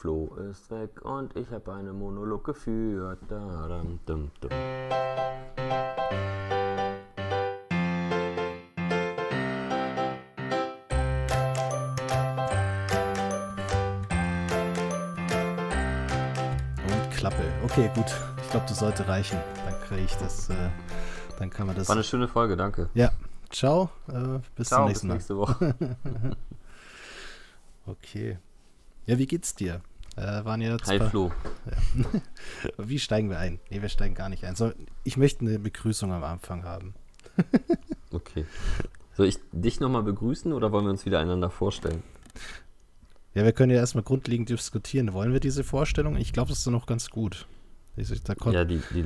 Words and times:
Flo 0.00 0.34
ist 0.50 0.70
weg 0.70 1.02
und 1.02 1.36
ich 1.36 1.50
habe 1.50 1.74
einen 1.74 1.98
Monolog 1.98 2.42
geführt. 2.44 3.18
Da, 3.28 3.68
dum, 3.68 4.00
dum, 4.06 4.30
dum. 4.40 4.50
Und 16.86 17.10
Klappe. 17.10 17.36
Okay, 17.64 17.90
gut. 17.94 18.06
Ich 18.42 18.50
glaube, 18.50 18.64
das 18.66 18.78
sollte 18.78 19.06
reichen. 19.06 19.38
Dann 19.66 19.74
kriege 19.82 20.00
ich 20.00 20.14
das. 20.14 20.48
Äh, 20.48 20.54
dann 21.38 21.50
kann 21.50 21.66
man 21.66 21.76
das. 21.76 21.90
War 21.90 21.96
eine 21.96 22.04
schöne 22.04 22.26
Folge, 22.26 22.56
danke. 22.56 22.88
Ja. 22.94 23.10
Ciao. 23.50 23.90
Äh, 24.08 24.38
bis 24.56 24.68
Ciao, 24.68 24.78
zum 24.78 24.86
bis 24.86 25.02
nächsten 25.02 25.08
Mal. 25.08 25.14
nächste 25.14 25.36
Woche. 25.36 25.74
Okay. 27.86 28.38
Ja, 29.06 29.18
wie 29.18 29.26
geht's 29.26 29.56
dir? 29.56 29.80
Äh, 30.20 30.44
waren 30.44 30.60
ja 30.60 30.76
Hi 30.86 31.00
Flo. 31.00 31.32
Wie 32.76 32.98
steigen 32.98 33.30
wir 33.30 33.38
ein? 33.38 33.58
Nee, 33.70 33.80
wir 33.80 33.88
steigen 33.88 34.14
gar 34.14 34.28
nicht 34.28 34.44
ein. 34.44 34.54
So, 34.54 34.72
ich 35.02 35.16
möchte 35.16 35.40
eine 35.46 35.58
Begrüßung 35.58 36.12
am 36.12 36.24
Anfang 36.24 36.64
haben. 36.64 36.94
Okay. 38.12 38.44
Soll 39.16 39.26
ich 39.28 39.38
dich 39.52 39.78
nochmal 39.78 40.02
begrüßen 40.02 40.52
oder 40.52 40.72
wollen 40.72 40.84
wir 40.84 40.90
uns 40.90 41.06
wieder 41.06 41.20
einander 41.20 41.48
vorstellen? 41.48 42.02
Ja, 43.34 43.44
wir 43.44 43.52
können 43.52 43.70
ja 43.70 43.76
erstmal 43.78 44.02
grundlegend 44.02 44.48
diskutieren. 44.48 45.12
Wollen 45.12 45.32
wir 45.32 45.38
diese 45.38 45.62
Vorstellung? 45.62 46.16
Ich 46.16 46.32
glaube, 46.32 46.48
das 46.48 46.58
ist 46.58 46.66
noch 46.66 46.86
ganz 46.86 47.10
gut. 47.10 47.46
Ich, 47.94 48.08
da 48.24 48.34
kon- 48.34 48.52
Ja, 48.52 48.64
die, 48.64 48.82
die, 48.92 49.04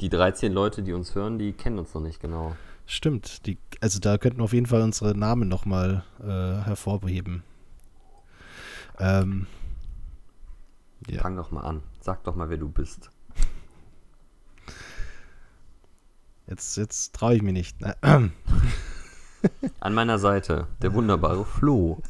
die 0.00 0.08
13 0.08 0.52
Leute, 0.52 0.84
die 0.84 0.92
uns 0.92 1.16
hören, 1.16 1.40
die 1.40 1.52
kennen 1.52 1.80
uns 1.80 1.92
noch 1.94 2.00
nicht 2.00 2.20
genau. 2.20 2.54
Stimmt. 2.86 3.44
Die, 3.46 3.58
also 3.80 3.98
da 3.98 4.18
könnten 4.18 4.38
wir 4.38 4.44
auf 4.44 4.52
jeden 4.52 4.66
Fall 4.66 4.82
unsere 4.82 5.18
Namen 5.18 5.48
nochmal 5.48 6.04
äh, 6.22 6.26
hervorheben. 6.64 7.42
Ähm, 9.00 9.48
ja. 11.08 11.20
Fang 11.20 11.36
doch 11.36 11.50
mal 11.50 11.62
an. 11.62 11.82
Sag 12.00 12.24
doch 12.24 12.34
mal, 12.34 12.50
wer 12.50 12.56
du 12.56 12.68
bist. 12.68 13.10
Jetzt, 16.46 16.76
jetzt 16.76 17.14
traue 17.14 17.36
ich 17.36 17.42
mich 17.42 17.52
nicht. 17.52 17.82
Äh, 17.82 18.28
An 19.80 19.94
meiner 19.94 20.18
Seite 20.18 20.66
der 20.82 20.92
wunderbare 20.94 21.44
Flo. 21.44 22.02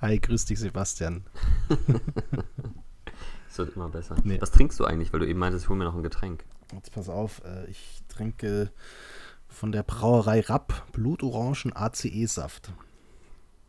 Hi, 0.00 0.18
grüß 0.18 0.44
dich, 0.46 0.58
Sebastian. 0.58 1.24
Es 3.48 3.58
wird 3.58 3.74
immer 3.74 3.88
besser. 3.88 4.16
Nee. 4.22 4.38
Was 4.38 4.50
trinkst 4.50 4.78
du 4.78 4.84
eigentlich? 4.84 5.14
Weil 5.14 5.20
du 5.20 5.26
eben 5.26 5.38
meintest, 5.38 5.64
ich 5.64 5.68
hol 5.70 5.78
mir 5.78 5.84
noch 5.84 5.94
ein 5.94 6.02
Getränk. 6.02 6.44
Jetzt 6.74 6.92
pass 6.92 7.08
auf, 7.08 7.42
äh, 7.46 7.64
ich 7.70 8.02
trinke 8.08 8.70
von 9.48 9.72
der 9.72 9.82
Brauerei 9.82 10.40
Rapp 10.40 10.92
Blutorangen 10.92 11.74
ACE-Saft. 11.74 12.70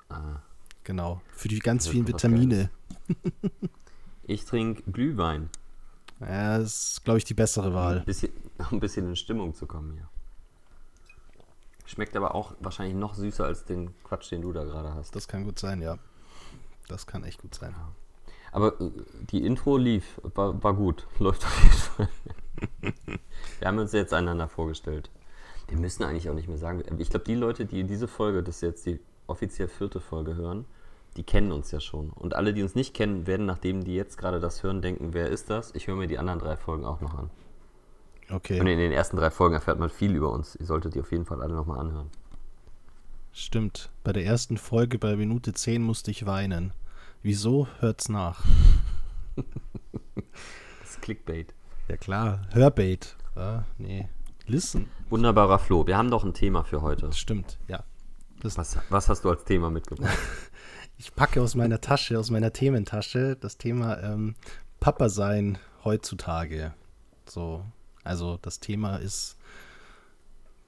Ah. 0.10 0.42
Genau. 0.84 1.22
Für 1.32 1.48
die 1.48 1.60
ganz 1.60 1.88
vielen 1.88 2.06
Vitamine. 2.06 2.70
Ich 4.28 4.44
trinke 4.44 4.84
Glühwein. 4.92 5.50
Ja, 6.20 6.58
das 6.58 6.92
ist, 6.92 7.06
glaube 7.06 7.20
ich, 7.20 7.24
die 7.24 7.34
bessere 7.34 7.74
Wahl. 7.74 8.00
Ein 8.00 8.06
bisschen, 8.06 8.34
um 8.60 8.78
ein 8.78 8.80
bisschen 8.82 9.08
in 9.08 9.16
Stimmung 9.16 9.56
zu 9.56 9.66
kommen 9.66 9.94
hier. 9.94 10.10
Schmeckt 11.86 12.18
aber 12.18 12.36
auch 12.36 12.54
wahrscheinlich 12.60 12.96
noch 12.96 13.14
süßer 13.14 13.46
als 13.46 13.64
den 13.64 13.94
Quatsch, 14.04 14.30
den 14.32 14.42
du 14.42 14.52
da 14.52 14.66
gerade 14.66 14.94
hast. 14.94 15.16
Das 15.16 15.30
kann 15.30 15.46
gut 15.46 15.58
sein, 15.58 15.82
ja. 15.82 15.98
Das 16.90 17.08
kann 17.08 17.24
echt 17.24 17.42
gut 17.42 17.56
sein. 17.56 17.74
Aber 18.52 18.80
äh, 18.82 18.92
die 19.32 19.46
Intro 19.46 19.78
lief, 19.78 20.20
war, 20.24 20.62
war 20.62 20.74
gut. 20.74 21.08
Läuft 21.20 21.46
auf 21.46 21.64
jeden 21.64 21.76
Fall. 21.76 22.10
Wir 23.60 23.68
haben 23.68 23.80
uns 23.80 23.94
jetzt 23.94 24.14
einander 24.14 24.50
vorgestellt. 24.50 25.10
Wir 25.70 25.78
müssen 25.78 26.04
eigentlich 26.04 26.30
auch 26.30 26.34
nicht 26.34 26.50
mehr 26.50 26.58
sagen. 26.58 26.84
Ich 26.98 27.10
glaube, 27.10 27.26
die 27.26 27.36
Leute, 27.36 27.66
die 27.66 27.86
diese 27.86 28.10
Folge, 28.10 28.44
das 28.44 28.56
ist 28.56 28.62
jetzt 28.62 28.86
die 28.86 29.00
offiziell 29.28 29.70
vierte 29.70 30.02
Folge 30.02 30.36
hören, 30.36 30.66
die 31.18 31.24
kennen 31.24 31.52
uns 31.52 31.72
ja 31.72 31.80
schon. 31.80 32.10
Und 32.12 32.36
alle, 32.36 32.54
die 32.54 32.64
uns 32.64 32.76
nicht 32.76 32.94
kennen, 32.94 33.28
werden, 33.28 33.46
nachdem 33.46 33.84
die 33.84 33.96
jetzt 33.96 34.18
gerade 34.18 34.40
das 34.40 34.64
hören, 34.64 34.82
denken, 34.82 35.14
wer 35.14 35.28
ist 35.30 35.50
das? 35.50 35.74
Ich 35.76 35.88
höre 35.88 35.96
mir 35.96 36.08
die 36.08 36.18
anderen 36.20 36.40
drei 36.40 36.56
Folgen 36.56 36.86
auch 36.86 37.02
noch 37.02 37.16
an. 37.16 37.30
Okay, 38.30 38.60
Und 38.60 38.68
in 38.68 38.78
den 38.78 38.92
ersten 38.92 39.18
drei 39.18 39.32
Folgen 39.32 39.56
erfährt 39.56 39.80
man 39.80 39.90
viel 39.90 40.14
über 40.16 40.32
uns. 40.32 40.56
Ihr 40.56 40.66
solltet 40.66 40.96
die 40.96 41.00
auf 41.02 41.12
jeden 41.12 41.26
Fall 41.26 41.42
alle 41.42 41.56
nochmal 41.56 41.80
anhören. 41.80 42.10
stimmt. 43.32 43.90
Bei 44.04 44.14
der 44.14 44.26
ersten 44.26 44.58
Folge 44.58 45.00
bei 45.00 45.16
Minute 45.16 45.54
10 45.54 45.82
musste 45.82 46.12
ich 46.12 46.26
weinen. 46.26 46.72
Wieso? 47.22 47.68
Hört's 47.80 48.10
nach. 48.10 48.44
Das 50.82 50.92
ist 50.92 51.02
Clickbait. 51.02 51.54
Ja 51.90 51.98
klar, 51.98 52.42
Hörbait. 52.52 53.16
Ja, 53.36 53.66
nee. 53.78 54.08
Listen. 54.46 54.90
Wunderbarer 55.10 55.60
Flo, 55.60 55.86
wir 55.86 55.98
haben 55.98 56.10
doch 56.10 56.24
ein 56.24 56.34
Thema 56.34 56.64
für 56.64 56.82
heute. 56.82 57.12
Stimmt, 57.14 57.60
ja. 57.68 57.84
Was, 58.42 58.78
was 58.90 59.10
hast 59.10 59.26
du 59.26 59.30
als 59.30 59.44
Thema 59.44 59.70
mitgebracht? 59.70 60.18
ich 60.98 61.14
packe 61.14 61.42
aus 61.42 61.56
meiner 61.56 61.82
Tasche, 61.82 62.18
aus 62.20 62.30
meiner 62.30 62.54
Thementasche, 62.54 63.36
das 63.40 63.58
Thema 63.58 64.02
ähm, 64.02 64.36
Papa 64.80 65.10
sein 65.10 65.58
heutzutage. 65.84 66.74
So, 67.26 67.64
also 68.04 68.38
das 68.42 68.60
Thema 68.60 68.98
ist 68.98 69.38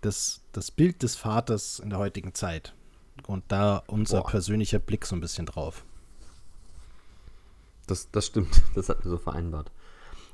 das, 0.02 0.42
das 0.52 0.72
Bild 0.72 1.04
des 1.04 1.16
Vaters 1.16 1.80
in 1.80 1.90
der 1.90 2.00
heutigen 2.00 2.34
Zeit. 2.34 2.74
Und 3.28 3.44
da 3.50 3.84
unser 3.88 4.22
Boah. 4.22 4.30
persönlicher 4.30 4.80
Blick 4.80 5.06
so 5.06 5.16
ein 5.16 5.22
bisschen 5.22 5.46
drauf. 5.46 5.84
Das, 7.88 8.10
das 8.12 8.28
stimmt, 8.28 8.62
das 8.76 8.90
hatten 8.90 9.04
wir 9.04 9.12
so 9.12 9.18
vereinbart. 9.18 9.72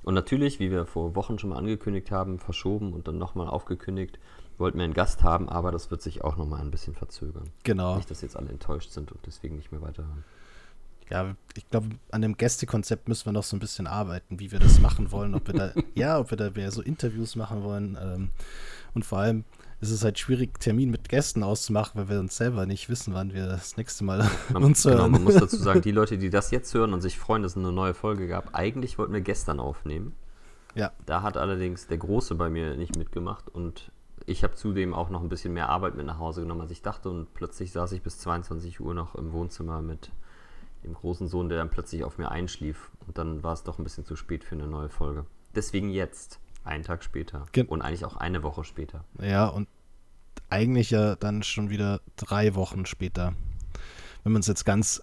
Und 0.03 0.13
natürlich, 0.13 0.59
wie 0.59 0.69
wir 0.69 0.85
vor 0.85 1.15
Wochen 1.15 1.39
schon 1.39 1.49
mal 1.49 1.57
angekündigt 1.57 2.11
haben, 2.11 2.37
verschoben 2.37 2.93
und 2.93 3.07
dann 3.07 3.17
nochmal 3.17 3.47
aufgekündigt, 3.47 4.19
wollten 4.59 4.77
wir 4.77 4.85
einen 4.85 4.93
Gast 4.93 5.23
haben, 5.23 5.49
aber 5.49 5.71
das 5.71 5.91
wird 5.91 6.01
sich 6.01 6.23
auch 6.23 6.37
nochmal 6.37 6.61
ein 6.61 6.71
bisschen 6.71 6.93
verzögern. 6.95 7.49
Genau. 7.63 7.95
Nicht, 7.97 8.09
dass 8.09 8.21
jetzt 8.21 8.37
alle 8.37 8.49
enttäuscht 8.49 8.91
sind 8.91 9.11
und 9.11 9.19
deswegen 9.25 9.55
nicht 9.57 9.71
mehr 9.71 9.81
weiterhören. 9.81 10.23
Ja, 11.09 11.35
ich 11.55 11.69
glaube, 11.69 11.89
an 12.11 12.21
dem 12.23 12.35
Gästekonzept 12.35 13.07
müssen 13.07 13.25
wir 13.25 13.33
noch 13.33 13.43
so 13.43 13.55
ein 13.55 13.59
bisschen 13.59 13.85
arbeiten, 13.85 14.39
wie 14.39 14.51
wir 14.51 14.59
das 14.59 14.79
machen 14.79 15.11
wollen, 15.11 15.35
ob 15.35 15.47
wir 15.47 15.53
da, 15.53 15.71
ja, 15.95 16.19
ob 16.19 16.31
wir 16.31 16.37
da 16.37 16.49
mehr 16.49 16.71
so 16.71 16.81
Interviews 16.81 17.35
machen 17.35 17.63
wollen. 17.63 17.97
Ähm, 18.01 18.31
und 18.95 19.05
vor 19.05 19.19
allem 19.19 19.43
ist 19.81 19.91
es 19.91 20.03
halt 20.03 20.17
schwierig, 20.17 20.59
Termin 20.59 20.89
mit 20.89 21.09
Gästen 21.09 21.43
auszumachen, 21.43 21.99
weil 22.01 22.09
wir 22.09 22.19
uns 22.19 22.35
selber 22.37 22.65
nicht 22.65 22.89
wissen, 22.89 23.13
wann 23.13 23.33
wir 23.33 23.45
das 23.45 23.77
nächste 23.77 24.03
Mal 24.03 24.27
Man, 24.49 24.63
uns 24.63 24.81
genau, 24.81 24.99
hören. 24.99 25.11
man 25.11 25.23
muss 25.23 25.35
dazu 25.35 25.57
sagen, 25.57 25.81
die 25.83 25.91
Leute, 25.91 26.17
die 26.17 26.31
das 26.31 26.49
jetzt 26.49 26.73
hören 26.73 26.93
und 26.93 27.01
sich 27.01 27.19
freuen, 27.19 27.43
dass 27.43 27.51
es 27.51 27.57
eine 27.57 27.71
neue 27.71 27.93
Folge 27.93 28.27
gab, 28.27 28.55
eigentlich 28.55 28.97
wollten 28.97 29.13
wir 29.13 29.21
gestern 29.21 29.59
aufnehmen. 29.59 30.13
Ja, 30.73 30.91
Da 31.05 31.21
hat 31.21 31.37
allerdings 31.37 31.87
der 31.87 31.97
Große 31.97 32.35
bei 32.35 32.49
mir 32.49 32.75
nicht 32.75 32.97
mitgemacht 32.97 33.47
und 33.49 33.91
ich 34.25 34.43
habe 34.43 34.55
zudem 34.55 34.93
auch 34.93 35.09
noch 35.09 35.21
ein 35.21 35.29
bisschen 35.29 35.53
mehr 35.53 35.69
Arbeit 35.69 35.95
mit 35.95 36.05
nach 36.05 36.17
Hause 36.19 36.41
genommen, 36.41 36.61
als 36.61 36.71
ich 36.71 36.81
dachte. 36.81 37.09
Und 37.09 37.33
plötzlich 37.33 37.71
saß 37.71 37.91
ich 37.91 38.01
bis 38.01 38.17
22 38.19 38.79
Uhr 38.79 38.93
noch 38.93 39.15
im 39.15 39.31
Wohnzimmer 39.33 39.81
mit 39.81 40.11
dem 40.83 40.93
großen 40.93 41.27
Sohn, 41.27 41.49
der 41.49 41.57
dann 41.57 41.69
plötzlich 41.69 42.03
auf 42.03 42.17
mir 42.17 42.31
einschlief. 42.31 42.91
Und 43.07 43.17
dann 43.17 43.43
war 43.43 43.53
es 43.53 43.63
doch 43.63 43.77
ein 43.79 43.83
bisschen 43.83 44.05
zu 44.05 44.15
spät 44.15 44.43
für 44.43 44.55
eine 44.55 44.67
neue 44.67 44.89
Folge. 44.89 45.25
Deswegen 45.55 45.89
jetzt, 45.89 46.39
einen 46.63 46.83
Tag 46.83 47.03
später. 47.03 47.45
Gen- 47.51 47.67
und 47.67 47.81
eigentlich 47.81 48.05
auch 48.05 48.17
eine 48.17 48.43
Woche 48.43 48.63
später. 48.63 49.03
ja, 49.21 49.47
und 49.47 49.67
eigentlich 50.49 50.91
ja 50.91 51.15
dann 51.15 51.41
schon 51.43 51.69
wieder 51.69 52.01
drei 52.17 52.53
Wochen 52.55 52.85
später. 52.85 53.33
Wenn 54.23 54.33
man 54.33 54.41
es 54.41 54.47
jetzt 54.47 54.65
ganz, 54.65 55.01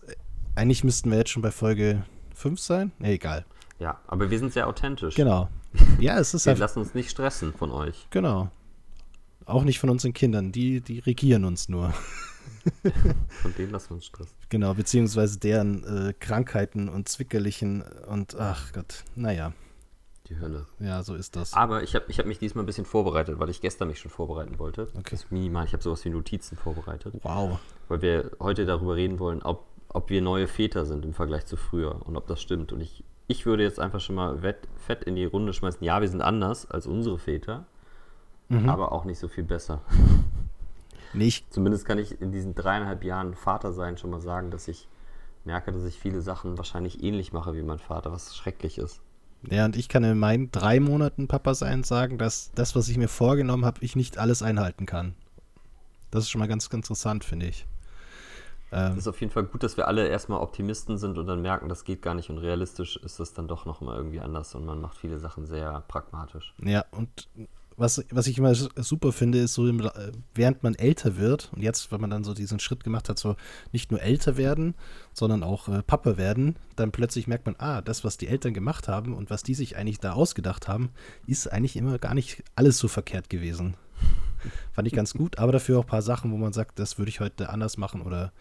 eigentlich 0.54 0.84
müssten 0.84 1.10
wir 1.10 1.18
jetzt 1.18 1.30
schon 1.30 1.42
bei 1.42 1.50
Folge 1.50 2.04
5 2.34 2.60
sein? 2.60 2.92
Nee, 2.98 3.14
egal. 3.14 3.44
Ja, 3.78 4.00
aber 4.06 4.30
wir 4.30 4.38
sind 4.38 4.52
sehr 4.52 4.66
authentisch. 4.68 5.14
Genau. 5.14 5.48
Ja, 6.00 6.18
es 6.18 6.34
ist 6.34 6.44
Wir 6.44 6.50
halt, 6.50 6.58
lassen 6.60 6.80
uns 6.80 6.94
nicht 6.94 7.10
stressen 7.10 7.52
von 7.54 7.70
euch. 7.70 8.06
genau. 8.10 8.50
Auch 9.46 9.64
nicht 9.64 9.78
von 9.78 9.90
unseren 9.90 10.12
Kindern, 10.12 10.52
die, 10.52 10.80
die 10.80 10.98
regieren 11.00 11.44
uns 11.44 11.68
nur. 11.68 11.92
Von 13.42 13.54
denen 13.58 13.72
lassen 13.72 13.90
wir 13.90 13.94
uns 13.96 14.06
stressen. 14.06 14.34
Genau, 14.48 14.74
beziehungsweise 14.74 15.38
deren 15.38 15.82
äh, 15.84 16.12
Krankheiten 16.18 16.88
und 16.88 17.08
Zwickerlichen 17.08 17.82
und 18.08 18.36
ach 18.38 18.72
Gott, 18.72 19.04
naja, 19.16 19.52
Die 20.28 20.38
Hölle. 20.38 20.66
ja, 20.78 21.02
so 21.02 21.14
ist 21.14 21.34
das. 21.34 21.54
Aber 21.54 21.82
ich 21.82 21.94
habe 21.96 22.04
ich 22.08 22.18
hab 22.18 22.26
mich 22.26 22.38
diesmal 22.38 22.62
ein 22.62 22.66
bisschen 22.66 22.84
vorbereitet, 22.84 23.38
weil 23.40 23.48
ich 23.50 23.60
gestern 23.60 23.88
mich 23.88 23.98
schon 23.98 24.10
vorbereiten 24.12 24.58
wollte. 24.58 24.82
Okay. 24.94 25.02
Das 25.10 25.24
ist 25.24 25.32
minimal. 25.32 25.64
Ich 25.66 25.72
habe 25.72 25.82
sowas 25.82 26.04
wie 26.04 26.10
Notizen 26.10 26.56
vorbereitet. 26.56 27.14
Wow. 27.22 27.58
weil 27.88 28.02
wir 28.02 28.30
heute 28.38 28.64
darüber 28.64 28.94
reden 28.96 29.18
wollen, 29.18 29.42
ob, 29.42 29.66
ob 29.88 30.10
wir 30.10 30.22
neue 30.22 30.46
Väter 30.46 30.84
sind 30.86 31.04
im 31.04 31.14
Vergleich 31.14 31.46
zu 31.46 31.56
früher 31.56 32.06
und 32.06 32.16
ob 32.16 32.26
das 32.28 32.40
stimmt. 32.40 32.72
Und 32.72 32.80
ich, 32.80 33.02
ich 33.26 33.44
würde 33.46 33.64
jetzt 33.64 33.80
einfach 33.80 34.00
schon 34.00 34.14
mal 34.14 34.42
wett, 34.42 34.68
fett 34.76 35.02
in 35.04 35.16
die 35.16 35.24
Runde 35.24 35.52
schmeißen. 35.52 35.82
Ja, 35.84 36.00
wir 36.00 36.08
sind 36.08 36.22
anders 36.22 36.70
als 36.70 36.86
unsere 36.86 37.18
Väter, 37.18 37.66
Mhm. 38.52 38.68
aber 38.68 38.92
auch 38.92 39.04
nicht 39.04 39.18
so 39.18 39.28
viel 39.28 39.44
besser. 39.44 39.80
Nee, 41.14 41.26
ich, 41.26 41.46
Zumindest 41.50 41.84
kann 41.84 41.98
ich 41.98 42.22
in 42.22 42.32
diesen 42.32 42.54
dreieinhalb 42.54 43.04
Jahren 43.04 43.34
Vater 43.34 43.74
sein 43.74 43.98
schon 43.98 44.08
mal 44.08 44.20
sagen, 44.22 44.50
dass 44.50 44.66
ich 44.66 44.88
merke, 45.44 45.70
dass 45.70 45.84
ich 45.84 45.98
viele 45.98 46.22
Sachen 46.22 46.56
wahrscheinlich 46.56 47.02
ähnlich 47.02 47.34
mache 47.34 47.54
wie 47.54 47.62
mein 47.62 47.78
Vater, 47.78 48.12
was 48.12 48.34
schrecklich 48.34 48.78
ist. 48.78 49.02
ja, 49.42 49.66
und 49.66 49.76
ich 49.76 49.90
kann 49.90 50.04
in 50.04 50.18
meinen 50.18 50.50
drei 50.52 50.80
Monaten 50.80 51.28
Papa 51.28 51.52
sein 51.52 51.82
sagen, 51.82 52.16
dass 52.16 52.50
das, 52.54 52.74
was 52.74 52.88
ich 52.88 52.96
mir 52.96 53.08
vorgenommen 53.08 53.66
habe, 53.66 53.84
ich 53.84 53.94
nicht 53.94 54.16
alles 54.16 54.42
einhalten 54.42 54.86
kann. 54.86 55.14
Das 56.10 56.24
ist 56.24 56.30
schon 56.30 56.38
mal 56.38 56.48
ganz, 56.48 56.70
ganz 56.70 56.86
interessant, 56.86 57.24
finde 57.24 57.44
ich. 57.46 57.66
Ähm, 58.70 58.92
Es 58.92 58.98
ist 59.00 59.08
auf 59.08 59.20
jeden 59.20 59.32
Fall 59.32 59.44
gut, 59.44 59.62
dass 59.62 59.76
wir 59.76 59.88
alle 59.88 60.08
erstmal 60.08 60.40
Optimisten 60.40 60.96
sind 60.96 61.18
und 61.18 61.26
dann 61.26 61.42
merken, 61.42 61.68
das 61.68 61.84
geht 61.84 62.00
gar 62.00 62.14
nicht 62.14 62.30
und 62.30 62.38
realistisch 62.38 62.96
ist 62.96 63.20
das 63.20 63.34
dann 63.34 63.48
doch 63.48 63.66
nochmal 63.66 63.98
irgendwie 63.98 64.20
anders 64.20 64.54
und 64.54 64.64
man 64.64 64.80
macht 64.80 64.96
viele 64.96 65.18
Sachen 65.18 65.44
sehr 65.44 65.82
pragmatisch. 65.88 66.54
ja, 66.62 66.86
und 66.92 67.28
was, 67.82 68.02
was 68.10 68.26
ich 68.28 68.38
immer 68.38 68.54
super 68.54 69.12
finde, 69.12 69.40
ist 69.40 69.54
so, 69.54 69.70
während 70.34 70.62
man 70.62 70.74
älter 70.74 71.16
wird 71.16 71.50
und 71.52 71.62
jetzt, 71.62 71.92
wenn 71.92 72.00
man 72.00 72.08
dann 72.08 72.24
so 72.24 72.32
diesen 72.32 72.60
Schritt 72.60 72.84
gemacht 72.84 73.08
hat, 73.08 73.18
so 73.18 73.36
nicht 73.72 73.90
nur 73.90 74.00
älter 74.00 74.36
werden, 74.36 74.74
sondern 75.12 75.42
auch 75.42 75.68
äh, 75.68 75.82
Papa 75.82 76.16
werden, 76.16 76.56
dann 76.76 76.92
plötzlich 76.92 77.26
merkt 77.26 77.44
man, 77.44 77.56
ah, 77.58 77.82
das, 77.82 78.04
was 78.04 78.16
die 78.16 78.28
Eltern 78.28 78.54
gemacht 78.54 78.88
haben 78.88 79.12
und 79.14 79.28
was 79.28 79.42
die 79.42 79.54
sich 79.54 79.76
eigentlich 79.76 79.98
da 79.98 80.12
ausgedacht 80.12 80.68
haben, 80.68 80.90
ist 81.26 81.52
eigentlich 81.52 81.76
immer 81.76 81.98
gar 81.98 82.14
nicht 82.14 82.42
alles 82.54 82.78
so 82.78 82.88
verkehrt 82.88 83.28
gewesen. 83.28 83.74
Fand 84.72 84.88
ich 84.88 84.94
ganz 84.94 85.12
gut, 85.12 85.38
aber 85.38 85.52
dafür 85.52 85.78
auch 85.78 85.84
ein 85.84 85.90
paar 85.90 86.02
Sachen, 86.02 86.32
wo 86.32 86.36
man 86.36 86.52
sagt, 86.52 86.78
das 86.78 86.98
würde 86.98 87.10
ich 87.10 87.20
heute 87.20 87.50
anders 87.50 87.76
machen 87.76 88.00
oder 88.00 88.32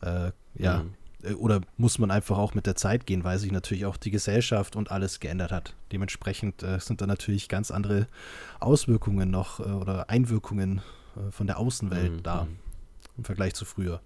äh, 0.00 0.30
ja. 0.54 0.84
Mhm 0.84 0.94
oder 1.34 1.60
muss 1.76 1.98
man 1.98 2.10
einfach 2.10 2.38
auch 2.38 2.54
mit 2.54 2.66
der 2.66 2.76
Zeit 2.76 3.06
gehen, 3.06 3.24
weil 3.24 3.38
sich 3.38 3.52
natürlich 3.52 3.86
auch 3.86 3.96
die 3.96 4.10
Gesellschaft 4.10 4.76
und 4.76 4.90
alles 4.90 5.20
geändert 5.20 5.52
hat. 5.52 5.74
Dementsprechend 5.92 6.62
äh, 6.62 6.78
sind 6.78 7.00
da 7.00 7.06
natürlich 7.06 7.48
ganz 7.48 7.70
andere 7.70 8.06
Auswirkungen 8.60 9.30
noch 9.30 9.60
äh, 9.60 9.64
oder 9.64 10.10
Einwirkungen 10.10 10.82
äh, 11.16 11.30
von 11.30 11.46
der 11.46 11.58
Außenwelt 11.58 12.12
mhm. 12.12 12.22
da 12.22 12.46
im 13.16 13.24
Vergleich 13.24 13.54
zu 13.54 13.64
früher. 13.64 14.00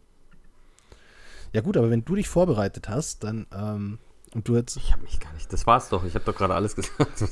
Ja 1.52 1.60
gut, 1.62 1.76
aber 1.76 1.90
wenn 1.90 2.04
du 2.04 2.14
dich 2.14 2.28
vorbereitet 2.28 2.88
hast, 2.88 3.24
dann 3.24 3.46
ähm, 3.52 3.98
und 4.34 4.46
du 4.46 4.56
jetzt. 4.56 4.76
Ich 4.76 4.92
habe 4.92 5.02
mich 5.02 5.18
gar 5.18 5.32
nicht. 5.32 5.52
Das 5.52 5.66
war's 5.66 5.88
doch. 5.88 6.04
Ich 6.04 6.14
habe 6.14 6.24
doch 6.24 6.36
gerade 6.36 6.54
alles 6.54 6.76
gesagt. 6.76 7.22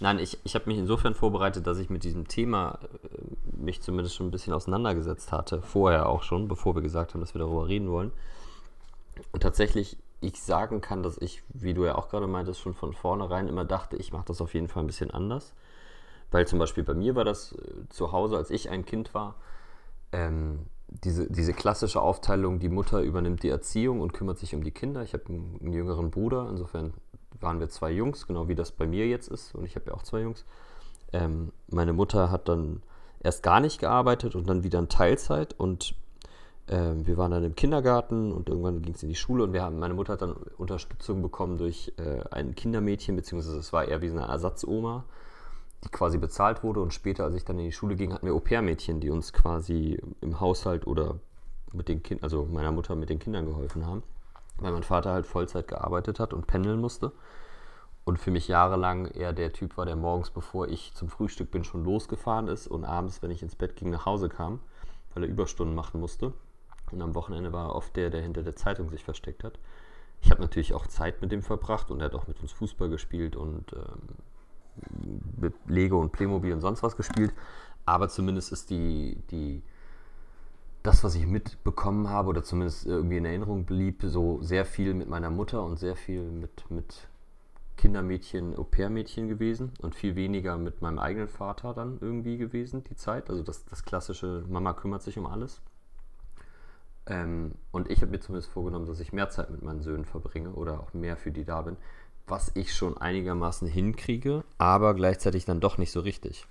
Nein, 0.00 0.18
ich, 0.18 0.38
ich 0.44 0.54
habe 0.54 0.66
mich 0.66 0.78
insofern 0.78 1.14
vorbereitet, 1.14 1.66
dass 1.66 1.78
ich 1.78 1.90
mit 1.90 2.04
diesem 2.04 2.28
Thema 2.28 2.78
äh, 2.82 3.56
mich 3.56 3.80
zumindest 3.80 4.16
schon 4.16 4.28
ein 4.28 4.30
bisschen 4.30 4.52
auseinandergesetzt 4.52 5.32
hatte. 5.32 5.62
Vorher 5.62 6.08
auch 6.08 6.22
schon, 6.22 6.48
bevor 6.48 6.74
wir 6.74 6.82
gesagt 6.82 7.14
haben, 7.14 7.20
dass 7.20 7.34
wir 7.34 7.40
darüber 7.40 7.68
reden 7.68 7.90
wollen. 7.90 8.12
Und 9.32 9.42
tatsächlich 9.42 9.98
ich 10.20 10.42
sagen 10.42 10.80
kann, 10.80 11.02
dass 11.02 11.18
ich, 11.18 11.42
wie 11.48 11.74
du 11.74 11.84
ja 11.84 11.94
auch 11.94 12.08
gerade 12.08 12.26
meintest, 12.26 12.60
schon 12.60 12.74
von 12.74 12.92
vornherein 12.92 13.48
immer 13.48 13.64
dachte, 13.64 13.96
ich 13.96 14.12
mache 14.12 14.26
das 14.26 14.40
auf 14.40 14.54
jeden 14.54 14.68
Fall 14.68 14.82
ein 14.82 14.88
bisschen 14.88 15.10
anders. 15.10 15.54
Weil 16.30 16.46
zum 16.46 16.58
Beispiel 16.58 16.84
bei 16.84 16.94
mir 16.94 17.14
war 17.14 17.24
das 17.24 17.52
äh, 17.52 17.88
zu 17.88 18.12
Hause, 18.12 18.36
als 18.36 18.50
ich 18.50 18.68
ein 18.70 18.84
Kind 18.84 19.14
war, 19.14 19.36
ähm, 20.12 20.66
diese, 20.88 21.30
diese 21.30 21.52
klassische 21.52 22.00
Aufteilung, 22.00 22.58
die 22.58 22.68
Mutter 22.68 23.02
übernimmt 23.02 23.42
die 23.42 23.48
Erziehung 23.48 24.00
und 24.00 24.12
kümmert 24.12 24.38
sich 24.38 24.54
um 24.54 24.64
die 24.64 24.70
Kinder. 24.70 25.02
Ich 25.02 25.12
habe 25.12 25.26
einen, 25.28 25.58
einen, 25.60 25.72
jüngeren 25.72 26.10
Bruder, 26.10 26.48
insofern 26.50 26.94
waren 27.40 27.60
wir 27.60 27.68
zwei 27.68 27.90
Jungs, 27.90 28.26
genau 28.26 28.48
wie 28.48 28.54
das 28.54 28.72
bei 28.72 28.86
mir 28.86 29.06
jetzt 29.06 29.28
ist. 29.28 29.54
Und 29.54 29.64
ich 29.64 29.76
habe 29.76 29.86
ja 29.86 29.94
auch 29.94 30.02
zwei 30.02 30.22
Jungs. 30.22 30.44
Ähm, 31.12 31.52
meine 31.68 31.92
Mutter 31.92 32.30
hat 32.30 32.48
dann 32.48 32.82
erst 33.20 33.42
gar 33.42 33.60
nicht 33.60 33.78
gearbeitet 33.80 34.34
und 34.34 34.48
dann 34.48 34.64
wieder 34.64 34.78
in 34.78 34.88
Teilzeit 34.88 35.54
und 35.58 35.94
ähm, 36.68 37.06
wir 37.06 37.16
waren 37.16 37.30
dann 37.30 37.44
im 37.44 37.54
Kindergarten 37.54 38.32
und 38.32 38.48
irgendwann 38.48 38.82
ging 38.82 38.94
es 38.94 39.02
in 39.02 39.08
die 39.08 39.14
Schule 39.14 39.44
und 39.44 39.52
wir 39.52 39.62
haben, 39.62 39.78
meine 39.78 39.94
Mutter 39.94 40.14
hat 40.14 40.22
dann 40.22 40.34
Unterstützung 40.56 41.22
bekommen 41.22 41.58
durch 41.58 41.92
äh, 41.96 42.20
ein 42.30 42.54
Kindermädchen, 42.54 43.16
beziehungsweise 43.16 43.58
es 43.58 43.72
war 43.72 43.86
eher 43.86 44.02
wie 44.02 44.10
eine 44.10 44.22
Ersatzoma, 44.22 45.04
die 45.84 45.88
quasi 45.88 46.18
bezahlt 46.18 46.62
wurde 46.62 46.80
und 46.80 46.92
später, 46.92 47.24
als 47.24 47.34
ich 47.34 47.44
dann 47.44 47.58
in 47.58 47.66
die 47.66 47.72
Schule 47.72 47.96
ging, 47.96 48.12
hatten 48.12 48.26
wir 48.26 48.34
Au-pair-Mädchen, 48.34 49.00
die 49.00 49.10
uns 49.10 49.32
quasi 49.32 50.00
im 50.20 50.40
Haushalt 50.40 50.86
oder 50.86 51.16
mit 51.72 51.88
den 51.88 52.02
Kindern, 52.02 52.24
also 52.24 52.44
meiner 52.44 52.72
Mutter 52.72 52.96
mit 52.96 53.10
den 53.10 53.18
Kindern 53.18 53.46
geholfen 53.46 53.86
haben, 53.86 54.02
weil 54.58 54.72
mein 54.72 54.82
Vater 54.82 55.12
halt 55.12 55.26
Vollzeit 55.26 55.68
gearbeitet 55.68 56.20
hat 56.20 56.32
und 56.32 56.46
pendeln 56.46 56.80
musste 56.80 57.12
und 58.08 58.18
für 58.18 58.30
mich 58.30 58.48
jahrelang 58.48 59.06
eher 59.06 59.34
der 59.34 59.52
Typ 59.52 59.76
war, 59.76 59.84
der 59.84 59.94
morgens, 59.94 60.30
bevor 60.30 60.66
ich 60.68 60.94
zum 60.94 61.10
Frühstück 61.10 61.50
bin, 61.50 61.62
schon 61.62 61.84
losgefahren 61.84 62.48
ist 62.48 62.66
und 62.66 62.86
abends, 62.86 63.22
wenn 63.22 63.30
ich 63.30 63.42
ins 63.42 63.54
Bett 63.54 63.76
ging, 63.76 63.90
nach 63.90 64.06
Hause 64.06 64.30
kam, 64.30 64.60
weil 65.12 65.24
er 65.24 65.28
Überstunden 65.28 65.74
machen 65.74 66.00
musste. 66.00 66.32
Und 66.92 67.02
am 67.02 67.14
Wochenende 67.14 67.52
war 67.52 67.68
er 67.68 67.74
oft 67.74 67.96
der, 67.96 68.10
der 68.10 68.22
hinter 68.22 68.42
der 68.42 68.56
Zeitung 68.56 68.90
sich 68.90 69.04
versteckt 69.04 69.44
hat. 69.44 69.58
Ich 70.20 70.30
habe 70.30 70.40
natürlich 70.40 70.74
auch 70.74 70.86
Zeit 70.86 71.22
mit 71.22 71.30
dem 71.32 71.42
verbracht 71.42 71.90
und 71.90 72.00
er 72.00 72.06
hat 72.06 72.14
auch 72.14 72.26
mit 72.26 72.40
uns 72.40 72.52
Fußball 72.52 72.88
gespielt 72.88 73.36
und 73.36 73.72
ähm, 73.72 75.52
Lego 75.66 76.00
und 76.00 76.12
Playmobil 76.12 76.52
und 76.52 76.60
sonst 76.60 76.82
was 76.82 76.96
gespielt. 76.96 77.32
Aber 77.86 78.08
zumindest 78.08 78.52
ist 78.52 78.70
die, 78.70 79.16
die, 79.30 79.62
das, 80.82 81.04
was 81.04 81.14
ich 81.14 81.26
mitbekommen 81.26 82.10
habe 82.10 82.28
oder 82.28 82.42
zumindest 82.42 82.86
irgendwie 82.86 83.16
in 83.16 83.24
Erinnerung 83.24 83.64
blieb, 83.64 84.02
so 84.04 84.42
sehr 84.42 84.64
viel 84.64 84.94
mit 84.94 85.08
meiner 85.08 85.30
Mutter 85.30 85.62
und 85.62 85.78
sehr 85.78 85.96
viel 85.96 86.22
mit, 86.22 86.70
mit 86.70 87.08
Kindermädchen, 87.76 88.56
Au-pair-Mädchen 88.56 89.28
gewesen 89.28 89.72
und 89.80 89.94
viel 89.94 90.16
weniger 90.16 90.58
mit 90.58 90.82
meinem 90.82 90.98
eigenen 90.98 91.28
Vater 91.28 91.72
dann 91.72 91.98
irgendwie 92.00 92.36
gewesen, 92.36 92.84
die 92.84 92.96
Zeit. 92.96 93.30
Also 93.30 93.42
das, 93.42 93.64
das 93.64 93.84
klassische 93.84 94.44
Mama 94.48 94.74
kümmert 94.74 95.02
sich 95.02 95.16
um 95.16 95.26
alles. 95.26 95.62
Ähm, 97.08 97.52
und 97.72 97.90
ich 97.90 98.02
habe 98.02 98.10
mir 98.10 98.20
zumindest 98.20 98.52
vorgenommen, 98.52 98.86
dass 98.86 99.00
ich 99.00 99.12
mehr 99.12 99.30
Zeit 99.30 99.50
mit 99.50 99.62
meinen 99.62 99.80
Söhnen 99.80 100.04
verbringe 100.04 100.50
oder 100.50 100.80
auch 100.80 100.92
mehr 100.92 101.16
für 101.16 101.32
die 101.32 101.44
da 101.44 101.62
bin, 101.62 101.76
was 102.26 102.52
ich 102.54 102.74
schon 102.74 102.98
einigermaßen 102.98 103.66
hinkriege, 103.66 104.44
aber 104.58 104.94
gleichzeitig 104.94 105.46
dann 105.46 105.60
doch 105.60 105.78
nicht 105.78 105.90
so 105.90 106.00
richtig. 106.00 106.46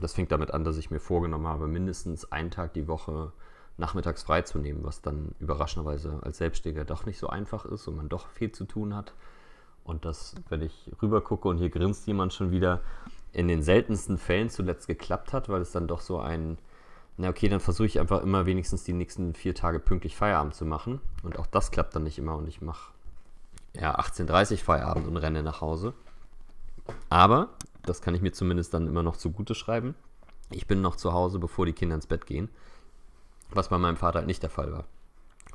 Das 0.00 0.12
fängt 0.12 0.30
damit 0.30 0.52
an, 0.52 0.64
dass 0.64 0.76
ich 0.76 0.90
mir 0.90 1.00
vorgenommen 1.00 1.46
habe, 1.46 1.66
mindestens 1.66 2.30
einen 2.30 2.50
Tag 2.50 2.74
die 2.74 2.86
Woche 2.86 3.32
nachmittags 3.78 4.22
freizunehmen, 4.24 4.84
was 4.84 5.00
dann 5.00 5.34
überraschenderweise 5.40 6.18
als 6.22 6.38
Selbstständiger 6.38 6.84
doch 6.84 7.06
nicht 7.06 7.18
so 7.18 7.28
einfach 7.28 7.64
ist 7.64 7.88
und 7.88 7.96
man 7.96 8.08
doch 8.08 8.28
viel 8.28 8.52
zu 8.52 8.64
tun 8.64 8.94
hat. 8.94 9.14
Und 9.84 10.04
das, 10.04 10.34
wenn 10.50 10.60
ich 10.60 10.92
rüber 11.00 11.22
gucke 11.22 11.48
und 11.48 11.56
hier 11.58 11.70
grinst 11.70 12.06
jemand 12.06 12.34
schon 12.34 12.50
wieder, 12.50 12.82
in 13.32 13.48
den 13.48 13.62
seltensten 13.62 14.18
Fällen 14.18 14.50
zuletzt 14.50 14.86
geklappt 14.86 15.32
hat, 15.32 15.48
weil 15.48 15.62
es 15.62 15.72
dann 15.72 15.86
doch 15.86 16.00
so 16.00 16.18
ein 16.18 16.58
na 17.18 17.28
okay, 17.28 17.48
dann 17.48 17.60
versuche 17.60 17.86
ich 17.86 17.98
einfach 17.98 18.22
immer 18.22 18.46
wenigstens 18.46 18.84
die 18.84 18.92
nächsten 18.92 19.34
vier 19.34 19.54
Tage 19.54 19.80
pünktlich 19.80 20.16
Feierabend 20.16 20.54
zu 20.54 20.64
machen. 20.64 21.00
Und 21.24 21.38
auch 21.38 21.46
das 21.46 21.72
klappt 21.72 21.94
dann 21.96 22.04
nicht 22.04 22.16
immer 22.16 22.36
und 22.36 22.46
ich 22.46 22.62
mache 22.62 22.92
ja 23.74 23.98
18.30 23.98 24.52
Uhr 24.52 24.58
Feierabend 24.58 25.08
und 25.08 25.16
renne 25.16 25.42
nach 25.42 25.60
Hause. 25.60 25.94
Aber, 27.10 27.48
das 27.82 28.00
kann 28.00 28.14
ich 28.14 28.22
mir 28.22 28.32
zumindest 28.32 28.72
dann 28.72 28.86
immer 28.86 29.02
noch 29.02 29.16
zugute 29.16 29.56
schreiben, 29.56 29.96
ich 30.50 30.66
bin 30.66 30.80
noch 30.80 30.96
zu 30.96 31.12
Hause, 31.12 31.38
bevor 31.38 31.66
die 31.66 31.72
Kinder 31.72 31.96
ins 31.96 32.06
Bett 32.06 32.24
gehen. 32.24 32.48
Was 33.50 33.68
bei 33.68 33.78
meinem 33.78 33.96
Vater 33.96 34.20
halt 34.20 34.28
nicht 34.28 34.42
der 34.42 34.50
Fall 34.50 34.72
war. 34.72 34.84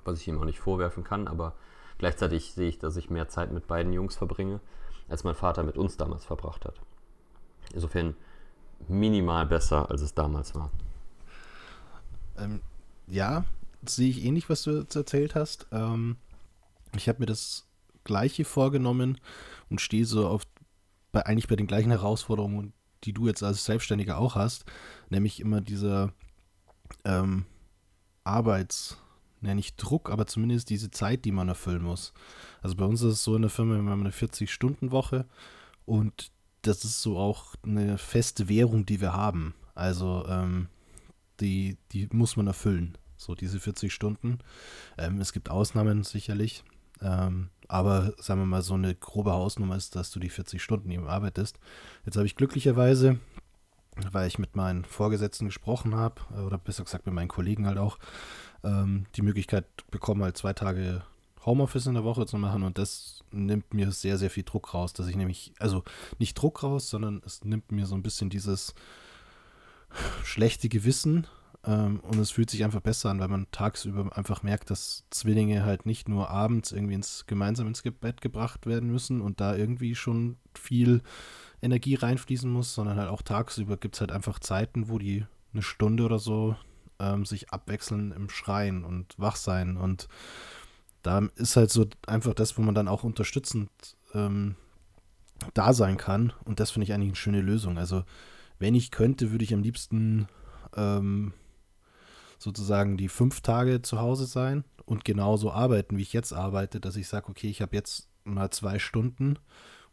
Was 0.03 0.19
ich 0.19 0.27
ihm 0.27 0.39
auch 0.39 0.45
nicht 0.45 0.59
vorwerfen 0.59 1.03
kann, 1.03 1.27
aber 1.27 1.53
gleichzeitig 1.97 2.53
sehe 2.53 2.67
ich, 2.67 2.77
dass 2.77 2.97
ich 2.97 3.09
mehr 3.09 3.29
Zeit 3.29 3.51
mit 3.51 3.67
beiden 3.67 3.93
Jungs 3.93 4.17
verbringe, 4.17 4.59
als 5.07 5.23
mein 5.23 5.35
Vater 5.35 5.63
mit 5.63 5.77
uns 5.77 5.95
damals 5.95 6.25
verbracht 6.25 6.65
hat. 6.65 6.81
Insofern 7.73 8.15
minimal 8.87 9.45
besser, 9.45 9.89
als 9.89 10.01
es 10.01 10.13
damals 10.13 10.53
war. 10.55 10.69
Ähm, 12.37 12.61
ja, 13.07 13.45
sehe 13.85 14.09
ich 14.09 14.23
ähnlich, 14.23 14.49
was 14.49 14.63
du 14.63 14.79
jetzt 14.79 14.95
erzählt 14.95 15.35
hast. 15.35 15.67
Ähm, 15.71 16.17
ich 16.95 17.09
habe 17.09 17.19
mir 17.19 17.25
das 17.25 17.67
Gleiche 18.03 18.45
vorgenommen 18.45 19.19
und 19.69 19.81
stehe 19.81 20.05
so 20.05 20.27
auf, 20.27 20.43
bei, 21.11 21.25
eigentlich 21.25 21.47
bei 21.47 21.55
den 21.55 21.67
gleichen 21.67 21.91
Herausforderungen, 21.91 22.73
die 23.03 23.13
du 23.13 23.27
jetzt 23.27 23.43
als 23.43 23.65
Selbstständiger 23.65 24.17
auch 24.17 24.35
hast, 24.35 24.65
nämlich 25.09 25.39
immer 25.39 25.61
dieser 25.61 26.13
ähm, 27.05 27.45
Arbeits, 28.23 28.97
ja 29.41 29.53
nicht 29.53 29.75
Druck, 29.77 30.09
aber 30.09 30.25
zumindest 30.25 30.69
diese 30.69 30.89
Zeit, 30.89 31.25
die 31.25 31.31
man 31.31 31.49
erfüllen 31.49 31.83
muss. 31.83 32.13
Also 32.61 32.75
bei 32.75 32.85
uns 32.85 33.01
ist 33.01 33.13
es 33.13 33.23
so 33.23 33.35
in 33.35 33.41
der 33.41 33.51
Firma, 33.51 33.75
wir 33.75 33.91
haben 33.91 33.99
eine 33.99 34.11
40-Stunden-Woche 34.11 35.25
und 35.85 36.31
das 36.61 36.85
ist 36.85 37.01
so 37.01 37.17
auch 37.17 37.55
eine 37.63 37.97
feste 37.97 38.47
Währung, 38.47 38.85
die 38.85 39.01
wir 39.01 39.13
haben. 39.13 39.53
Also 39.75 40.25
ähm, 40.29 40.69
die, 41.43 41.77
die 41.91 42.07
muss 42.11 42.37
man 42.37 42.47
erfüllen, 42.47 42.97
so 43.17 43.35
diese 43.35 43.59
40 43.59 43.93
Stunden. 43.93 44.39
Ähm, 44.97 45.19
es 45.19 45.33
gibt 45.33 45.49
Ausnahmen 45.49 46.03
sicherlich, 46.03 46.63
ähm, 47.01 47.49
aber 47.67 48.13
sagen 48.17 48.41
wir 48.41 48.45
mal, 48.45 48.61
so 48.61 48.73
eine 48.75 48.95
grobe 48.95 49.33
Hausnummer 49.33 49.75
ist, 49.75 49.95
dass 49.95 50.11
du 50.11 50.19
die 50.19 50.29
40 50.29 50.61
Stunden 50.61 50.89
eben 50.89 51.07
arbeitest. 51.07 51.59
Jetzt 52.05 52.15
habe 52.15 52.25
ich 52.25 52.35
glücklicherweise, 52.35 53.19
weil 54.11 54.27
ich 54.27 54.39
mit 54.39 54.55
meinen 54.55 54.85
Vorgesetzten 54.85 55.45
gesprochen 55.45 55.95
habe, 55.95 56.21
oder 56.45 56.57
besser 56.57 56.83
gesagt 56.83 57.05
mit 57.05 57.13
meinen 57.13 57.27
Kollegen 57.27 57.67
halt 57.67 57.77
auch, 57.77 57.99
ähm, 58.63 59.05
die 59.15 59.21
Möglichkeit 59.21 59.65
bekommen, 59.91 60.23
halt 60.23 60.37
zwei 60.37 60.53
Tage 60.53 61.03
Homeoffice 61.45 61.87
in 61.87 61.95
der 61.95 62.05
Woche 62.05 62.25
zu 62.25 62.37
machen 62.37 62.63
und 62.63 62.77
das 62.77 63.21
nimmt 63.31 63.73
mir 63.73 63.91
sehr, 63.91 64.17
sehr 64.17 64.29
viel 64.29 64.43
Druck 64.43 64.73
raus, 64.73 64.93
dass 64.93 65.07
ich 65.07 65.17
nämlich, 65.17 65.53
also 65.59 65.83
nicht 66.17 66.35
Druck 66.35 66.63
raus, 66.63 66.89
sondern 66.89 67.21
es 67.25 67.43
nimmt 67.43 67.69
mir 67.71 67.85
so 67.85 67.95
ein 67.95 68.03
bisschen 68.03 68.29
dieses, 68.29 68.73
schlechte 70.23 70.69
Gewissen 70.69 71.27
ähm, 71.65 71.99
und 72.01 72.19
es 72.19 72.31
fühlt 72.31 72.49
sich 72.49 72.63
einfach 72.63 72.81
besser 72.81 73.09
an, 73.09 73.19
weil 73.19 73.29
man 73.29 73.47
tagsüber 73.51 74.15
einfach 74.15 74.43
merkt, 74.43 74.69
dass 74.69 75.05
Zwillinge 75.09 75.63
halt 75.63 75.85
nicht 75.85 76.09
nur 76.09 76.29
abends 76.29 76.71
irgendwie 76.71 76.95
ins, 76.95 77.25
gemeinsam 77.25 77.67
ins 77.67 77.83
Bett 77.83 78.21
gebracht 78.21 78.65
werden 78.65 78.91
müssen 78.91 79.21
und 79.21 79.39
da 79.39 79.55
irgendwie 79.55 79.95
schon 79.95 80.37
viel 80.55 81.01
Energie 81.61 81.95
reinfließen 81.95 82.51
muss, 82.51 82.73
sondern 82.73 82.97
halt 82.97 83.09
auch 83.09 83.21
tagsüber 83.21 83.77
gibt 83.77 83.95
es 83.95 84.01
halt 84.01 84.11
einfach 84.11 84.39
Zeiten, 84.39 84.89
wo 84.89 84.99
die 84.99 85.25
eine 85.53 85.61
Stunde 85.61 86.03
oder 86.03 86.19
so 86.19 86.55
ähm, 86.99 87.25
sich 87.25 87.51
abwechseln 87.51 88.11
im 88.11 88.29
Schreien 88.29 88.83
und 88.83 89.17
Wachsein 89.17 89.77
und 89.77 90.09
da 91.01 91.19
ist 91.35 91.55
halt 91.57 91.69
so 91.69 91.85
einfach 92.07 92.33
das, 92.33 92.57
wo 92.57 92.61
man 92.61 92.75
dann 92.75 92.87
auch 92.87 93.03
unterstützend 93.03 93.69
ähm, 94.13 94.55
da 95.53 95.73
sein 95.73 95.97
kann 95.97 96.33
und 96.45 96.59
das 96.59 96.71
finde 96.71 96.85
ich 96.85 96.93
eigentlich 96.93 97.09
eine 97.09 97.15
schöne 97.15 97.41
Lösung. 97.41 97.77
Also 97.77 98.03
wenn 98.59 98.75
ich 98.75 98.91
könnte, 98.91 99.31
würde 99.31 99.43
ich 99.43 99.53
am 99.53 99.63
liebsten 99.63 100.27
ähm, 100.75 101.33
sozusagen 102.39 102.97
die 102.97 103.09
fünf 103.09 103.41
Tage 103.41 103.81
zu 103.81 103.99
Hause 103.99 104.25
sein 104.25 104.63
und 104.85 105.05
genauso 105.05 105.51
arbeiten, 105.51 105.97
wie 105.97 106.01
ich 106.01 106.13
jetzt 106.13 106.33
arbeite, 106.33 106.79
dass 106.79 106.95
ich 106.95 107.07
sage, 107.07 107.29
okay, 107.29 107.49
ich 107.49 107.61
habe 107.61 107.75
jetzt 107.75 108.09
mal 108.25 108.49
zwei 108.51 108.79
Stunden 108.79 109.39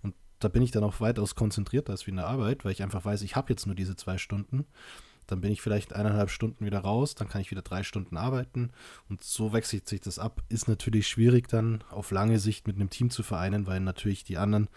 und 0.02 0.14
da 0.40 0.48
bin 0.48 0.62
ich 0.62 0.70
dann 0.70 0.84
auch 0.84 1.00
weitaus 1.00 1.34
konzentrierter 1.34 1.92
als 1.92 2.06
wie 2.06 2.10
in 2.10 2.16
der 2.16 2.26
Arbeit, 2.26 2.64
weil 2.64 2.72
ich 2.72 2.82
einfach 2.82 3.04
weiß, 3.04 3.22
ich 3.22 3.36
habe 3.36 3.52
jetzt 3.52 3.66
nur 3.66 3.74
diese 3.74 3.96
zwei 3.96 4.18
Stunden. 4.18 4.66
Dann 5.26 5.40
bin 5.40 5.52
ich 5.52 5.62
vielleicht 5.62 5.92
eineinhalb 5.92 6.28
Stunden 6.28 6.64
wieder 6.64 6.80
raus, 6.80 7.14
dann 7.14 7.28
kann 7.28 7.40
ich 7.40 7.52
wieder 7.52 7.62
drei 7.62 7.84
Stunden 7.84 8.16
arbeiten 8.16 8.72
und 9.08 9.22
so 9.22 9.52
wechselt 9.52 9.88
sich 9.88 10.00
das 10.00 10.18
ab. 10.18 10.42
Ist 10.48 10.66
natürlich 10.66 11.06
schwierig 11.06 11.46
dann 11.46 11.84
auf 11.90 12.10
lange 12.10 12.40
Sicht 12.40 12.66
mit 12.66 12.76
einem 12.76 12.90
Team 12.90 13.10
zu 13.10 13.22
vereinen, 13.22 13.68
weil 13.68 13.78
natürlich 13.78 14.24
die 14.24 14.38
anderen 14.38 14.68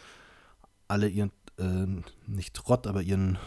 alle 0.87 1.07
ihren, 1.07 1.31
äh, 1.57 1.87
nicht 2.27 2.53
Trott, 2.53 2.85
aber 2.85 3.01
ihren 3.01 3.39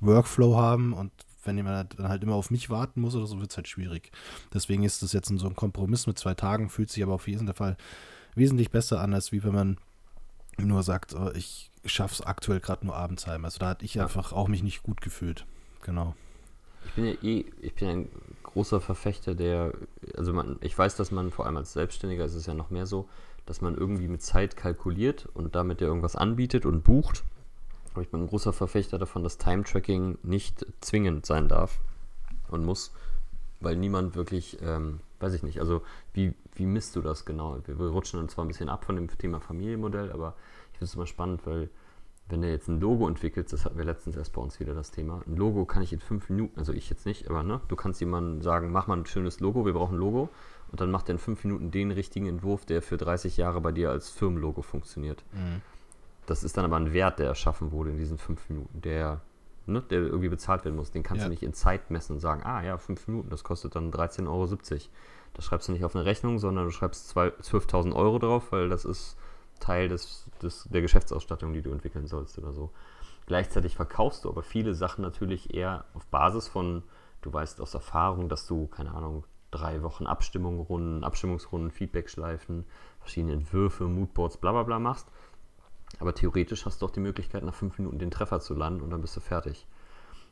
Workflow 0.00 0.56
haben 0.56 0.92
und 0.92 1.12
wenn 1.44 1.56
jemand 1.56 1.98
dann 1.98 2.08
halt 2.08 2.22
immer 2.22 2.34
auf 2.34 2.50
mich 2.50 2.68
warten 2.70 3.00
muss 3.00 3.14
oder 3.14 3.26
so, 3.26 3.40
wird 3.40 3.50
es 3.50 3.56
halt 3.56 3.68
schwierig. 3.68 4.10
Deswegen 4.52 4.82
ist 4.82 5.02
das 5.02 5.12
jetzt 5.12 5.28
so 5.28 5.46
ein 5.46 5.56
Kompromiss 5.56 6.06
mit 6.06 6.18
zwei 6.18 6.34
Tagen, 6.34 6.68
fühlt 6.68 6.90
sich 6.90 7.02
aber 7.02 7.14
auf 7.14 7.28
jeden 7.28 7.52
Fall 7.54 7.76
wesentlich 8.34 8.70
besser 8.70 9.00
an, 9.00 9.14
als 9.14 9.32
wie 9.32 9.42
wenn 9.42 9.54
man 9.54 9.78
nur 10.58 10.82
sagt, 10.82 11.14
oh, 11.14 11.30
ich 11.34 11.70
schaffe 11.84 12.14
es 12.14 12.20
aktuell 12.20 12.60
gerade 12.60 12.84
nur 12.84 12.96
abends 12.96 13.26
heim. 13.26 13.44
Also 13.44 13.58
da 13.58 13.68
hatte 13.68 13.84
ich 13.84 14.00
einfach 14.00 14.32
auch 14.32 14.48
mich 14.48 14.62
nicht 14.62 14.82
gut 14.82 15.00
gefühlt. 15.00 15.46
Genau. 15.82 16.14
Ich 16.84 16.92
bin 16.92 17.04
ja 17.06 17.12
eh, 17.22 17.44
ich 17.60 17.74
bin 17.74 17.88
ein 17.88 18.08
großer 18.42 18.80
Verfechter 18.80 19.34
der, 19.34 19.72
also 20.16 20.32
man, 20.32 20.56
ich 20.60 20.76
weiß, 20.76 20.96
dass 20.96 21.10
man 21.10 21.30
vor 21.30 21.46
allem 21.46 21.56
als 21.56 21.72
Selbstständiger 21.72 22.24
ist 22.24 22.34
es 22.34 22.46
ja 22.46 22.54
noch 22.54 22.70
mehr 22.70 22.86
so, 22.86 23.08
dass 23.46 23.60
man 23.60 23.76
irgendwie 23.76 24.08
mit 24.08 24.22
Zeit 24.22 24.56
kalkuliert 24.56 25.26
und 25.34 25.54
damit 25.54 25.80
ja 25.80 25.86
irgendwas 25.86 26.16
anbietet 26.16 26.66
und 26.66 26.84
bucht. 26.84 27.24
Aber 27.98 28.04
ich 28.04 28.10
bin 28.12 28.20
ein 28.20 28.28
großer 28.28 28.52
Verfechter 28.52 28.96
davon, 28.96 29.24
dass 29.24 29.38
Time-Tracking 29.38 30.18
nicht 30.22 30.64
zwingend 30.80 31.26
sein 31.26 31.48
darf 31.48 31.80
und 32.48 32.64
muss, 32.64 32.92
weil 33.58 33.74
niemand 33.74 34.14
wirklich, 34.14 34.56
ähm, 34.62 35.00
weiß 35.18 35.34
ich 35.34 35.42
nicht, 35.42 35.58
also 35.58 35.82
wie, 36.12 36.32
wie 36.54 36.66
misst 36.66 36.94
du 36.94 37.00
das 37.00 37.24
genau? 37.24 37.58
Wir, 37.66 37.76
wir 37.76 37.88
rutschen 37.88 38.20
dann 38.20 38.28
zwar 38.28 38.44
ein 38.44 38.48
bisschen 38.48 38.68
ab 38.68 38.84
von 38.84 38.94
dem 38.94 39.08
Thema 39.18 39.40
Familienmodell, 39.40 40.12
aber 40.12 40.36
ich 40.70 40.78
finde 40.78 40.84
es 40.84 40.94
immer 40.94 41.06
spannend, 41.06 41.44
weil 41.44 41.70
wenn 42.28 42.40
du 42.40 42.48
jetzt 42.48 42.68
ein 42.68 42.78
Logo 42.78 43.08
entwickelst, 43.08 43.52
das 43.52 43.64
hatten 43.64 43.78
wir 43.78 43.84
letztens 43.84 44.14
erst 44.14 44.32
bei 44.32 44.40
uns 44.40 44.60
wieder 44.60 44.74
das 44.74 44.92
Thema, 44.92 45.20
ein 45.26 45.34
Logo 45.34 45.64
kann 45.64 45.82
ich 45.82 45.92
in 45.92 45.98
fünf 45.98 46.30
Minuten, 46.30 46.56
also 46.56 46.72
ich 46.72 46.88
jetzt 46.90 47.04
nicht, 47.04 47.28
aber 47.28 47.42
ne, 47.42 47.60
du 47.66 47.74
kannst 47.74 47.98
jemandem 47.98 48.42
sagen, 48.42 48.70
mach 48.70 48.86
mal 48.86 48.96
ein 48.96 49.06
schönes 49.06 49.40
Logo, 49.40 49.66
wir 49.66 49.72
brauchen 49.72 49.96
ein 49.96 50.00
Logo 50.00 50.28
und 50.70 50.80
dann 50.80 50.92
macht 50.92 51.08
er 51.08 51.14
in 51.14 51.18
fünf 51.18 51.42
Minuten 51.42 51.72
den 51.72 51.90
richtigen 51.90 52.26
Entwurf, 52.26 52.64
der 52.64 52.80
für 52.80 52.96
30 52.96 53.38
Jahre 53.38 53.60
bei 53.60 53.72
dir 53.72 53.90
als 53.90 54.08
Firmenlogo 54.08 54.62
funktioniert. 54.62 55.24
Mhm. 55.32 55.62
Das 56.28 56.44
ist 56.44 56.58
dann 56.58 56.66
aber 56.66 56.76
ein 56.76 56.92
Wert, 56.92 57.18
der 57.18 57.26
erschaffen 57.26 57.72
wurde 57.72 57.88
in 57.88 57.96
diesen 57.96 58.18
fünf 58.18 58.50
Minuten, 58.50 58.82
der, 58.82 59.22
ne, 59.64 59.80
der 59.80 60.00
irgendwie 60.00 60.28
bezahlt 60.28 60.62
werden 60.66 60.76
muss. 60.76 60.90
Den 60.90 61.02
kannst 61.02 61.22
ja. 61.22 61.26
du 61.26 61.30
nicht 61.30 61.42
in 61.42 61.54
Zeit 61.54 61.90
messen 61.90 62.16
und 62.16 62.20
sagen, 62.20 62.42
ah 62.44 62.62
ja, 62.62 62.76
fünf 62.76 63.08
Minuten, 63.08 63.30
das 63.30 63.44
kostet 63.44 63.74
dann 63.74 63.90
13,70 63.90 64.26
Euro. 64.28 64.46
Das 65.32 65.44
schreibst 65.46 65.68
du 65.68 65.72
nicht 65.72 65.86
auf 65.86 65.96
eine 65.96 66.04
Rechnung, 66.04 66.38
sondern 66.38 66.66
du 66.66 66.70
schreibst 66.70 67.16
12.000 67.16 67.94
Euro 67.94 68.18
drauf, 68.18 68.52
weil 68.52 68.68
das 68.68 68.84
ist 68.84 69.16
Teil 69.58 69.88
des, 69.88 70.30
des, 70.42 70.68
der 70.70 70.82
Geschäftsausstattung, 70.82 71.54
die 71.54 71.62
du 71.62 71.70
entwickeln 71.70 72.06
sollst 72.06 72.38
oder 72.38 72.52
so. 72.52 72.72
Gleichzeitig 73.24 73.74
verkaufst 73.74 74.26
du 74.26 74.28
aber 74.28 74.42
viele 74.42 74.74
Sachen 74.74 75.00
natürlich 75.00 75.54
eher 75.54 75.86
auf 75.94 76.04
Basis 76.08 76.46
von, 76.46 76.82
du 77.22 77.32
weißt 77.32 77.62
aus 77.62 77.72
Erfahrung, 77.72 78.28
dass 78.28 78.46
du, 78.46 78.66
keine 78.66 78.92
Ahnung, 78.92 79.24
drei 79.50 79.82
Wochen 79.82 80.06
Abstimmungsrunden, 80.06 81.04
Abstimmungsrunden, 81.04 81.70
Feedbackschleifen, 81.70 82.66
verschiedene 83.00 83.32
Entwürfe, 83.32 83.84
Moodboards, 83.84 84.36
bla 84.36 84.52
bla 84.52 84.64
bla 84.64 84.78
machst. 84.78 85.08
Aber 86.00 86.14
theoretisch 86.14 86.66
hast 86.66 86.82
du 86.82 86.86
auch 86.86 86.90
die 86.90 87.00
Möglichkeit, 87.00 87.42
nach 87.42 87.54
fünf 87.54 87.78
Minuten 87.78 87.98
den 87.98 88.10
Treffer 88.10 88.40
zu 88.40 88.54
landen 88.54 88.82
und 88.82 88.90
dann 88.90 89.00
bist 89.00 89.16
du 89.16 89.20
fertig. 89.20 89.66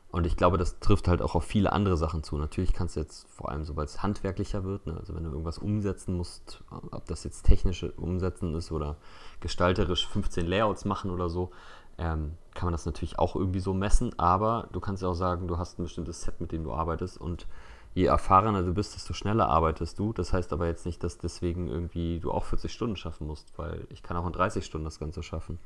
Und 0.09 0.25
ich 0.25 0.37
glaube, 0.37 0.57
das 0.57 0.79
trifft 0.79 1.09
halt 1.09 1.21
auch 1.21 1.35
auf 1.35 1.43
viele 1.43 1.73
andere 1.73 1.97
Sachen 1.97 2.23
zu. 2.23 2.37
Natürlich 2.37 2.73
kannst 2.73 2.95
du 2.95 3.01
jetzt, 3.01 3.27
vor 3.29 3.49
allem 3.49 3.65
sobald 3.65 3.89
es 3.89 4.03
handwerklicher 4.03 4.63
wird, 4.63 4.87
ne, 4.87 4.95
also 4.97 5.13
wenn 5.13 5.23
du 5.23 5.29
irgendwas 5.29 5.57
umsetzen 5.57 6.15
musst, 6.15 6.63
ob 6.91 7.05
das 7.07 7.25
jetzt 7.25 7.43
technische 7.43 7.91
Umsetzen 7.91 8.55
ist 8.55 8.71
oder 8.71 8.95
gestalterisch 9.41 10.07
15 10.07 10.45
Layouts 10.45 10.85
machen 10.85 11.11
oder 11.11 11.29
so, 11.29 11.51
ähm, 11.97 12.37
kann 12.53 12.67
man 12.67 12.71
das 12.71 12.85
natürlich 12.85 13.19
auch 13.19 13.35
irgendwie 13.35 13.59
so 13.59 13.73
messen. 13.73 14.17
Aber 14.17 14.69
du 14.71 14.79
kannst 14.79 15.03
ja 15.03 15.09
auch 15.09 15.13
sagen, 15.13 15.47
du 15.47 15.57
hast 15.57 15.77
ein 15.77 15.83
bestimmtes 15.83 16.21
Set, 16.21 16.39
mit 16.39 16.53
dem 16.53 16.63
du 16.63 16.73
arbeitest 16.73 17.19
und 17.19 17.45
je 17.93 18.05
erfahrener 18.05 18.63
du 18.63 18.73
bist, 18.73 18.95
desto 18.95 19.13
schneller 19.13 19.49
arbeitest 19.49 19.99
du. 19.99 20.13
Das 20.13 20.33
heißt 20.33 20.53
aber 20.53 20.67
jetzt 20.67 20.85
nicht, 20.85 21.03
dass 21.03 21.17
deswegen 21.17 21.67
irgendwie 21.67 22.19
du 22.19 22.31
auch 22.31 22.45
40 22.45 22.71
Stunden 22.71 22.95
schaffen 22.95 23.27
musst, 23.27 23.57
weil 23.57 23.87
ich 23.89 24.03
kann 24.03 24.17
auch 24.17 24.25
in 24.25 24.33
30 24.33 24.65
Stunden 24.65 24.85
das 24.85 24.99
Ganze 24.99 25.23
schaffen. 25.23 25.59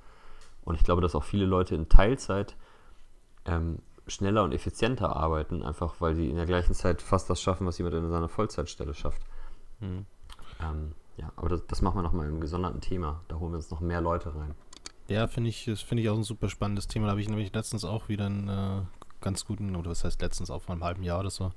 Und 0.63 0.75
ich 0.75 0.83
glaube, 0.83 1.01
dass 1.01 1.15
auch 1.15 1.23
viele 1.23 1.45
Leute 1.45 1.75
in 1.75 1.89
Teilzeit 1.89 2.55
ähm, 3.45 3.79
schneller 4.07 4.43
und 4.43 4.53
effizienter 4.53 5.15
arbeiten, 5.15 5.63
einfach 5.63 5.95
weil 5.99 6.15
sie 6.15 6.29
in 6.29 6.35
der 6.35 6.45
gleichen 6.45 6.73
Zeit 6.73 7.01
fast 7.01 7.29
das 7.29 7.41
schaffen, 7.41 7.65
was 7.65 7.77
jemand 7.77 7.95
in 7.95 8.09
seiner 8.09 8.29
Vollzeitstelle 8.29 8.93
schafft. 8.93 9.21
Mhm. 9.79 10.05
Ähm, 10.61 10.93
ja, 11.17 11.31
aber 11.35 11.49
das, 11.49 11.65
das 11.67 11.81
machen 11.81 11.97
wir 11.97 12.03
nochmal 12.03 12.27
im 12.27 12.39
gesonderten 12.39 12.81
Thema. 12.81 13.21
Da 13.27 13.37
holen 13.37 13.51
wir 13.51 13.57
uns 13.57 13.71
noch 13.71 13.79
mehr 13.79 14.01
Leute 14.01 14.35
rein. 14.35 14.55
Ja, 15.07 15.27
finde 15.27 15.49
ich, 15.49 15.65
das 15.65 15.81
finde 15.81 16.03
ich 16.03 16.09
auch 16.09 16.15
ein 16.15 16.23
super 16.23 16.49
spannendes 16.49 16.87
Thema. 16.87 17.07
Da 17.07 17.11
habe 17.11 17.21
ich 17.21 17.29
nämlich 17.29 17.53
letztens 17.53 17.83
auch 17.83 18.07
wieder 18.07 18.27
einen 18.27 18.47
äh, 18.47 18.81
ganz 19.21 19.45
guten, 19.45 19.75
oder 19.75 19.91
was 19.91 20.03
heißt 20.03 20.21
letztens 20.21 20.51
auch 20.51 20.61
vor 20.63 20.73
einem 20.73 20.83
halben 20.83 21.03
Jahr 21.03 21.19
oder 21.19 21.29
so, 21.29 21.51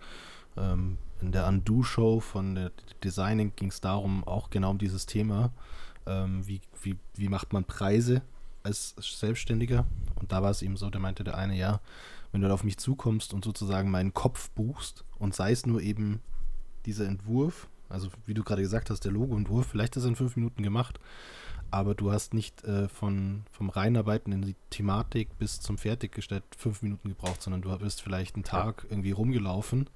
ähm, 0.56 0.99
in 1.21 1.33
der 1.33 1.47
Undo-Show 1.47 2.21
von 2.21 2.54
der 2.54 2.73
Designing 3.02 3.52
ging 3.56 3.68
es 3.68 3.80
darum, 3.80 4.25
auch 4.25 4.50
genau 4.50 4.71
um 4.71 4.78
dieses 4.78 5.06
Thema. 5.06 5.50
Ähm, 6.06 6.47
wie, 6.47 6.61
wie, 6.83 6.97
wie 7.14 7.28
macht 7.28 7.52
man 7.52 7.64
Preise 7.64 8.23
als 8.62 8.94
Selbstständiger? 8.99 9.87
Und 10.16 10.33
da 10.33 10.42
war 10.42 10.50
es 10.50 10.62
eben 10.62 10.76
so, 10.76 10.90
da 10.90 10.99
meinte 10.99 11.25
der 11.25 11.37
eine, 11.37 11.56
ja, 11.56 11.80
wenn 12.33 12.40
du 12.40 12.52
auf 12.52 12.64
mich 12.64 12.78
zukommst 12.78 13.33
und 13.33 13.44
sozusagen 13.44 13.90
meinen 13.90 14.12
Kopf 14.12 14.50
buchst 14.50 15.04
und 15.18 15.35
sei 15.35 15.52
es 15.52 15.66
nur 15.66 15.80
eben 15.80 16.21
dieser 16.85 17.06
Entwurf, 17.06 17.68
also 17.88 18.09
wie 18.26 18.35
du 18.35 18.42
gerade 18.42 18.62
gesagt 18.62 18.90
hast, 18.90 19.04
der 19.04 19.12
Logo-Entwurf, 19.12 19.66
vielleicht 19.66 19.97
ist 19.97 20.04
er 20.04 20.09
in 20.09 20.16
fünf 20.16 20.37
Minuten 20.37 20.62
gemacht, 20.62 20.99
aber 21.74 21.94
du 21.94 22.12
hast 22.12 22.34
nicht 22.34 22.64
äh, 22.64 22.88
von, 22.88 23.44
vom 23.50 23.68
Reinarbeiten 23.68 24.32
in 24.32 24.42
die 24.42 24.56
Thematik 24.70 25.36
bis 25.38 25.60
zum 25.60 25.78
Fertiggestellt 25.78 26.44
fünf 26.56 26.82
Minuten 26.82 27.08
gebraucht, 27.08 27.42
sondern 27.42 27.62
du 27.62 27.76
bist 27.78 28.00
vielleicht 28.00 28.36
einen 28.36 28.44
Tag 28.44 28.86
irgendwie 28.88 29.10
rumgelaufen 29.10 29.90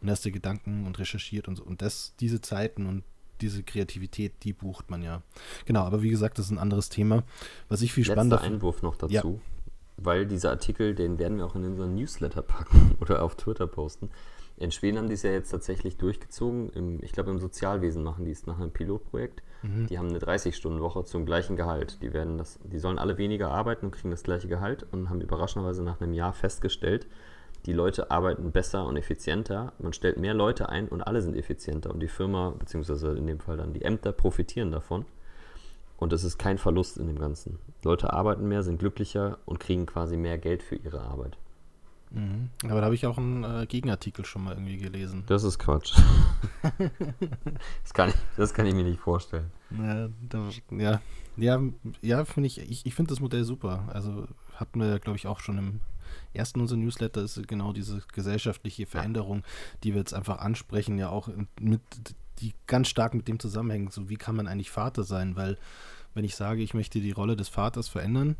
und 0.00 0.10
hast 0.10 0.24
dir 0.24 0.32
Gedanken 0.32 0.86
und 0.86 0.98
recherchiert 0.98 1.48
und 1.48 1.56
so. 1.56 1.64
Und 1.64 1.82
das, 1.82 2.14
diese 2.20 2.40
Zeiten 2.40 2.86
und 2.86 3.02
diese 3.40 3.62
Kreativität, 3.62 4.32
die 4.44 4.52
bucht 4.52 4.90
man 4.90 5.02
ja. 5.02 5.22
Genau, 5.66 5.82
aber 5.82 6.02
wie 6.02 6.10
gesagt, 6.10 6.38
das 6.38 6.46
ist 6.46 6.52
ein 6.52 6.58
anderes 6.58 6.88
Thema. 6.88 7.24
Was 7.68 7.82
ich 7.82 7.92
viel 7.92 8.02
Letzter 8.02 8.14
spannender 8.14 8.40
Einwurf 8.40 8.82
noch 8.82 8.96
dazu. 8.96 9.12
Ja 9.14 9.56
weil 9.96 10.26
dieser 10.26 10.50
Artikel, 10.50 10.94
den 10.94 11.18
werden 11.18 11.38
wir 11.38 11.46
auch 11.46 11.54
in 11.54 11.64
unseren 11.64 11.94
Newsletter 11.94 12.42
packen 12.42 12.96
oder 13.00 13.22
auf 13.22 13.36
Twitter 13.36 13.66
posten. 13.66 14.10
In 14.58 14.70
Schweden 14.70 14.98
haben 14.98 15.08
die 15.08 15.14
es 15.14 15.22
ja 15.22 15.32
jetzt 15.32 15.50
tatsächlich 15.50 15.96
durchgezogen. 15.96 16.70
Im, 16.70 17.02
ich 17.02 17.12
glaube, 17.12 17.30
im 17.30 17.38
Sozialwesen 17.38 18.02
machen 18.02 18.24
die 18.24 18.30
es 18.30 18.46
nach 18.46 18.58
einem 18.58 18.70
Pilotprojekt. 18.70 19.42
Mhm. 19.62 19.86
Die 19.86 19.98
haben 19.98 20.08
eine 20.08 20.18
30-Stunden-Woche 20.18 21.04
zum 21.04 21.26
gleichen 21.26 21.56
Gehalt. 21.56 22.02
Die, 22.02 22.12
werden 22.12 22.38
das, 22.38 22.58
die 22.64 22.78
sollen 22.78 22.98
alle 22.98 23.18
weniger 23.18 23.50
arbeiten 23.50 23.86
und 23.86 23.92
kriegen 23.92 24.10
das 24.10 24.22
gleiche 24.22 24.48
Gehalt 24.48 24.86
und 24.92 25.10
haben 25.10 25.20
überraschenderweise 25.20 25.82
nach 25.82 26.00
einem 26.00 26.12
Jahr 26.12 26.32
festgestellt, 26.32 27.06
die 27.66 27.72
Leute 27.72 28.12
arbeiten 28.12 28.52
besser 28.52 28.86
und 28.86 28.96
effizienter. 28.96 29.72
Man 29.78 29.92
stellt 29.92 30.18
mehr 30.18 30.34
Leute 30.34 30.68
ein 30.68 30.88
und 30.88 31.02
alle 31.02 31.20
sind 31.20 31.36
effizienter. 31.36 31.92
Und 31.92 32.00
die 32.00 32.08
Firma, 32.08 32.54
beziehungsweise 32.56 33.12
in 33.16 33.26
dem 33.26 33.40
Fall 33.40 33.56
dann 33.56 33.72
die 33.72 33.82
Ämter, 33.82 34.12
profitieren 34.12 34.70
davon. 34.70 35.04
Und 35.96 36.12
es 36.12 36.22
ist 36.22 36.38
kein 36.38 36.58
Verlust 36.58 36.96
in 36.96 37.08
dem 37.08 37.18
Ganzen. 37.18 37.58
Leute 37.82 38.12
arbeiten 38.12 38.46
mehr, 38.46 38.62
sind 38.62 38.78
glücklicher 38.78 39.38
und 39.46 39.58
kriegen 39.58 39.86
quasi 39.86 40.16
mehr 40.16 40.38
Geld 40.38 40.62
für 40.62 40.76
ihre 40.76 41.00
Arbeit. 41.00 41.38
Mhm. 42.10 42.50
Aber 42.64 42.80
da 42.80 42.86
habe 42.86 42.94
ich 42.94 43.06
auch 43.06 43.18
einen 43.18 43.44
äh, 43.44 43.66
Gegenartikel 43.66 44.24
schon 44.24 44.44
mal 44.44 44.54
irgendwie 44.54 44.78
gelesen. 44.78 45.24
Das 45.26 45.44
ist 45.44 45.58
Quatsch. 45.58 45.94
das, 47.82 47.94
kann 47.94 48.10
ich, 48.10 48.14
das 48.36 48.54
kann 48.54 48.66
ich 48.66 48.74
mir 48.74 48.84
nicht 48.84 49.00
vorstellen. 49.00 49.50
Ja, 49.70 50.08
da, 50.28 50.48
ja, 50.70 51.00
ja, 51.36 51.60
ja 52.02 52.24
finde 52.24 52.46
ich, 52.46 52.58
ich, 52.58 52.86
ich 52.86 52.94
finde 52.94 53.10
das 53.10 53.20
Modell 53.20 53.44
super. 53.44 53.88
Also 53.92 54.26
hatten 54.54 54.80
wir, 54.80 54.98
glaube 54.98 55.18
ich, 55.18 55.26
auch 55.26 55.40
schon 55.40 55.58
im 55.58 55.80
ersten 56.32 56.60
unserer 56.60 56.78
Newsletter 56.78 57.22
ist 57.22 57.46
genau 57.48 57.72
diese 57.72 58.02
gesellschaftliche 58.12 58.86
Veränderung, 58.86 59.42
die 59.82 59.92
wir 59.92 60.00
jetzt 60.00 60.14
einfach 60.14 60.38
ansprechen, 60.38 60.98
ja 60.98 61.08
auch 61.08 61.28
mit 61.60 61.80
die 62.40 62.52
ganz 62.66 62.88
stark 62.88 63.14
mit 63.14 63.28
dem 63.28 63.40
zusammenhängen, 63.40 63.90
so 63.90 64.08
wie 64.08 64.16
kann 64.16 64.36
man 64.36 64.46
eigentlich 64.46 64.70
Vater 64.70 65.04
sein, 65.04 65.36
weil 65.36 65.56
wenn 66.14 66.24
ich 66.24 66.36
sage, 66.36 66.62
ich 66.62 66.74
möchte 66.74 67.00
die 67.00 67.12
Rolle 67.12 67.36
des 67.36 67.48
Vaters 67.48 67.88
verändern, 67.88 68.36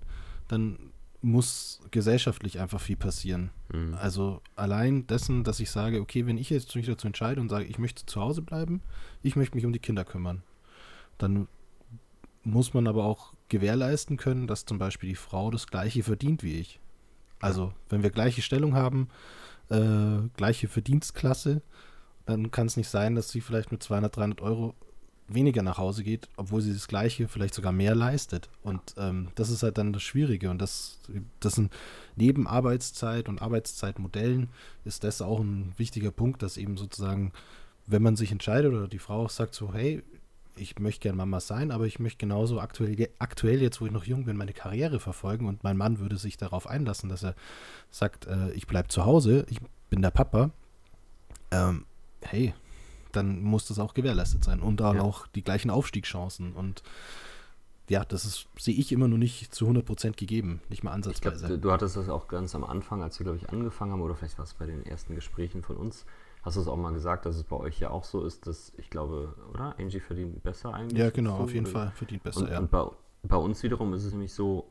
dann 0.49 0.79
muss 1.27 1.81
gesellschaftlich 1.91 2.61
einfach 2.61 2.81
viel 2.81 2.97
passieren. 2.97 3.51
Mhm. 3.73 3.95
Also 3.95 4.43
allein 4.55 5.09
dessen, 5.09 5.43
dass 5.43 5.59
ich 5.59 5.71
sage, 5.71 6.01
okay, 6.01 6.25
wenn 6.25 6.39
ich 6.39 6.51
jetzt 6.51 6.77
mich 6.77 6.87
dazu 6.87 7.09
entscheide 7.09 7.41
und 7.41 7.49
sage, 7.49 7.65
ich 7.65 7.79
möchte 7.79 8.07
zu 8.07 8.21
Hause 8.21 8.43
bleiben, 8.43 8.81
ich 9.25 9.35
möchte 9.35 9.57
mich 9.57 9.67
um 9.67 9.73
die 9.73 9.81
Kinder 9.81 10.05
kümmern, 10.05 10.45
dann 11.19 11.49
muss 12.45 12.75
man 12.75 12.87
aber 12.87 13.05
auch 13.05 13.33
gewährleisten 13.49 14.17
können, 14.17 14.47
dass 14.47 14.67
zum 14.67 14.79
Beispiel 14.79 15.09
die 15.09 15.17
Frau 15.17 15.51
das 15.51 15.67
gleiche 15.67 16.05
verdient 16.05 16.45
wie 16.45 16.61
ich. 16.61 16.79
Also 17.41 17.73
wenn 17.89 18.05
wir 18.05 18.11
gleiche 18.11 18.41
Stellung 18.41 18.75
haben, 18.75 19.09
äh, 19.69 20.29
gleiche 20.37 20.69
Verdienstklasse, 20.69 21.61
dann 22.25 22.53
kann 22.53 22.69
es 22.69 22.77
nicht 22.77 22.89
sein, 22.89 23.17
dass 23.17 23.31
sie 23.31 23.41
vielleicht 23.41 23.73
mit 23.73 23.83
200, 23.83 24.17
300 24.17 24.43
Euro 24.43 24.75
weniger 25.29 25.63
nach 25.63 25.79
Hause 25.79 26.05
geht, 26.05 26.29
obwohl 26.37 26.61
sie 26.61 26.73
das 26.73 26.89
Gleiche, 26.89 27.29
vielleicht 27.29 27.55
sogar 27.55 27.73
mehr 27.73 27.95
leistet. 27.95 28.49
Und 28.63 28.81
ähm, 28.97 29.29
das 29.35 29.51
ist 29.51 29.63
halt 29.63 29.79
dann 29.79 29.93
das 29.93 30.03
Schwierige. 30.03 30.51
Und 30.51 30.61
das, 30.61 31.01
das 31.41 31.55
sind 31.55 31.73
neben 32.15 32.47
Arbeitszeit 32.47 33.29
und 33.29 33.43
Arbeitszeitmodellen 33.43 34.49
ist 34.85 35.05
das 35.05 35.23
auch 35.23 35.41
ein 35.41 35.73
wichtiger 35.77 36.11
Punkt, 36.11 36.43
dass 36.43 36.57
eben 36.57 36.77
sozusagen, 36.77 37.33
wenn 37.87 38.03
man 38.03 38.17
sich 38.17 38.31
entscheidet 38.31 38.73
oder 38.73 38.89
die 38.89 38.99
Frau 38.99 39.29
sagt 39.29 39.55
so, 39.55 39.75
hey, 39.75 40.03
ich 40.59 40.79
möchte 40.79 41.03
gern 41.03 41.17
Mama 41.17 41.41
sein, 41.41 41.71
aber 41.71 41.87
ich 41.87 41.99
möchte 41.99 42.19
genauso 42.19 42.61
aktuell, 42.61 43.09
aktuell 43.19 43.61
jetzt, 43.61 43.81
wo 43.81 43.87
ich 43.87 43.93
noch 43.93 44.05
jung 44.05 44.25
bin, 44.25 44.37
meine 44.37 44.53
Karriere 44.53 45.01
verfolgen 45.01 45.47
und 45.47 45.63
mein 45.65 45.77
Mann 45.77 45.99
würde 45.99 46.17
sich 46.17 46.37
darauf 46.37 46.67
einlassen, 46.67 47.09
dass 47.09 47.25
er 47.25 47.35
sagt, 47.91 48.27
äh, 48.27 48.53
ich 48.53 48.67
bleibe 48.67 48.89
zu 48.89 49.05
Hause, 49.05 49.45
ich 49.51 49.59
bin 49.91 50.03
der 50.03 50.11
Papa. 50.11 50.51
Ähm, 51.51 51.85
hey, 52.23 52.55
dann 53.17 53.43
muss 53.43 53.67
das 53.67 53.79
auch 53.79 53.95
gewährleistet 53.95 54.45
sein 54.45 54.61
und 54.61 54.81
ja. 54.81 55.01
auch 55.01 55.27
die 55.29 55.43
gleichen 55.43 55.71
Aufstiegschancen 55.71 56.53
und 56.53 56.83
ja, 57.89 58.05
das 58.05 58.25
ist, 58.25 58.49
sehe 58.59 58.75
ich 58.75 58.91
immer 58.91 59.07
noch 59.09 59.17
nicht 59.17 59.55
zu 59.55 59.67
100% 59.67 60.17
gegeben, 60.17 60.61
nicht 60.69 60.83
mal 60.83 60.91
ansatzweise. 60.93 61.47
Glaub, 61.47 61.63
du 61.63 61.73
hattest 61.73 61.97
das 61.97 62.09
auch 62.09 62.27
ganz 62.27 62.55
am 62.55 62.65
Anfang, 62.65 63.03
als 63.03 63.19
wir, 63.21 63.25
glaube 63.25 63.39
ich, 63.39 63.49
angefangen 63.51 63.93
haben, 63.93 64.01
oder 64.01 64.17
vielleicht 64.17 64.39
war 64.39 64.45
es 64.45 64.55
bei 64.55 64.67
den 64.67 64.85
ersten 64.85 65.15
Gesprächen 65.15 65.63
von 65.63 65.77
uns, 65.77 66.05
hast 66.43 66.57
du 66.57 66.61
es 66.61 66.69
auch 66.69 66.77
mal 66.77 66.93
gesagt, 66.93 67.27
dass 67.27 67.37
es 67.37 67.45
bei 67.45 67.57
euch 67.57 67.79
ja 67.79 67.91
auch 67.91 68.05
so 68.05 68.25
ist, 68.25 68.47
dass 68.47 68.73
ich 68.77 68.91
glaube, 68.91 69.35
oder? 69.53 69.79
Angie 69.79 70.01
verdient 70.01 70.43
besser 70.43 70.75
eigentlich. 70.75 70.99
Ja, 70.99 71.11
genau, 71.11 71.37
auf 71.37 71.55
jeden 71.55 71.67
Fall 71.67 71.93
verdient 71.95 72.25
besser, 72.25 72.41
und, 72.41 72.51
ja. 72.51 72.59
Und 72.59 72.71
bei, 72.71 72.87
bei, 73.23 73.37
uns 73.37 73.63
wiederum 73.63 73.95
ist 73.95 74.05
es 74.05 74.13
nämlich 74.13 74.33
so, 74.33 74.67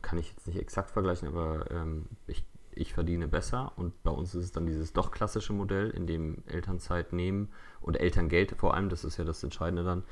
kann 0.00 0.18
ich 0.18 0.30
jetzt 0.30 0.46
nicht 0.46 0.58
exakt 0.58 0.90
vergleichen, 0.90 1.28
aber 1.28 1.70
ähm, 1.70 2.06
ich, 2.26 2.44
ich 2.78 2.92
verdiene 2.92 3.28
besser 3.28 3.72
und 3.76 4.02
bei 4.02 4.10
uns 4.10 4.34
ist 4.34 4.44
es 4.44 4.52
dann 4.52 4.66
dieses 4.66 4.92
doch 4.92 5.10
klassische 5.10 5.52
Modell, 5.52 5.90
in 5.90 6.06
dem 6.06 6.42
Elternzeit 6.46 7.12
nehmen 7.12 7.48
und 7.80 7.98
Elterngeld 7.98 8.52
vor 8.52 8.74
allem, 8.74 8.88
das 8.88 9.04
ist 9.04 9.16
ja 9.16 9.24
das 9.24 9.42
Entscheidende 9.42 9.84
dann, 9.84 10.04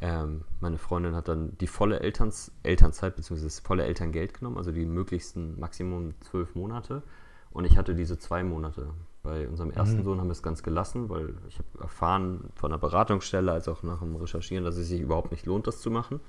ähm, 0.00 0.44
meine 0.60 0.78
Freundin 0.78 1.14
hat 1.14 1.28
dann 1.28 1.56
die 1.58 1.66
volle 1.66 2.00
Elterns, 2.00 2.52
Elternzeit 2.62 3.16
bzw. 3.16 3.42
das 3.42 3.58
volle 3.60 3.84
Elterngeld 3.84 4.34
genommen, 4.34 4.56
also 4.56 4.70
die 4.70 4.86
möglichsten 4.86 5.58
Maximum 5.58 6.14
zwölf 6.20 6.54
Monate. 6.54 7.02
Und 7.50 7.64
ich 7.64 7.76
hatte 7.76 7.94
diese 7.94 8.18
zwei 8.18 8.44
Monate. 8.44 8.90
Bei 9.22 9.48
unserem 9.48 9.70
ersten 9.70 9.98
mhm. 9.98 10.04
Sohn 10.04 10.20
haben 10.20 10.28
wir 10.28 10.32
es 10.32 10.42
ganz 10.42 10.62
gelassen, 10.62 11.08
weil 11.08 11.34
ich 11.48 11.58
habe 11.58 11.82
erfahren 11.82 12.50
von 12.54 12.70
der 12.70 12.78
Beratungsstelle 12.78 13.50
als 13.50 13.66
auch 13.68 13.82
nach 13.82 14.00
dem 14.00 14.14
Recherchieren, 14.14 14.64
dass 14.64 14.76
es 14.76 14.88
sich 14.88 15.00
überhaupt 15.00 15.32
nicht 15.32 15.46
lohnt, 15.46 15.66
das 15.66 15.80
zu 15.80 15.90
machen. 15.90 16.20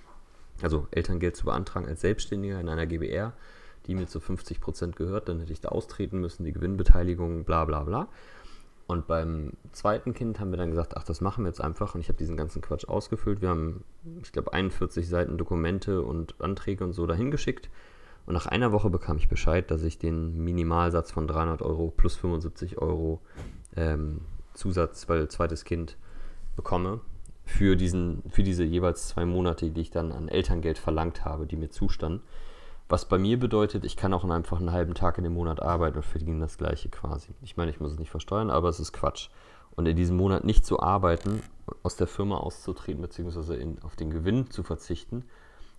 Also 0.62 0.88
Elterngeld 0.92 1.36
zu 1.36 1.46
beantragen 1.46 1.88
als 1.88 2.02
Selbstständiger 2.02 2.60
in 2.60 2.68
einer 2.68 2.88
GBR, 2.88 3.34
die 3.90 3.96
mir 3.96 4.08
zu 4.08 4.20
50 4.20 4.62
Prozent 4.62 4.96
gehört, 4.96 5.28
dann 5.28 5.40
hätte 5.40 5.52
ich 5.52 5.62
da 5.62 5.70
austreten 5.70 6.20
müssen, 6.20 6.46
die 6.46 6.54
Gewinnbeteiligung, 6.54 7.44
bla 7.44 7.66
bla 7.66 7.84
bla. 7.84 8.08
Und 8.88 9.06
beim 9.06 9.54
zweiten 9.72 10.14
Kind 10.14 10.40
haben 10.40 10.52
wir 10.52 10.58
dann 10.58 10.70
gesagt, 10.70 10.96
ach, 10.96 11.04
das 11.04 11.22
machen 11.22 11.44
wir 11.44 11.50
jetzt 11.50 11.62
einfach. 11.62 11.94
Und 11.94 12.02
ich 12.02 12.08
habe 12.08 12.18
diesen 12.18 12.38
ganzen 12.38 12.62
Quatsch 12.62 12.88
ausgefüllt. 12.88 13.42
Wir 13.42 13.50
haben, 13.50 13.84
ich 14.24 14.32
glaube, 14.32 14.54
41 14.54 15.08
Seiten 15.08 15.38
Dokumente 15.38 16.02
und 16.02 16.40
Anträge 16.42 16.84
und 16.84 16.94
so 16.94 17.06
dahin 17.06 17.30
geschickt. 17.30 17.70
Und 18.26 18.34
nach 18.34 18.48
einer 18.48 18.72
Woche 18.72 18.90
bekam 18.90 19.18
ich 19.18 19.30
Bescheid, 19.30 19.70
dass 19.70 19.84
ich 19.84 20.00
den 20.00 20.44
Minimalsatz 20.44 21.12
von 21.12 21.28
300 21.28 21.62
Euro 21.62 21.94
plus 21.96 22.16
75 22.16 22.80
Euro 22.80 23.22
ähm, 23.76 24.22
Zusatz, 24.54 25.08
weil 25.10 25.28
zweites 25.28 25.66
Kind 25.66 25.98
bekomme 26.56 27.02
für, 27.46 27.76
diesen, 27.76 28.24
für 28.30 28.44
diese 28.44 28.64
jeweils 28.64 29.08
zwei 29.08 29.26
Monate, 29.26 29.72
die 29.72 29.82
ich 29.82 29.92
dann 29.92 30.12
an 30.12 30.30
Elterngeld 30.30 30.78
verlangt 30.78 31.26
habe, 31.26 31.48
die 31.48 31.58
mir 31.58 31.70
zustanden. 31.70 32.22
Was 32.90 33.06
bei 33.06 33.20
mir 33.20 33.40
bedeutet, 33.40 33.86
ich 33.86 33.96
kann 33.96 34.16
auch 34.16 34.26
einfach 34.26 34.60
einen 34.60 34.72
halben 34.72 34.96
Tag 34.96 35.20
in 35.20 35.24
dem 35.24 35.36
Monat 35.36 35.62
arbeiten 35.62 35.98
und 35.98 36.06
verdiene 36.06 36.40
das 36.40 36.58
gleiche 36.58 36.90
quasi. 36.90 37.30
Ich 37.44 37.56
meine, 37.56 37.70
ich 37.70 37.80
muss 37.80 37.92
es 37.92 38.00
nicht 38.00 38.10
versteuern, 38.10 38.50
aber 38.50 38.68
es 38.68 38.80
ist 38.80 38.94
Quatsch. 38.94 39.30
Und 39.76 39.86
in 39.86 39.96
diesem 39.96 40.18
Monat 40.18 40.44
nicht 40.44 40.66
zu 40.66 40.80
arbeiten, 40.80 41.44
aus 41.84 41.96
der 41.96 42.08
Firma 42.08 42.38
auszutreten, 42.38 43.00
beziehungsweise 43.00 43.56
in, 43.56 43.80
auf 43.84 43.96
den 43.96 44.10
Gewinn 44.10 44.50
zu 44.50 44.64
verzichten, 44.64 45.24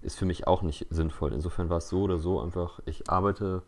ist 0.02 0.16
für 0.16 0.24
mich 0.24 0.46
auch 0.46 0.62
nicht 0.62 0.86
sinnvoll. 0.90 1.32
Insofern 1.32 1.68
war 1.68 1.78
es 1.78 1.88
so 1.88 2.02
oder 2.02 2.16
so 2.16 2.40
einfach, 2.40 2.78
ich 2.86 3.10
arbeite 3.10 3.62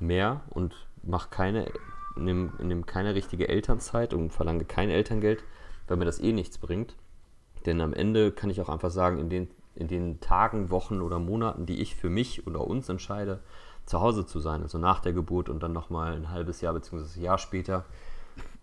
mehr 0.00 0.40
und 0.50 0.74
mache 1.04 1.30
keine, 1.30 1.70
nehme 2.16 2.52
nehm 2.60 2.84
keine 2.84 3.14
richtige 3.14 3.48
Elternzeit 3.48 4.12
und 4.12 4.32
verlange 4.32 4.64
kein 4.64 4.90
Elterngeld, 4.90 5.44
weil 5.86 5.98
mir 5.98 6.04
das 6.04 6.20
eh 6.20 6.32
nichts 6.32 6.58
bringt. 6.58 6.96
Denn 7.64 7.80
am 7.80 7.94
Ende 7.94 8.32
kann 8.32 8.50
ich 8.50 8.60
auch 8.60 8.68
einfach 8.68 8.90
sagen, 8.90 9.20
in 9.20 9.30
den 9.30 9.48
in 9.74 9.88
den 9.88 10.20
Tagen, 10.20 10.70
Wochen 10.70 11.00
oder 11.00 11.18
Monaten, 11.18 11.66
die 11.66 11.80
ich 11.80 11.94
für 11.94 12.10
mich 12.10 12.46
oder 12.46 12.66
uns 12.66 12.88
entscheide, 12.88 13.40
zu 13.86 14.00
Hause 14.00 14.26
zu 14.26 14.38
sein, 14.38 14.62
also 14.62 14.78
nach 14.78 15.00
der 15.00 15.12
Geburt 15.12 15.48
und 15.48 15.62
dann 15.62 15.72
nochmal 15.72 16.14
ein 16.14 16.30
halbes 16.30 16.60
Jahr 16.60 16.74
bzw. 16.74 17.20
Jahr 17.20 17.38
später, 17.38 17.84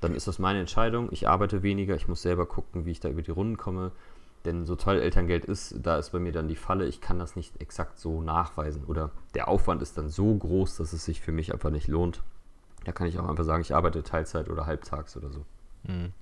dann 0.02 0.16
ist 0.16 0.28
das 0.28 0.40
meine 0.40 0.60
Entscheidung. 0.60 1.10
Ich 1.12 1.28
arbeite 1.28 1.62
weniger, 1.62 1.96
ich 1.96 2.08
muss 2.08 2.22
selber 2.22 2.46
gucken, 2.46 2.86
wie 2.86 2.92
ich 2.92 3.00
da 3.00 3.10
über 3.10 3.22
die 3.22 3.32
Runden 3.32 3.58
komme. 3.58 3.92
Denn 4.46 4.66
so 4.66 4.78
toll 4.78 5.00
Elterngeld 5.00 5.44
ist, 5.44 5.76
da 5.84 5.98
ist 5.98 6.12
bei 6.12 6.20
mir 6.20 6.32
dann 6.32 6.48
die 6.48 6.56
Falle, 6.56 6.86
ich 6.86 7.02
kann 7.02 7.20
das 7.20 7.36
nicht 7.36 7.60
exakt 7.60 8.00
so 8.00 8.22
nachweisen. 8.22 8.86
Oder 8.86 9.12
der 9.36 9.50
Aufwand 9.50 9.82
ist 9.82 9.98
dann 9.98 10.10
so 10.10 10.34
groß, 10.34 10.78
dass 10.78 10.94
es 10.94 11.04
sich 11.04 11.20
für 11.20 11.34
mich 11.34 11.52
einfach 11.54 11.72
nicht 11.72 11.88
lohnt. 11.88 12.24
Da 12.86 12.94
kann 12.94 13.08
ich 13.08 13.20
auch 13.20 13.28
einfach 13.28 13.44
sagen, 13.44 13.62
ich 13.62 13.76
arbeite 13.76 14.04
Teilzeit 14.04 14.50
oder 14.50 14.66
halbtags 14.66 15.18
oder 15.18 15.30
so. 15.30 15.44
Mhm. 15.84 16.14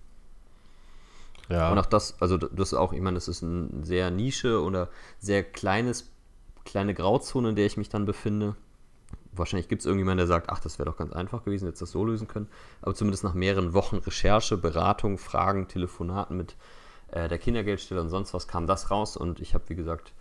Ja. 1.50 1.72
Und 1.72 1.80
auch 1.80 1.86
das, 1.86 2.22
also 2.22 2.38
das 2.38 2.72
ist 2.72 2.74
auch, 2.74 2.94
ich 2.94 3.02
meine, 3.02 3.16
das 3.16 3.28
ist 3.28 3.44
eine 3.44 3.70
sehr 3.84 4.12
Nische 4.12 4.62
oder 4.62 4.90
sehr 5.20 5.44
kleines, 5.44 6.12
kleine 6.66 6.94
Grauzone, 6.94 7.50
in 7.50 7.56
der 7.56 7.66
ich 7.66 7.78
mich 7.78 7.90
dann 7.90 8.06
befinde. 8.06 8.56
Wahrscheinlich 9.32 9.68
gibt 9.68 9.82
es 9.82 9.86
irgendjemanden, 9.86 10.18
der 10.18 10.28
sagt, 10.28 10.50
ach, 10.50 10.60
das 10.60 10.80
wäre 10.80 10.90
doch 10.90 10.98
ganz 10.98 11.14
einfach 11.14 11.44
gewesen, 11.44 11.68
jetzt 11.68 11.82
das 11.82 11.92
so 11.92 12.04
lösen 12.04 12.28
können. 12.28 12.48
Aber 12.82 12.96
zumindest 12.96 13.24
nach 13.24 13.34
mehreren 13.34 13.74
Wochen 13.74 13.98
Recherche, 13.98 14.58
Beratung, 14.58 15.18
Fragen, 15.18 15.68
Telefonaten 15.68 16.36
mit 16.36 16.56
äh, 17.12 17.28
der 17.28 17.38
Kindergeldstelle 17.38 18.02
und 18.02 18.10
sonst 18.10 18.34
was 18.34 18.48
kam 18.48 18.68
das 18.68 18.92
raus. 18.92 19.16
Und 19.16 19.40
ich 19.40 19.54
habe, 19.54 19.64
wie 19.68 19.76
gesagt, 19.76 20.12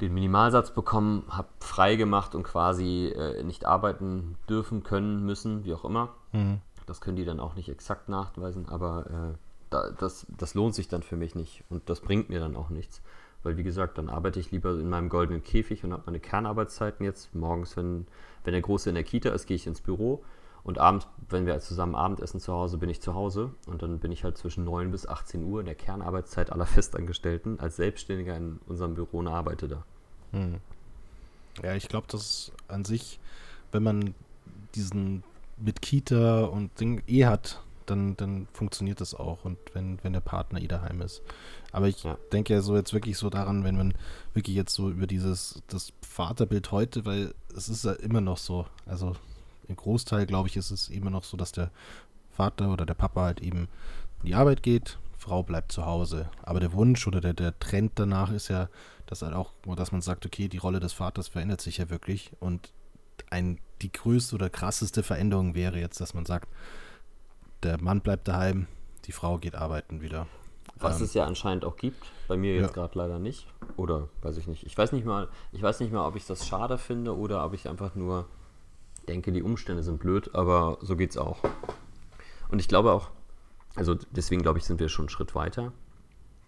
den 0.00 0.12
Minimalsatz 0.14 0.72
bekommen, 0.72 1.24
habe 1.28 1.48
frei 1.60 1.94
gemacht 1.94 2.34
und 2.34 2.42
quasi 2.42 3.06
äh, 3.16 3.42
nicht 3.44 3.64
arbeiten 3.66 4.36
dürfen, 4.48 4.82
können, 4.82 5.24
müssen, 5.24 5.64
wie 5.64 5.72
auch 5.72 5.84
immer. 5.84 6.10
Mhm. 6.32 6.60
Das 6.86 7.00
können 7.00 7.16
die 7.16 7.24
dann 7.24 7.40
auch 7.40 7.54
nicht 7.54 7.68
exakt 7.68 8.08
nachweisen, 8.08 8.68
aber 8.68 9.06
äh, 9.06 9.51
da, 9.72 9.90
das, 9.90 10.26
das 10.38 10.54
lohnt 10.54 10.74
sich 10.74 10.88
dann 10.88 11.02
für 11.02 11.16
mich 11.16 11.34
nicht 11.34 11.64
und 11.70 11.88
das 11.88 12.00
bringt 12.00 12.28
mir 12.28 12.40
dann 12.40 12.56
auch 12.56 12.70
nichts. 12.70 13.02
Weil 13.42 13.56
wie 13.56 13.62
gesagt, 13.62 13.98
dann 13.98 14.08
arbeite 14.08 14.38
ich 14.38 14.50
lieber 14.52 14.70
in 14.72 14.88
meinem 14.88 15.08
goldenen 15.08 15.42
Käfig 15.42 15.82
und 15.84 15.92
habe 15.92 16.04
meine 16.06 16.20
Kernarbeitszeiten 16.20 17.04
jetzt. 17.04 17.34
Morgens, 17.34 17.76
wenn, 17.76 18.06
wenn 18.44 18.52
der 18.52 18.62
Große 18.62 18.88
in 18.88 18.94
der 18.94 19.04
Kita 19.04 19.30
ist, 19.30 19.46
gehe 19.46 19.56
ich 19.56 19.66
ins 19.66 19.80
Büro. 19.80 20.22
Und 20.62 20.78
abends, 20.78 21.08
wenn 21.28 21.44
wir 21.44 21.58
zusammen 21.58 21.96
Abendessen 21.96 22.38
zu 22.38 22.52
Hause, 22.52 22.78
bin 22.78 22.88
ich 22.88 23.00
zu 23.00 23.14
Hause. 23.14 23.50
Und 23.66 23.82
dann 23.82 23.98
bin 23.98 24.12
ich 24.12 24.22
halt 24.22 24.38
zwischen 24.38 24.64
9 24.64 24.92
bis 24.92 25.08
18 25.08 25.42
Uhr 25.42 25.58
in 25.58 25.66
der 25.66 25.74
Kernarbeitszeit 25.74 26.52
aller 26.52 26.66
Festangestellten 26.66 27.58
als 27.58 27.76
Selbstständiger 27.76 28.36
in 28.36 28.60
unserem 28.66 28.94
Büro 28.94 29.18
und 29.18 29.28
arbeite 29.28 29.66
da. 29.66 29.84
Hm. 30.30 30.58
Ja, 31.62 31.74
ich 31.74 31.88
glaube, 31.88 32.06
dass 32.08 32.52
an 32.68 32.84
sich, 32.84 33.18
wenn 33.72 33.82
man 33.82 34.14
diesen 34.76 35.24
mit 35.58 35.82
Kita 35.82 36.44
und 36.44 36.78
Ding 36.80 37.02
eh 37.08 37.26
hat, 37.26 37.62
dann, 37.86 38.16
dann 38.16 38.46
funktioniert 38.52 39.00
das 39.00 39.14
auch 39.14 39.44
und 39.44 39.58
wenn, 39.72 39.98
wenn 40.02 40.12
der 40.12 40.20
Partner 40.20 40.60
eh 40.60 40.68
daheim 40.68 41.00
ist. 41.00 41.22
Aber 41.72 41.88
ich 41.88 42.02
ja. 42.04 42.16
denke 42.32 42.54
ja 42.54 42.60
so 42.60 42.76
jetzt 42.76 42.92
wirklich 42.92 43.16
so 43.16 43.30
daran, 43.30 43.64
wenn 43.64 43.76
man 43.76 43.94
wirklich 44.34 44.56
jetzt 44.56 44.74
so 44.74 44.90
über 44.90 45.06
dieses, 45.06 45.62
das 45.68 45.92
Vaterbild 46.02 46.70
heute, 46.70 47.04
weil 47.04 47.34
es 47.56 47.68
ist 47.68 47.84
ja 47.84 47.92
immer 47.92 48.20
noch 48.20 48.38
so, 48.38 48.66
also 48.86 49.14
im 49.68 49.76
Großteil 49.76 50.26
glaube 50.26 50.48
ich, 50.48 50.56
ist 50.56 50.70
es 50.70 50.88
immer 50.88 51.10
noch 51.10 51.24
so, 51.24 51.36
dass 51.36 51.52
der 51.52 51.70
Vater 52.30 52.72
oder 52.72 52.86
der 52.86 52.94
Papa 52.94 53.22
halt 53.22 53.40
eben 53.40 53.68
in 54.22 54.26
die 54.26 54.34
Arbeit 54.34 54.62
geht, 54.62 54.98
Frau 55.18 55.42
bleibt 55.42 55.72
zu 55.72 55.86
Hause. 55.86 56.28
Aber 56.42 56.60
der 56.60 56.72
Wunsch 56.72 57.06
oder 57.06 57.20
der, 57.20 57.34
der 57.34 57.58
Trend 57.58 57.92
danach 57.94 58.32
ist 58.32 58.48
ja, 58.48 58.68
dass 59.06 59.22
halt 59.22 59.34
auch, 59.34 59.52
dass 59.76 59.92
man 59.92 60.00
sagt, 60.00 60.26
okay, 60.26 60.48
die 60.48 60.58
Rolle 60.58 60.80
des 60.80 60.92
Vaters 60.92 61.28
verändert 61.28 61.60
sich 61.60 61.78
ja 61.78 61.90
wirklich 61.90 62.32
und 62.40 62.72
ein, 63.30 63.58
die 63.82 63.92
größte 63.92 64.34
oder 64.34 64.50
krasseste 64.50 65.02
Veränderung 65.02 65.54
wäre 65.54 65.78
jetzt, 65.78 66.00
dass 66.00 66.14
man 66.14 66.26
sagt, 66.26 66.48
der 67.62 67.80
Mann 67.82 68.00
bleibt 68.00 68.28
daheim, 68.28 68.66
die 69.04 69.12
Frau 69.12 69.38
geht 69.38 69.54
arbeiten 69.54 70.00
wieder. 70.00 70.26
Was 70.76 70.98
ähm, 70.98 71.04
es 71.04 71.14
ja 71.14 71.26
anscheinend 71.26 71.64
auch 71.64 71.76
gibt, 71.76 72.04
bei 72.28 72.36
mir 72.36 72.54
jetzt 72.54 72.68
ja. 72.68 72.72
gerade 72.72 72.98
leider 72.98 73.18
nicht. 73.18 73.46
Oder 73.76 74.08
weiß 74.22 74.36
ich 74.36 74.46
nicht. 74.46 74.64
Ich 74.64 74.76
weiß 74.76 74.92
nicht 74.92 75.04
mal, 75.04 75.28
ich 75.52 75.62
weiß 75.62 75.80
nicht 75.80 75.92
mal, 75.92 76.06
ob 76.06 76.16
ich 76.16 76.26
das 76.26 76.46
schade 76.46 76.78
finde 76.78 77.16
oder 77.16 77.44
ob 77.44 77.54
ich 77.54 77.68
einfach 77.68 77.94
nur 77.94 78.26
denke, 79.08 79.32
die 79.32 79.42
Umstände 79.42 79.82
sind 79.82 80.00
blöd, 80.00 80.34
aber 80.34 80.78
so 80.80 80.96
geht's 80.96 81.16
auch. 81.16 81.38
Und 82.48 82.58
ich 82.58 82.68
glaube 82.68 82.92
auch, 82.92 83.10
also 83.74 83.96
deswegen 84.10 84.42
glaube 84.42 84.58
ich, 84.58 84.64
sind 84.64 84.80
wir 84.80 84.88
schon 84.88 85.04
einen 85.04 85.10
Schritt 85.10 85.34
weiter. 85.34 85.72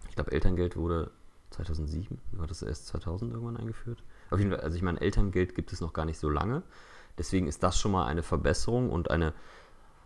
Ich 0.09 0.15
glaube, 0.15 0.31
Elterngeld 0.31 0.77
wurde 0.77 1.11
2007, 1.51 2.19
war 2.33 2.47
das 2.47 2.61
erst 2.61 2.87
2000 2.87 3.31
irgendwann 3.31 3.57
eingeführt? 3.57 4.03
Auf 4.29 4.39
jeden 4.39 4.51
Fall, 4.51 4.61
also 4.61 4.75
ich 4.75 4.83
meine, 4.83 5.01
Elterngeld 5.01 5.55
gibt 5.55 5.71
es 5.73 5.81
noch 5.81 5.93
gar 5.93 6.05
nicht 6.05 6.19
so 6.19 6.29
lange. 6.29 6.63
Deswegen 7.17 7.47
ist 7.47 7.63
das 7.63 7.79
schon 7.79 7.91
mal 7.91 8.05
eine 8.05 8.23
Verbesserung 8.23 8.89
und 8.89 9.09
eine 9.09 9.33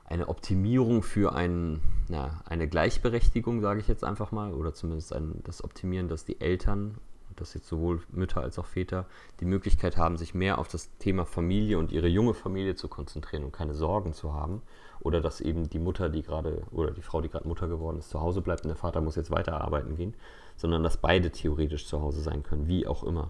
eine 0.09 0.27
Optimierung 0.27 1.03
für 1.03 1.33
ein, 1.33 1.81
na, 2.07 2.41
eine 2.45 2.67
Gleichberechtigung, 2.67 3.61
sage 3.61 3.79
ich 3.79 3.87
jetzt 3.87 4.03
einfach 4.03 4.31
mal, 4.31 4.53
oder 4.53 4.73
zumindest 4.73 5.13
ein, 5.13 5.41
das 5.43 5.63
Optimieren, 5.63 6.07
dass 6.07 6.25
die 6.25 6.41
Eltern, 6.41 6.95
dass 7.35 7.53
jetzt 7.53 7.67
sowohl 7.67 8.01
Mütter 8.11 8.41
als 8.41 8.57
auch 8.57 8.65
Väter, 8.65 9.05
die 9.39 9.45
Möglichkeit 9.45 9.97
haben, 9.97 10.17
sich 10.17 10.33
mehr 10.33 10.57
auf 10.57 10.67
das 10.67 10.97
Thema 10.97 11.25
Familie 11.25 11.77
und 11.77 11.91
ihre 11.91 12.07
junge 12.07 12.33
Familie 12.33 12.73
zu 12.73 12.87
konzentrieren 12.87 13.43
und 13.43 13.53
keine 13.53 13.75
Sorgen 13.75 14.13
zu 14.13 14.33
haben. 14.33 14.63
Oder 14.99 15.21
dass 15.21 15.41
eben 15.41 15.69
die 15.69 15.79
Mutter, 15.79 16.09
die 16.09 16.23
gerade, 16.23 16.63
oder 16.71 16.91
die 16.91 17.03
Frau, 17.03 17.21
die 17.21 17.29
gerade 17.29 17.47
Mutter 17.47 17.67
geworden 17.67 17.99
ist, 17.99 18.09
zu 18.09 18.19
Hause 18.19 18.41
bleibt 18.41 18.63
und 18.63 18.69
der 18.69 18.75
Vater 18.75 19.01
muss 19.01 19.15
jetzt 19.15 19.31
weiter 19.31 19.61
arbeiten 19.61 19.95
gehen, 19.95 20.15
sondern 20.57 20.83
dass 20.83 20.97
beide 20.97 21.31
theoretisch 21.31 21.85
zu 21.85 22.01
Hause 22.01 22.21
sein 22.21 22.41
können, 22.43 22.67
wie 22.67 22.87
auch 22.87 23.03
immer. 23.03 23.29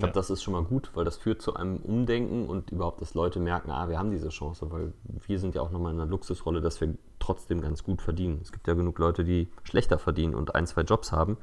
Glaube, 0.00 0.10
ja. 0.10 0.14
das 0.14 0.30
ist 0.30 0.42
schon 0.42 0.52
mal 0.52 0.64
gut, 0.64 0.90
weil 0.94 1.04
das 1.04 1.16
führt 1.16 1.40
zu 1.40 1.54
einem 1.54 1.76
Umdenken 1.76 2.46
und 2.46 2.70
überhaupt, 2.70 3.00
dass 3.00 3.14
Leute 3.14 3.38
merken, 3.38 3.70
ah, 3.70 3.88
wir 3.88 3.98
haben 3.98 4.10
diese 4.10 4.28
Chance, 4.30 4.70
weil 4.70 4.92
wir 5.04 5.38
sind 5.38 5.54
ja 5.54 5.62
auch 5.62 5.70
nochmal 5.70 5.92
in 5.92 6.00
einer 6.00 6.10
Luxusrolle, 6.10 6.60
dass 6.60 6.80
wir 6.80 6.94
trotzdem 7.18 7.60
ganz 7.60 7.84
gut 7.84 8.02
verdienen. 8.02 8.40
Es 8.42 8.52
gibt 8.52 8.66
ja 8.66 8.74
genug 8.74 8.98
Leute, 8.98 9.24
die 9.24 9.48
schlechter 9.62 9.98
verdienen 9.98 10.34
und 10.34 10.54
ein, 10.54 10.66
zwei 10.66 10.82
Jobs 10.82 11.12
haben, 11.12 11.36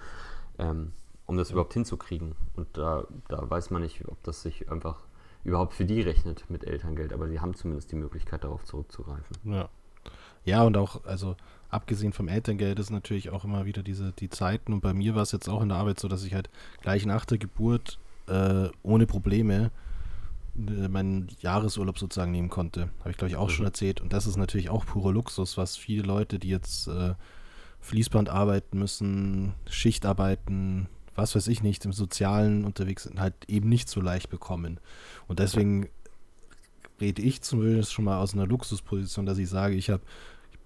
ähm, 0.59 0.91
um 1.25 1.37
das 1.37 1.51
überhaupt 1.51 1.73
hinzukriegen. 1.73 2.35
Und 2.55 2.67
da, 2.73 3.05
da 3.29 3.49
weiß 3.49 3.71
man 3.71 3.81
nicht, 3.81 4.07
ob 4.07 4.21
das 4.23 4.41
sich 4.41 4.69
einfach 4.69 5.05
überhaupt 5.43 5.73
für 5.73 5.85
die 5.85 6.01
rechnet 6.01 6.49
mit 6.49 6.65
Elterngeld, 6.65 7.13
aber 7.13 7.27
sie 7.27 7.39
haben 7.39 7.55
zumindest 7.55 7.91
die 7.91 7.95
Möglichkeit, 7.95 8.43
darauf 8.43 8.65
zurückzugreifen. 8.65 9.37
Ja. 9.45 9.69
Ja, 10.45 10.63
und 10.63 10.77
auch, 10.77 11.03
also 11.03 11.35
abgesehen 11.69 12.13
vom 12.13 12.29
Elterngeld 12.29 12.79
ist 12.79 12.89
natürlich 12.89 13.29
auch 13.29 13.43
immer 13.43 13.65
wieder 13.65 13.83
diese 13.83 14.13
die 14.13 14.29
Zeiten. 14.29 14.71
Und 14.71 14.79
bei 14.79 14.93
mir 14.93 15.13
war 15.15 15.23
es 15.23 15.33
jetzt 15.33 15.49
auch 15.49 15.61
in 15.61 15.69
der 15.69 15.77
Arbeit 15.77 15.99
so, 15.99 16.07
dass 16.07 16.23
ich 16.23 16.33
halt 16.33 16.49
gleich 16.81 17.05
nach 17.05 17.25
der 17.25 17.37
Geburt 17.37 17.99
äh, 18.27 18.69
ohne 18.83 19.07
Probleme 19.07 19.71
äh, 20.57 20.87
meinen 20.87 21.27
Jahresurlaub 21.39 21.99
sozusagen 21.99 22.31
nehmen 22.31 22.49
konnte. 22.49 22.89
Habe 22.99 23.11
ich, 23.11 23.17
glaube 23.17 23.29
ich, 23.29 23.35
auch 23.35 23.47
mhm. 23.49 23.53
schon 23.53 23.65
erzählt. 23.65 24.01
Und 24.01 24.13
das 24.13 24.27
ist 24.27 24.37
natürlich 24.37 24.69
auch 24.69 24.85
purer 24.85 25.11
Luxus, 25.11 25.57
was 25.57 25.77
viele 25.77 26.03
Leute, 26.03 26.39
die 26.39 26.49
jetzt 26.49 26.87
äh, 26.87 27.13
Fließband 27.79 28.29
arbeiten 28.29 28.79
müssen, 28.79 29.53
Schicht 29.69 30.05
arbeiten, 30.05 30.87
was 31.15 31.35
weiß 31.35 31.47
ich 31.47 31.63
nicht, 31.63 31.85
im 31.85 31.93
Sozialen 31.93 32.65
unterwegs 32.65 33.03
sind, 33.03 33.19
halt 33.19 33.33
eben 33.47 33.69
nicht 33.69 33.89
so 33.89 34.01
leicht 34.01 34.29
bekommen. 34.29 34.79
Und 35.27 35.39
deswegen 35.39 35.89
rede 36.99 37.21
ich 37.21 37.41
zumindest 37.41 37.93
schon 37.93 38.05
mal 38.05 38.19
aus 38.19 38.33
einer 38.33 38.47
Luxusposition, 38.47 39.25
dass 39.25 39.37
ich 39.37 39.49
sage, 39.49 39.75
ich 39.75 39.89
habe 39.89 40.03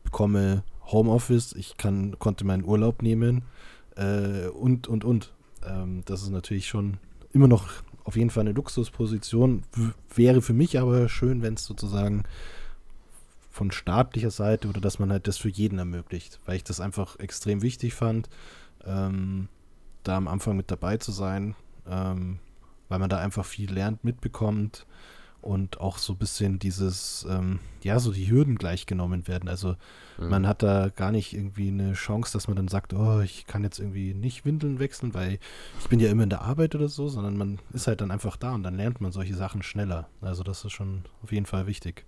bekomme 0.04 0.64
Homeoffice, 0.86 1.54
ich 1.54 1.78
kann, 1.78 2.18
konnte 2.20 2.46
meinen 2.46 2.66
Urlaub 2.66 3.02
nehmen 3.02 3.44
äh, 3.96 4.48
und, 4.48 4.88
und, 4.88 5.06
und. 5.06 5.34
Ähm, 5.66 6.02
das 6.06 6.24
ist 6.24 6.32
natürlich 6.32 6.68
schon 6.68 6.98
immer 7.34 7.48
noch 7.48 7.70
auf 8.04 8.16
jeden 8.16 8.30
Fall 8.30 8.42
eine 8.42 8.54
Luxusposition. 8.54 9.64
Wäre 10.14 10.42
für 10.42 10.54
mich 10.54 10.80
aber 10.80 11.08
schön, 11.10 11.42
wenn 11.42 11.56
es 11.56 11.66
sozusagen 11.66 12.24
von 13.50 13.72
staatlicher 13.72 14.32
Seite 14.32 14.68
oder 14.70 14.82
dass 14.82 15.00
man 15.00 15.12
halt 15.12 15.28
das 15.28 15.38
für 15.38 15.50
jeden 15.50 15.78
ermöglicht, 15.78 16.40
weil 16.46 16.56
ich 16.56 16.64
das 16.64 16.80
einfach 16.80 17.20
extrem 17.20 17.62
wichtig 17.62 17.94
fand, 17.94 18.30
ähm, 18.86 19.50
da 20.04 20.18
am 20.18 20.28
Anfang 20.28 20.56
mit 20.56 20.72
dabei 20.72 20.98
zu 20.98 21.12
sein, 21.12 21.56
ähm, 21.88 22.40
weil 22.90 23.00
man 23.00 23.10
da 23.10 23.18
einfach 23.18 23.46
viel 23.46 23.72
lernt, 23.72 24.04
mitbekommt 24.04 24.86
und 25.42 25.80
auch 25.82 25.98
so 25.98 26.14
ein 26.14 26.18
bisschen 26.18 26.60
dieses, 26.60 27.26
ähm, 27.30 27.60
ja, 27.84 28.00
so 28.00 28.12
die 28.12 28.30
Hürden 28.30 28.56
gleichgenommen 28.56 29.28
werden. 29.28 29.50
Also 29.50 29.76
mhm. 30.18 30.30
man 30.30 30.48
hat 30.48 30.64
da 30.64 30.90
gar 30.90 31.12
nicht 31.12 31.34
irgendwie 31.34 31.70
eine 31.70 31.94
Chance, 31.94 32.34
dass 32.34 32.48
man 32.48 32.56
dann 32.56 32.68
sagt, 32.68 32.94
oh, 32.94 33.22
ich 33.22 33.48
kann 33.48 33.64
jetzt 33.64 33.80
irgendwie 33.80 34.14
nicht 34.14 34.46
Windeln 34.46 34.80
wechseln, 34.80 35.14
weil 35.14 35.40
ich 35.80 35.90
bin 35.90 36.00
ja 36.00 36.10
immer 36.10 36.24
in 36.24 36.30
der 36.30 36.44
Arbeit 36.44 36.76
oder 36.76 36.88
so, 36.88 37.08
sondern 37.08 37.38
man 37.38 37.60
ist 37.74 37.88
halt 37.88 38.02
dann 38.02 38.12
einfach 38.12 38.38
da 38.38 38.54
und 38.54 38.64
dann 38.64 38.78
lernt 38.78 39.02
man 39.02 39.12
solche 39.12 39.36
Sachen 39.36 39.64
schneller. 39.64 40.08
Also 40.22 40.44
das 40.44 40.64
ist 40.64 40.72
schon 40.72 41.04
auf 41.24 41.32
jeden 41.32 41.46
Fall 41.46 41.68
wichtig. 41.68 42.06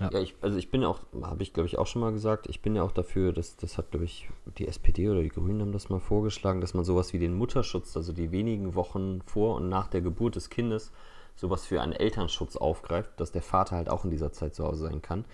Ja, 0.00 0.10
ja 0.10 0.20
ich, 0.20 0.34
also 0.40 0.58
ich 0.58 0.70
bin 0.70 0.84
auch, 0.84 1.00
habe 1.22 1.42
ich 1.42 1.52
glaube 1.52 1.66
ich 1.66 1.78
auch 1.78 1.86
schon 1.86 2.00
mal 2.00 2.12
gesagt, 2.12 2.46
ich 2.48 2.62
bin 2.62 2.74
ja 2.74 2.82
auch 2.82 2.92
dafür, 2.92 3.32
dass 3.32 3.56
das 3.56 3.78
hat 3.78 3.90
glaube 3.90 4.06
ich 4.06 4.28
die 4.58 4.66
SPD 4.66 5.08
oder 5.08 5.22
die 5.22 5.28
Grünen 5.28 5.60
haben 5.60 5.72
das 5.72 5.88
mal 5.88 6.00
vorgeschlagen, 6.00 6.60
dass 6.60 6.74
man 6.74 6.84
sowas 6.84 7.12
wie 7.12 7.18
den 7.18 7.34
Mutterschutz, 7.34 7.96
also 7.96 8.12
die 8.12 8.32
wenigen 8.32 8.74
Wochen 8.74 9.20
vor 9.22 9.56
und 9.56 9.68
nach 9.68 9.88
der 9.88 10.00
Geburt 10.00 10.36
des 10.36 10.50
Kindes, 10.50 10.92
sowas 11.36 11.66
für 11.66 11.80
einen 11.82 11.92
Elternschutz 11.92 12.56
aufgreift, 12.56 13.10
dass 13.16 13.32
der 13.32 13.42
Vater 13.42 13.76
halt 13.76 13.88
auch 13.88 14.04
in 14.04 14.10
dieser 14.10 14.32
Zeit 14.32 14.54
zu 14.54 14.64
Hause 14.64 14.84
sein 14.84 15.02
kann. 15.02 15.24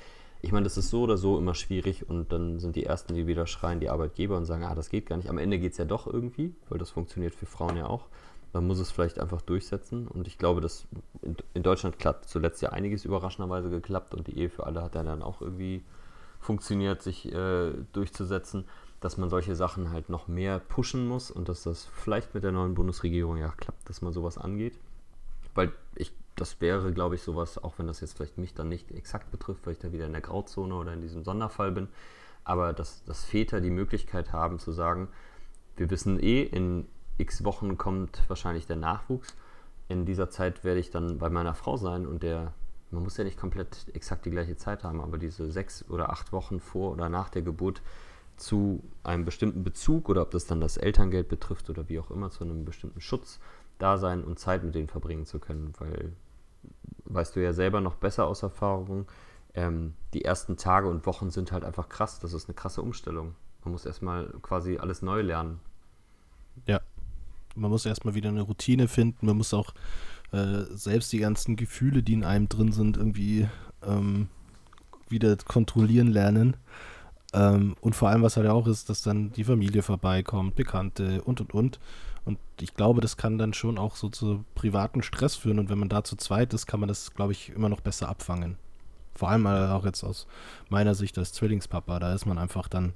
Ich 0.42 0.52
meine, 0.52 0.64
das 0.64 0.78
ist 0.78 0.88
so 0.88 1.02
oder 1.02 1.18
so 1.18 1.36
immer 1.36 1.54
schwierig 1.54 2.08
und 2.08 2.32
dann 2.32 2.58
sind 2.58 2.74
die 2.74 2.86
Ersten, 2.86 3.14
die 3.14 3.26
wieder 3.26 3.46
schreien, 3.46 3.80
die 3.80 3.90
Arbeitgeber 3.90 4.38
und 4.38 4.46
sagen, 4.46 4.64
ah, 4.64 4.74
das 4.74 4.88
geht 4.88 5.06
gar 5.06 5.16
nicht. 5.16 5.28
Am 5.28 5.36
Ende 5.36 5.58
geht 5.58 5.72
es 5.72 5.78
ja 5.78 5.84
doch 5.84 6.06
irgendwie, 6.06 6.54
weil 6.70 6.78
das 6.78 6.90
funktioniert 6.90 7.34
für 7.34 7.46
Frauen 7.46 7.76
ja 7.76 7.86
auch. 7.86 8.06
Man 8.52 8.66
muss 8.66 8.78
es 8.78 8.90
vielleicht 8.90 9.20
einfach 9.20 9.42
durchsetzen 9.42 10.08
und 10.08 10.26
ich 10.26 10.38
glaube, 10.38 10.60
dass 10.60 10.86
in, 11.22 11.36
in 11.54 11.62
Deutschland 11.62 11.98
klappt 11.98 12.28
zuletzt 12.28 12.62
ja 12.62 12.70
einiges 12.70 13.04
überraschenderweise 13.04 13.70
geklappt 13.70 14.14
und 14.14 14.26
die 14.26 14.38
Ehe 14.38 14.48
für 14.48 14.66
alle 14.66 14.82
hat 14.82 14.94
ja 14.94 15.04
dann 15.04 15.22
auch 15.22 15.40
irgendwie 15.40 15.84
funktioniert, 16.40 17.02
sich 17.02 17.30
äh, 17.32 17.72
durchzusetzen, 17.92 18.64
dass 19.00 19.18
man 19.18 19.28
solche 19.28 19.54
Sachen 19.54 19.92
halt 19.92 20.08
noch 20.08 20.26
mehr 20.26 20.58
pushen 20.58 21.06
muss 21.06 21.30
und 21.30 21.48
dass 21.48 21.62
das 21.62 21.84
vielleicht 21.84 22.34
mit 22.34 22.42
der 22.42 22.52
neuen 22.52 22.74
Bundesregierung 22.74 23.36
ja 23.36 23.50
klappt, 23.50 23.88
dass 23.88 24.02
man 24.02 24.12
sowas 24.12 24.36
angeht 24.36 24.78
weil 25.54 25.72
ich, 25.94 26.12
das 26.36 26.60
wäre, 26.60 26.92
glaube 26.92 27.14
ich, 27.14 27.22
sowas, 27.22 27.62
auch 27.62 27.78
wenn 27.78 27.86
das 27.86 28.00
jetzt 28.00 28.16
vielleicht 28.16 28.38
mich 28.38 28.54
dann 28.54 28.68
nicht 28.68 28.90
exakt 28.92 29.30
betrifft, 29.30 29.66
weil 29.66 29.74
ich 29.74 29.78
da 29.78 29.92
wieder 29.92 30.06
in 30.06 30.12
der 30.12 30.20
Grauzone 30.20 30.74
oder 30.74 30.92
in 30.92 31.02
diesem 31.02 31.24
Sonderfall 31.24 31.72
bin, 31.72 31.88
aber 32.44 32.72
dass, 32.72 33.04
dass 33.04 33.24
Väter 33.24 33.60
die 33.60 33.70
Möglichkeit 33.70 34.32
haben 34.32 34.58
zu 34.58 34.72
sagen, 34.72 35.08
wir 35.76 35.90
wissen 35.90 36.20
eh, 36.20 36.42
in 36.42 36.86
x 37.18 37.44
Wochen 37.44 37.78
kommt 37.78 38.22
wahrscheinlich 38.28 38.66
der 38.66 38.76
Nachwuchs. 38.76 39.36
In 39.88 40.06
dieser 40.06 40.30
Zeit 40.30 40.64
werde 40.64 40.80
ich 40.80 40.90
dann 40.90 41.18
bei 41.18 41.30
meiner 41.30 41.54
Frau 41.54 41.76
sein 41.76 42.06
und 42.06 42.22
der, 42.22 42.54
man 42.90 43.02
muss 43.02 43.16
ja 43.16 43.24
nicht 43.24 43.38
komplett 43.38 43.86
exakt 43.92 44.24
die 44.24 44.30
gleiche 44.30 44.56
Zeit 44.56 44.84
haben, 44.84 45.00
aber 45.00 45.18
diese 45.18 45.50
sechs 45.50 45.88
oder 45.88 46.10
acht 46.10 46.32
Wochen 46.32 46.60
vor 46.60 46.92
oder 46.92 47.08
nach 47.08 47.28
der 47.28 47.42
Geburt 47.42 47.82
zu 48.36 48.82
einem 49.02 49.24
bestimmten 49.24 49.64
Bezug 49.64 50.08
oder 50.08 50.22
ob 50.22 50.30
das 50.30 50.46
dann 50.46 50.60
das 50.60 50.76
Elterngeld 50.76 51.28
betrifft 51.28 51.68
oder 51.68 51.88
wie 51.88 52.00
auch 52.00 52.10
immer, 52.10 52.30
zu 52.30 52.42
einem 52.42 52.64
bestimmten 52.64 53.00
Schutz 53.00 53.38
da 53.83 53.99
sein 53.99 54.25
und 54.25 54.38
Zeit 54.38 54.62
mit 54.64 54.75
denen 54.75 54.88
verbringen 54.88 55.27
zu 55.27 55.38
können, 55.38 55.73
weil, 55.79 56.12
weißt 57.05 57.37
du 57.37 57.43
ja 57.43 57.53
selber 57.53 57.81
noch 57.81 57.97
besser 57.97 58.27
aus 58.27 58.43
Erfahrung, 58.43 59.07
ähm, 59.55 59.95
die 60.14 60.25
ersten 60.25 60.57
Tage 60.57 60.88
und 60.88 61.07
Wochen 61.07 61.31
sind 61.31 61.53
halt 61.53 61.64
einfach 61.64 61.88
krass. 61.88 62.21
Das 62.21 62.33
ist 62.33 62.49
eine 62.49 62.55
krasse 62.55 62.83
Umstellung. 62.83 63.35
Man 63.64 63.73
muss 63.73 63.85
erstmal 63.85 64.27
quasi 64.43 64.79
alles 64.79 65.03
neu 65.03 65.23
lernen. 65.23 65.61
Ja, 66.66 66.81
man 67.57 67.71
muss 67.71 67.87
erstmal 67.87 68.14
wieder 68.14 68.29
eine 68.29 68.43
Routine 68.43 68.88
finden. 68.88 69.27
Man 69.27 69.37
muss 69.37 69.53
auch 69.53 69.75
äh, 70.33 70.62
selbst 70.71 71.12
die 71.12 71.19
ganzen 71.19 71.57
Gefühle, 71.57 72.03
die 72.03 72.12
in 72.12 72.25
einem 72.25 72.49
drin 72.49 72.73
sind, 72.73 72.97
irgendwie 72.97 73.49
ähm, 73.83 74.29
wieder 75.09 75.37
kontrollieren 75.37 76.09
lernen. 76.09 76.57
Ähm, 77.33 77.77
und 77.81 77.95
vor 77.95 78.09
allem, 78.09 78.23
was 78.23 78.37
halt 78.37 78.49
auch 78.49 78.66
ist, 78.66 78.88
dass 78.88 79.03
dann 79.03 79.33
die 79.33 79.45
Familie 79.45 79.83
vorbeikommt, 79.83 80.55
Bekannte 80.55 81.23
und 81.23 81.40
und 81.40 81.55
und. 81.55 81.81
Und 82.24 82.38
ich 82.61 82.74
glaube, 82.74 83.00
das 83.00 83.16
kann 83.16 83.38
dann 83.38 83.54
schon 83.54 83.78
auch 83.78 83.96
so 83.96 84.09
zu 84.09 84.44
privaten 84.54 85.02
Stress 85.02 85.37
führen. 85.37 85.59
Und 85.59 85.70
wenn 85.70 85.78
man 85.78 85.88
da 85.88 86.04
zu 86.04 86.16
zweit 86.16 86.52
ist, 86.54 86.66
kann 86.66 86.80
man 86.80 86.88
das, 86.88 87.14
glaube 87.14 87.33
ich, 87.33 87.50
immer 87.50 87.68
noch 87.68 87.80
besser 87.80 88.09
abfangen. 88.09 88.56
Vor 89.14 89.30
allem 89.30 89.46
auch 89.46 89.85
jetzt 89.85 90.04
aus 90.04 90.26
meiner 90.68 90.94
Sicht 90.94 91.18
als 91.18 91.33
Zwillingspapa, 91.33 91.98
da 91.98 92.14
ist 92.14 92.26
man 92.26 92.38
einfach 92.38 92.68
dann. 92.68 92.94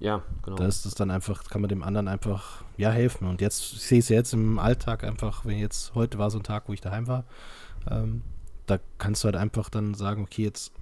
Ja, 0.00 0.22
genau. 0.42 0.56
Da 0.56 0.66
ist 0.66 0.84
es 0.84 0.94
dann 0.94 1.12
einfach, 1.12 1.44
kann 1.44 1.60
man 1.60 1.68
dem 1.68 1.84
anderen 1.84 2.08
einfach, 2.08 2.64
ja, 2.76 2.90
helfen. 2.90 3.28
Und 3.28 3.40
jetzt, 3.40 3.72
ich 3.74 3.82
sehe 3.82 4.00
es 4.00 4.08
jetzt 4.08 4.32
im 4.32 4.58
Alltag 4.58 5.04
einfach, 5.04 5.44
wenn 5.44 5.58
jetzt, 5.58 5.94
heute 5.94 6.18
war 6.18 6.30
so 6.30 6.38
ein 6.38 6.42
Tag, 6.42 6.68
wo 6.68 6.72
ich 6.72 6.80
daheim 6.80 7.06
war, 7.06 7.24
ähm, 7.88 8.22
da 8.66 8.78
kannst 8.98 9.22
du 9.22 9.26
halt 9.26 9.36
einfach 9.36 9.68
dann 9.68 9.94
sagen, 9.94 10.22
okay, 10.22 10.42
jetzt 10.42 10.72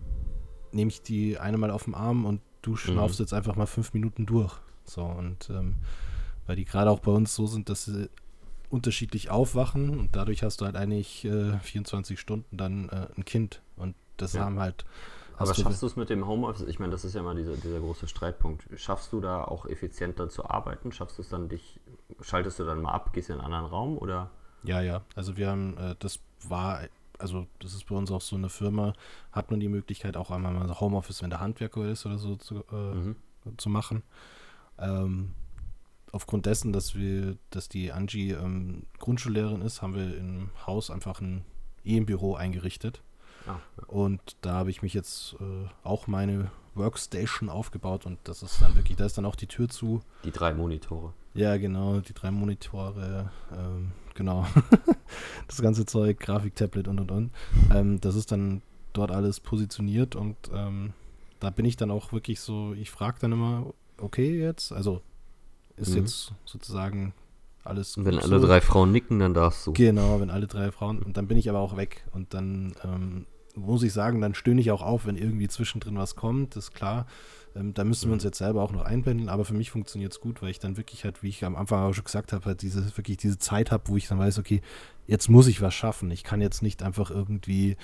nehme 0.73 0.91
ich 0.91 1.03
die 1.03 1.39
eine 1.39 1.59
mal 1.59 1.71
auf 1.71 1.85
den 1.85 1.95
Arm 1.95 2.25
und 2.25 2.41
du 2.63 2.77
schnaufst 2.77 3.19
mhm. 3.19 3.25
jetzt 3.25 3.35
einfach 3.35 3.57
mal 3.57 3.67
fünf 3.67 3.93
Minuten 3.93 4.25
durch. 4.27 4.55
So, 4.85 5.05
und 5.05 5.51
ähm, 5.51 5.77
weil 6.47 6.57
die 6.57 6.65
gerade 6.65 6.91
auch 6.91 7.01
bei 7.01 7.13
uns 7.13 7.35
so 7.35 7.47
sind, 7.47 7.69
dass 7.69 7.85
sie 7.85 8.09
unterschiedlich 8.71 9.31
aufwachen 9.31 9.99
und 9.99 10.15
dadurch 10.17 10.43
hast 10.43 10.61
du 10.61 10.65
halt 10.65 10.77
eigentlich 10.77 11.25
äh, 11.25 11.59
24 11.59 12.19
Stunden 12.19 12.57
dann 12.57 12.89
äh, 12.89 13.09
ein 13.17 13.25
Kind 13.25 13.63
und 13.77 13.95
das 14.17 14.35
ja. 14.35 14.45
haben 14.45 14.61
halt. 14.61 14.85
Aber 15.37 15.55
schaffst 15.55 15.81
du 15.83 15.87
es 15.87 15.97
mit 15.97 16.11
dem 16.11 16.27
Homeoffice? 16.27 16.69
Ich 16.69 16.79
meine, 16.79 16.93
das 16.93 17.05
ist 17.05 17.15
ja 17.15 17.21
immer 17.21 17.35
dieser, 17.35 17.57
dieser 17.57 17.81
große 17.81 18.07
Streitpunkt. 18.07 18.67
Schaffst 18.77 19.13
du 19.13 19.21
da 19.21 19.43
auch 19.43 19.65
effizienter 19.65 20.29
zu 20.29 20.45
arbeiten? 20.45 20.93
Schaffst 20.93 21.17
du 21.17 21.23
es 21.23 21.31
dann 21.31 21.49
dich, 21.49 21.81
schaltest 22.21 22.59
du 22.59 22.65
dann 22.65 22.83
mal 22.83 22.93
ab, 22.93 23.15
gehst 23.15 23.31
in 23.31 23.37
einen 23.37 23.45
anderen 23.45 23.65
Raum 23.65 23.97
oder? 23.97 24.31
Ja, 24.63 24.83
ja. 24.83 25.01
Also 25.15 25.39
wir 25.39 25.49
haben, 25.49 25.79
äh, 25.79 25.97
das 25.99 26.21
war, 26.47 26.83
also 27.19 27.47
das 27.59 27.73
ist 27.73 27.87
bei 27.89 27.95
uns 27.95 28.11
auch 28.11 28.21
so 28.21 28.37
eine 28.37 28.51
Firma, 28.51 28.93
hat 29.33 29.51
man 29.51 29.61
die 29.61 29.69
Möglichkeit 29.69 30.17
auch 30.17 30.31
einmal 30.31 30.53
mal 30.53 30.79
Homeoffice, 30.79 31.23
wenn 31.23 31.31
der 31.31 31.41
Handwerker 31.41 31.87
ist 31.87 32.05
oder 32.05 32.19
so 32.19 32.37
zu, 32.37 32.63
äh, 32.71 32.75
mhm. 32.75 33.17
zu 33.57 33.71
machen. 33.71 34.03
Ähm, 34.79 35.33
aufgrund 36.13 36.47
dessen, 36.47 36.73
dass 36.73 36.95
wir, 36.95 37.37
dass 37.51 37.69
die 37.69 37.93
Angie 37.93 38.33
ähm, 38.33 38.85
Grundschullehrerin 38.99 39.63
ist, 39.63 39.83
haben 39.83 39.95
wir 39.95 40.17
im 40.17 40.51
Haus 40.67 40.91
einfach 40.91 41.21
ein 41.21 41.45
EM-Büro 41.85 42.35
eingerichtet. 42.35 43.03
Ah, 43.47 43.57
ja. 43.77 43.87
Und 43.87 44.37
da 44.43 44.55
habe 44.55 44.71
ich 44.71 44.83
mich 44.83 44.95
jetzt 44.95 45.37
äh, 45.41 45.69
auch 45.83 46.07
meine 46.07 46.51
Workstation 46.75 47.49
aufgebaut 47.49 48.07
und 48.07 48.19
das 48.25 48.43
ist 48.43 48.61
dann 48.61 48.75
wirklich, 48.77 48.97
da 48.97 49.05
ist 49.05 49.19
dann 49.19 49.25
auch 49.25 49.37
die 49.37 49.47
Tür 49.47 49.69
zu. 49.69 50.01
Die 50.25 50.31
drei 50.31 50.53
Monitore. 50.53 51.13
Ja, 51.35 51.57
genau, 51.57 52.01
die 52.01 52.13
drei 52.13 52.31
Monitore, 52.31 53.31
ähm, 53.57 53.93
genau. 54.15 54.47
das 55.49 55.63
ganze 55.63 55.87
Zeug, 55.87 56.19
Grafiktablet 56.21 56.89
und 56.89 57.01
und 57.01 57.11
und. 57.11 57.31
Ähm, 57.73 58.01
das 58.01 58.15
ist 58.15 58.33
dann 58.33 58.63
dort 58.93 59.11
alles 59.11 59.41
positioniert 59.41 60.17
und 60.17 60.37
ähm, 60.53 60.93
da 61.39 61.51
bin 61.51 61.65
ich 61.65 61.77
dann 61.77 61.91
auch 61.91 62.13
wirklich 62.13 62.41
so, 62.41 62.75
ich 62.75 62.91
frage 62.91 63.19
dann 63.21 63.33
immer, 63.33 63.73
okay 63.99 64.39
jetzt, 64.39 64.73
also 64.73 65.03
ist 65.81 65.91
mhm. 65.91 65.97
jetzt 65.97 66.33
sozusagen 66.45 67.13
alles. 67.65 67.97
Und 67.97 68.05
wenn 68.05 68.19
alle 68.19 68.41
so. 68.41 68.47
drei 68.47 68.61
Frauen 68.61 68.93
nicken, 68.93 69.19
dann 69.19 69.35
darfst 69.35 69.67
du. 69.67 69.73
Genau, 69.73 70.21
wenn 70.21 70.31
alle 70.31 70.47
drei 70.47 70.71
Frauen. 70.71 71.01
Und 71.01 71.17
dann 71.17 71.27
bin 71.27 71.37
ich 71.37 71.49
aber 71.49 71.59
auch 71.59 71.77
weg. 71.77 72.05
Und 72.13 72.35
dann 72.35 72.75
ähm, 72.85 73.27
muss 73.55 73.83
ich 73.83 73.93
sagen, 73.93 74.21
dann 74.21 74.35
stöhne 74.35 74.61
ich 74.61 74.71
auch 74.71 74.83
auf, 74.83 75.07
wenn 75.07 75.17
irgendwie 75.17 75.49
zwischendrin 75.49 75.97
was 75.97 76.17
kommt, 76.17 76.57
ist 76.57 76.73
klar. 76.73 77.07
Ähm, 77.57 77.75
da 77.75 77.85
müssen 77.85 78.09
wir 78.09 78.15
uns 78.15 78.25
jetzt 78.25 78.39
selber 78.39 78.63
auch 78.63 78.73
noch 78.73 78.83
einpendeln, 78.83 79.29
aber 79.29 79.45
für 79.45 79.55
mich 79.55 79.71
funktioniert 79.71 80.13
es 80.13 80.21
gut, 80.21 80.41
weil 80.41 80.51
ich 80.51 80.61
dann 80.61 80.77
wirklich 80.77 81.05
halt, 81.05 81.23
wie 81.23 81.29
ich 81.29 81.45
am 81.45 81.57
Anfang 81.57 81.83
auch 81.83 81.93
schon 81.93 82.05
gesagt 82.05 82.33
habe, 82.33 82.45
halt 82.45 82.63
diese, 82.63 82.97
wirklich 82.97 83.17
diese 83.17 83.39
Zeit 83.39 83.71
habe, 83.71 83.85
wo 83.87 83.97
ich 83.97 84.09
dann 84.09 84.19
weiß, 84.19 84.39
okay, 84.39 84.61
jetzt 85.07 85.29
muss 85.29 85.49
ich 85.49 85.61
was 85.61 85.75
schaffen. 85.75 86.11
Ich 86.11 86.23
kann 86.23 86.41
jetzt 86.41 86.63
nicht 86.63 86.83
einfach 86.83 87.11
irgendwie 87.11 87.77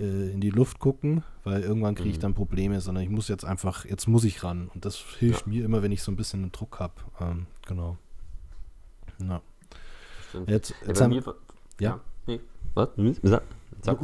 äh, 0.00 0.30
in 0.30 0.40
die 0.40 0.50
Luft 0.50 0.78
gucken, 0.78 1.24
weil 1.44 1.62
irgendwann 1.62 1.94
kriege 1.94 2.10
ich 2.10 2.16
mhm. 2.16 2.22
dann 2.22 2.34
Probleme, 2.34 2.80
sondern 2.80 3.04
ich 3.04 3.10
muss 3.10 3.28
jetzt 3.28 3.44
einfach, 3.44 3.84
jetzt 3.84 4.06
muss 4.06 4.24
ich 4.24 4.42
ran. 4.44 4.70
Und 4.74 4.84
das 4.84 4.96
hilft 4.96 5.46
ja. 5.46 5.52
mir 5.52 5.64
immer, 5.64 5.82
wenn 5.82 5.92
ich 5.92 6.02
so 6.02 6.12
ein 6.12 6.16
bisschen 6.16 6.42
einen 6.42 6.52
Druck 6.52 6.78
habe. 6.78 6.94
Ähm, 7.20 7.46
genau. 7.66 7.98
Ja. 9.20 9.42
Jetzt, 10.46 10.74
jetzt 10.86 10.98
ja, 10.98 11.04
haben, 11.04 11.12
ja? 11.12 11.22
ja? 11.80 12.00
Nee. 12.26 12.40
Was? 12.74 12.90
Sag, 13.22 13.42
sag 13.82 13.98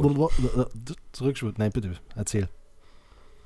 Zurückschwimmen. 1.11 1.55
Nein, 1.57 1.71
bitte, 1.71 1.93
erzähl. 2.15 2.49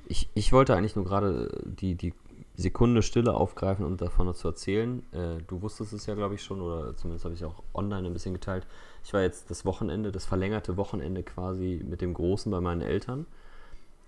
Ich, 0.06 0.28
ich 0.34 0.52
wollte 0.52 0.74
eigentlich 0.74 0.96
nur 0.96 1.04
gerade 1.04 1.62
die, 1.64 1.94
die 1.94 2.14
Sekunde 2.60 3.02
Stille 3.02 3.34
aufgreifen 3.34 3.84
und 3.84 4.00
davon 4.00 4.32
zu 4.34 4.48
erzählen. 4.48 5.02
Äh, 5.12 5.42
du 5.46 5.62
wusstest 5.62 5.92
es 5.92 6.06
ja, 6.06 6.14
glaube 6.14 6.34
ich, 6.34 6.42
schon, 6.42 6.60
oder 6.60 6.96
zumindest 6.96 7.24
habe 7.24 7.34
ich 7.34 7.44
auch 7.44 7.62
online 7.74 8.06
ein 8.06 8.12
bisschen 8.12 8.34
geteilt. 8.34 8.66
Ich 9.02 9.12
war 9.12 9.22
jetzt 9.22 9.50
das 9.50 9.64
Wochenende, 9.64 10.12
das 10.12 10.24
verlängerte 10.24 10.76
Wochenende 10.76 11.22
quasi 11.22 11.84
mit 11.84 12.00
dem 12.00 12.14
Großen 12.14 12.50
bei 12.50 12.60
meinen 12.60 12.82
Eltern. 12.82 13.26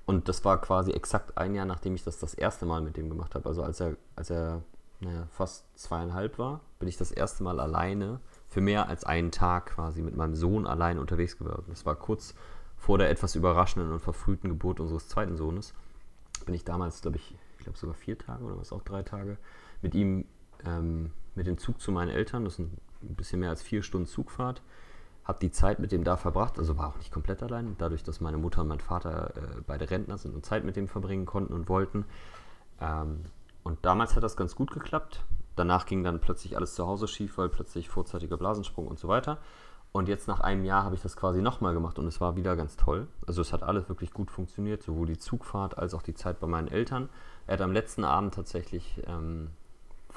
Und 0.04 0.28
das 0.28 0.44
war 0.44 0.60
quasi 0.60 0.92
exakt 0.92 1.38
ein 1.38 1.54
Jahr, 1.54 1.66
nachdem 1.66 1.94
ich 1.94 2.04
das 2.04 2.18
das 2.18 2.34
erste 2.34 2.66
Mal 2.66 2.80
mit 2.82 2.96
dem 2.96 3.08
gemacht 3.08 3.34
habe. 3.34 3.48
Also 3.48 3.62
als 3.62 3.80
er, 3.80 3.96
als 4.16 4.30
er 4.30 4.62
naja, 5.00 5.26
fast 5.30 5.64
zweieinhalb 5.78 6.38
war, 6.38 6.60
bin 6.78 6.88
ich 6.88 6.96
das 6.96 7.10
erste 7.10 7.42
Mal 7.42 7.60
alleine 7.60 8.20
für 8.48 8.60
mehr 8.60 8.88
als 8.88 9.04
einen 9.04 9.30
Tag 9.30 9.66
quasi 9.74 10.02
mit 10.02 10.16
meinem 10.16 10.34
Sohn 10.34 10.66
allein 10.66 10.98
unterwegs 10.98 11.38
geworden. 11.38 11.64
Das 11.68 11.86
war 11.86 11.96
kurz 11.96 12.34
vor 12.76 12.98
der 12.98 13.10
etwas 13.10 13.34
überraschenden 13.34 13.92
und 13.92 14.00
verfrühten 14.00 14.50
Geburt 14.50 14.80
unseres 14.80 15.08
zweiten 15.08 15.36
Sohnes. 15.36 15.72
Bin 16.44 16.54
ich 16.54 16.64
damals, 16.64 17.00
glaube 17.00 17.16
ich 17.16 17.36
glaube 17.62 17.78
sogar 17.78 17.94
vier 17.94 18.18
Tage 18.18 18.44
oder 18.44 18.58
was 18.58 18.72
auch 18.72 18.82
drei 18.82 19.02
Tage, 19.02 19.38
mit 19.80 19.94
ihm 19.94 20.26
ähm, 20.64 21.10
mit 21.34 21.46
dem 21.46 21.58
Zug 21.58 21.80
zu 21.80 21.92
meinen 21.92 22.10
Eltern. 22.10 22.44
Das 22.44 22.56
sind 22.56 22.72
ein 23.02 23.14
bisschen 23.14 23.40
mehr 23.40 23.50
als 23.50 23.62
vier 23.62 23.82
Stunden 23.82 24.06
Zugfahrt. 24.06 24.62
Hab 25.24 25.40
die 25.40 25.50
Zeit 25.50 25.78
mit 25.78 25.92
dem 25.92 26.02
da 26.02 26.16
verbracht, 26.16 26.58
also 26.58 26.76
war 26.76 26.88
auch 26.88 26.98
nicht 26.98 27.12
komplett 27.12 27.42
allein, 27.42 27.76
dadurch, 27.78 28.02
dass 28.02 28.20
meine 28.20 28.38
Mutter 28.38 28.62
und 28.62 28.68
mein 28.68 28.80
Vater 28.80 29.36
äh, 29.36 29.60
beide 29.64 29.88
Rentner 29.88 30.18
sind 30.18 30.34
und 30.34 30.44
Zeit 30.44 30.64
mit 30.64 30.74
dem 30.74 30.88
verbringen 30.88 31.26
konnten 31.26 31.52
und 31.52 31.68
wollten. 31.68 32.04
Ähm, 32.80 33.20
und 33.62 33.84
damals 33.84 34.16
hat 34.16 34.24
das 34.24 34.36
ganz 34.36 34.56
gut 34.56 34.72
geklappt. 34.72 35.24
Danach 35.54 35.86
ging 35.86 36.02
dann 36.02 36.20
plötzlich 36.20 36.56
alles 36.56 36.74
zu 36.74 36.86
Hause 36.86 37.06
schief, 37.06 37.38
weil 37.38 37.48
plötzlich 37.48 37.88
vorzeitiger 37.88 38.36
Blasensprung 38.36 38.88
und 38.88 38.98
so 38.98 39.06
weiter. 39.06 39.38
Und 39.92 40.08
jetzt 40.08 40.26
nach 40.26 40.40
einem 40.40 40.64
Jahr 40.64 40.84
habe 40.84 40.94
ich 40.94 41.02
das 41.02 41.16
quasi 41.16 41.42
nochmal 41.42 41.74
gemacht 41.74 41.98
und 41.98 42.06
es 42.06 42.18
war 42.20 42.34
wieder 42.34 42.56
ganz 42.56 42.76
toll. 42.76 43.08
Also 43.26 43.42
es 43.42 43.52
hat 43.52 43.62
alles 43.62 43.90
wirklich 43.90 44.12
gut 44.12 44.30
funktioniert, 44.30 44.82
sowohl 44.82 45.06
die 45.06 45.18
Zugfahrt 45.18 45.76
als 45.76 45.92
auch 45.92 46.00
die 46.00 46.14
Zeit 46.14 46.40
bei 46.40 46.46
meinen 46.46 46.68
Eltern. 46.68 47.10
Er 47.46 47.54
hat 47.54 47.60
am 47.60 47.72
letzten 47.72 48.04
Abend 48.04 48.32
tatsächlich 48.34 49.02
ähm, 49.06 49.50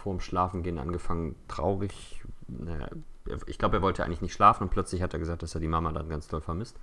dem 0.06 0.20
Schlafengehen 0.22 0.78
angefangen, 0.78 1.36
traurig. 1.48 2.24
Naja, 2.48 2.88
ich 3.48 3.58
glaube, 3.58 3.78
er 3.78 3.82
wollte 3.82 4.06
eigentlich 4.06 4.22
nicht 4.22 4.34
schlafen 4.34 4.64
und 4.64 4.70
plötzlich 4.70 5.02
hat 5.02 5.14
er 5.14 5.20
gesagt, 5.20 5.44
dass 5.44 5.56
er 5.56 5.62
die 5.62 5.68
Mama 5.68 5.92
dann 5.92 6.10
ganz 6.10 6.28
toll 6.28 6.42
vermisst. 6.42 6.80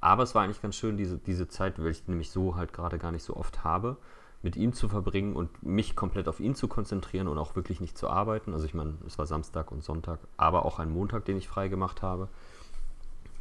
Aber 0.00 0.22
es 0.22 0.34
war 0.34 0.42
eigentlich 0.42 0.62
ganz 0.62 0.76
schön, 0.76 0.96
diese, 0.96 1.18
diese 1.18 1.48
Zeit, 1.48 1.78
weil 1.78 1.88
ich 1.88 2.06
nämlich 2.06 2.30
so 2.30 2.54
halt 2.54 2.72
gerade 2.72 2.98
gar 2.98 3.12
nicht 3.12 3.24
so 3.24 3.36
oft 3.36 3.64
habe, 3.64 3.96
mit 4.42 4.56
ihm 4.56 4.72
zu 4.72 4.88
verbringen 4.88 5.36
und 5.36 5.62
mich 5.62 5.94
komplett 5.94 6.26
auf 6.28 6.40
ihn 6.40 6.54
zu 6.54 6.66
konzentrieren 6.66 7.28
und 7.28 7.38
auch 7.38 7.56
wirklich 7.56 7.80
nicht 7.80 7.98
zu 7.98 8.08
arbeiten. 8.08 8.54
Also 8.54 8.64
ich 8.64 8.74
meine, 8.74 8.94
es 9.06 9.18
war 9.18 9.26
Samstag 9.26 9.70
und 9.70 9.84
Sonntag, 9.84 10.18
aber 10.36 10.64
auch 10.64 10.78
ein 10.78 10.90
Montag, 10.90 11.26
den 11.26 11.36
ich 11.36 11.48
frei 11.48 11.68
gemacht 11.68 12.00
habe. 12.02 12.28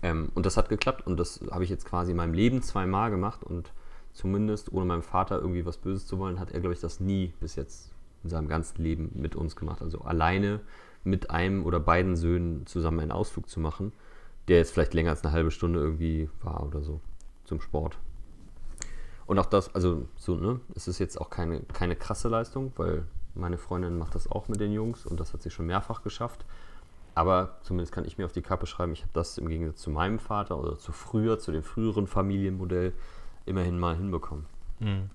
Ähm, 0.02 0.30
und 0.36 0.46
das 0.46 0.58
hat 0.58 0.70
geklappt 0.70 1.08
und 1.08 1.18
das 1.18 1.42
habe 1.52 1.64
ich 1.64 1.70
jetzt 1.70 1.86
quasi 1.86 2.12
in 2.12 2.18
meinem 2.18 2.34
Leben 2.34 2.62
zweimal 2.62 3.12
gemacht 3.12 3.44
und 3.44 3.72
zumindest, 4.14 4.72
ohne 4.72 4.86
meinem 4.86 5.02
Vater 5.02 5.40
irgendwie 5.40 5.66
was 5.66 5.78
Böses 5.78 6.06
zu 6.06 6.20
wollen, 6.20 6.40
hat 6.40 6.52
er, 6.52 6.60
glaube 6.60 6.74
ich, 6.74 6.82
das 6.82 7.00
nie 7.00 7.34
bis 7.40 7.56
jetzt 7.56 7.92
in 8.24 8.30
seinem 8.30 8.50
ganzen 8.50 8.82
Leben 8.84 9.12
mit 9.14 9.36
uns 9.36 9.56
gemacht. 9.56 9.82
Also 9.82 10.02
alleine 10.02 10.60
mit 11.06 11.30
einem 11.30 11.66
oder 11.66 11.80
beiden 11.80 12.18
Söhnen 12.18 12.66
zusammen 12.66 13.00
einen 13.00 13.12
Ausflug 13.12 13.50
zu 13.50 13.62
machen, 13.62 13.94
der 14.50 14.58
jetzt 14.58 14.72
vielleicht 14.72 14.94
länger 14.94 15.12
als 15.12 15.24
eine 15.24 15.32
halbe 15.32 15.52
Stunde 15.52 15.80
irgendwie 15.80 16.30
war 16.42 16.66
oder 16.66 16.82
so 16.82 17.00
zum 17.46 17.62
Sport. 17.62 17.98
Und 19.30 19.38
auch 19.38 19.46
das, 19.46 19.76
also 19.76 20.08
so, 20.16 20.38
ne, 20.38 20.60
es 20.74 20.88
ist 20.88 20.98
jetzt 20.98 21.22
auch 21.22 21.30
keine, 21.30 21.60
keine 21.60 21.96
krasse 21.96 22.30
Leistung, 22.30 22.74
weil 22.78 23.06
meine 23.36 23.60
Freundin 23.60 23.96
macht 23.96 24.16
das 24.16 24.28
auch 24.28 24.48
mit 24.48 24.60
den 24.60 24.72
Jungs 24.72 25.06
und 25.06 25.20
das 25.20 25.34
hat 25.34 25.44
sie 25.44 25.52
schon 25.52 25.68
mehrfach 25.68 26.02
geschafft. 26.02 26.46
Aber 27.14 27.60
zumindest 27.62 27.92
kann 27.92 28.06
ich 28.06 28.18
mir 28.18 28.26
auf 28.26 28.32
die 28.32 28.42
Kappe 28.42 28.66
schreiben, 28.66 28.92
ich 28.92 29.04
habe 29.04 29.12
das 29.14 29.38
im 29.38 29.48
Gegensatz 29.48 29.82
zu 29.82 29.92
meinem 29.92 30.18
Vater 30.18 30.58
oder 30.58 30.80
zu 30.80 30.92
früher, 30.92 31.38
zu 31.38 31.52
dem 31.52 31.62
früheren 31.62 32.08
Familienmodell, 32.08 32.92
immerhin 33.46 33.78
mal 33.78 33.96
hinbekommen. 33.96 34.48
Mhm. 34.80 35.12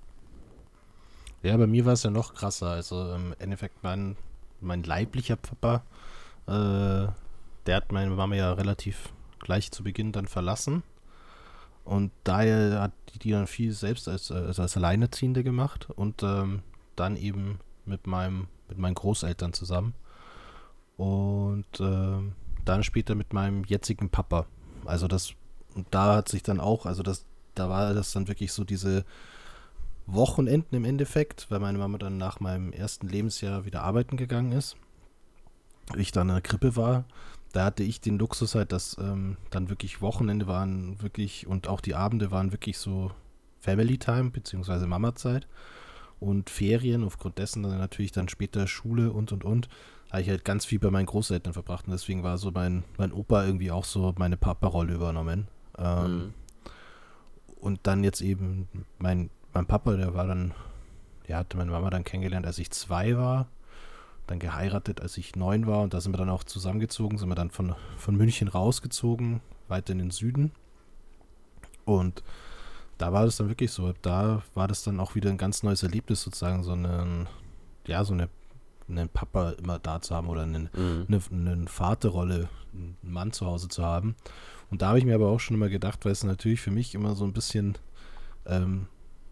Ja, 1.43 1.57
bei 1.57 1.67
mir 1.67 1.85
war 1.85 1.95
es 1.95 2.05
ja 2.05 2.11
noch 2.11 2.35
krasser. 2.35 2.69
Also 2.69 3.15
im 3.15 3.35
Endeffekt 3.41 3.83
mein, 3.83 4.17
mein 4.61 4.85
leiblicher 4.85 5.35
Papa, 5.35 5.83
äh, 6.47 7.11
der 7.67 7.77
hat 7.77 7.91
meine 7.91 8.11
Mama 8.11 8.37
ja 8.37 8.53
relativ 8.53 9.13
gleich 9.41 9.73
zu 9.73 9.83
Beginn 9.83 10.13
dann 10.13 10.29
verlassen. 10.29 10.85
Und 11.85 12.13
daher 12.25 12.81
hat 12.81 12.93
die 13.23 13.31
dann 13.31 13.47
viel 13.47 13.73
selbst 13.73 14.09
als, 14.09 14.31
als, 14.31 14.59
als 14.59 14.77
Alleinerziehende 14.77 15.45
gemacht 15.45 15.89
und 15.95 16.23
ähm, 16.23 16.63
dann 16.97 17.17
eben 17.17 17.61
mit 17.85 18.07
meinem, 18.07 18.49
mit 18.69 18.79
meinen 18.79 18.95
Großeltern 18.95 19.53
zusammen. 19.53 19.95
Und 20.97 21.81
äh, 21.81 22.19
dann 22.65 22.83
später 22.83 23.15
mit 23.15 23.33
meinem 23.33 23.65
jetzigen 23.65 24.09
Papa. 24.09 24.47
Also 24.87 25.09
das, 25.09 25.35
da 25.91 26.17
hat 26.17 26.29
sich 26.29 26.43
dann 26.43 26.61
auch, 26.61 26.87
also 26.87 27.03
das, 27.03 27.27
da 27.55 27.69
war 27.69 27.93
das 27.93 28.13
dann 28.13 28.29
wirklich 28.29 28.53
so 28.53 28.65
diese 28.65 29.05
Wochenenden 30.07 30.77
im 30.77 30.85
Endeffekt, 30.85 31.51
weil 31.51 31.61
meine 31.61 31.79
Mama 31.79 31.99
dann 31.99 32.17
nach 32.17 32.41
meinem 32.41 32.73
ersten 32.73 33.09
Lebensjahr 33.09 33.65
wieder 33.65 33.83
arbeiten 33.83 34.17
gegangen 34.17 34.53
ist. 34.53 34.77
Ich 35.97 36.13
dann 36.13 36.29
in 36.29 36.35
der 36.35 36.43
Krippe 36.43 36.77
war, 36.77 37.05
da 37.55 37.67
hatte 37.67 37.85
ich 37.85 38.01
den 38.01 38.19
Luxus 38.19 38.55
halt, 38.55 38.73
dass 38.73 38.97
ähm, 38.99 39.37
dann 39.51 39.71
wirklich 39.71 40.03
Wochenende 40.03 40.47
waren 40.47 41.01
wirklich 41.01 41.47
und 41.47 41.69
auch 41.69 41.81
die 41.81 41.95
Abende 41.95 42.31
waren 42.31 42.53
wirklich 42.53 42.79
so 42.79 43.13
Family 43.61 43.97
Time 43.97 44.31
beziehungsweise 44.31 44.87
Mama-Zeit 44.87 45.47
und 46.19 46.51
Ferien 46.51 47.05
aufgrund 47.05 47.39
dessen 47.39 47.63
dann 47.63 47.79
natürlich 47.79 48.13
dann 48.13 48.29
später 48.29 48.67
Schule 48.67 49.13
und 49.13 49.31
und 49.31 49.45
und 49.45 49.69
habe 50.11 50.23
ich 50.23 50.29
halt 50.29 50.45
ganz 50.45 50.65
viel 50.65 50.81
bei 50.81 50.91
meinen 50.91 51.07
Großeltern 51.07 51.53
verbracht 51.53 51.87
und 51.87 51.93
deswegen 51.93 52.23
war 52.25 52.39
so 52.39 52.51
mein, 52.51 52.85
mein 52.99 53.13
Opa 53.13 53.45
irgendwie 53.45 53.71
auch 53.71 53.85
so 53.85 54.15
meine 54.19 54.37
Papa-Rolle 54.37 54.95
übernommen. 54.95 55.49
Ähm, 55.79 56.17
mhm. 56.17 56.35
Und 57.61 57.81
dann 57.85 58.05
jetzt 58.05 58.21
eben 58.21 58.69
mein, 58.99 59.31
mein 59.53 59.67
Papa, 59.67 59.97
der 59.97 60.15
war 60.15 60.27
dann, 60.27 60.55
der 61.27 61.39
hatte 61.39 61.57
meine 61.57 61.71
Mama 61.71 61.91
dann 61.91 62.05
kennengelernt, 62.05 62.47
als 62.47 62.59
ich 62.59 62.71
zwei 62.71 63.17
war, 63.17 63.49
dann 64.27 64.39
geheiratet, 64.39 65.01
als 65.01 65.19
ich 65.19 65.37
neun 65.37 65.67
war 65.67 65.83
und 65.83 65.95
da 65.95 66.01
sind 66.01 66.13
wir 66.13 66.19
dann 66.19 66.31
auch 66.31 66.45
zusammengezogen, 66.45 67.19
sind 67.19 67.29
wir 67.29 67.35
dann 67.35 67.51
von, 67.51 67.75
von 67.97 68.17
München 68.17 68.49
rausgezogen, 68.49 69.41
weiter 69.69 69.93
in 69.93 69.99
den 69.99 70.11
Süden. 70.11 70.53
Und 71.85 72.23
da 72.97 73.13
war 73.13 73.25
das 73.25 73.37
dann 73.37 73.49
wirklich 73.49 73.71
so, 73.71 73.93
da 74.03 74.43
war 74.55 74.69
das 74.69 74.83
dann 74.83 75.01
auch 75.01 75.15
wieder 75.15 75.31
ein 75.31 75.39
ganz 75.39 75.63
neues 75.63 75.83
Erlebnis 75.83 76.23
sozusagen, 76.23 76.63
so 76.63 76.73
einen, 76.73 77.29
ja, 77.87 78.05
so 78.05 78.15
eine 78.15 78.29
einen 78.89 79.09
Papa 79.09 79.51
immer 79.51 79.79
da 79.79 80.01
zu 80.01 80.15
haben 80.15 80.29
oder 80.29 80.43
einen, 80.43 80.69
mhm. 80.75 81.07
eine, 81.09 81.23
eine 81.31 81.67
Vaterrolle, 81.67 82.49
einen 82.73 82.97
Mann 83.03 83.33
zu 83.33 83.47
Hause 83.47 83.69
zu 83.69 83.85
haben. 83.85 84.15
Und 84.71 84.83
da 84.83 84.89
habe 84.89 84.99
ich 84.99 85.05
mir 85.05 85.15
aber 85.15 85.29
auch 85.29 85.41
schon 85.41 85.57
immer 85.57 85.69
gedacht, 85.69 86.05
weil 86.05 86.13
es 86.13 86.25
natürlich 86.25 86.61
für 86.61 86.71
mich 86.71 86.95
immer 86.95 87.15
so 87.15 87.25
ein 87.25 87.33
bisschen, 87.33 87.79
ähm, 88.47 88.87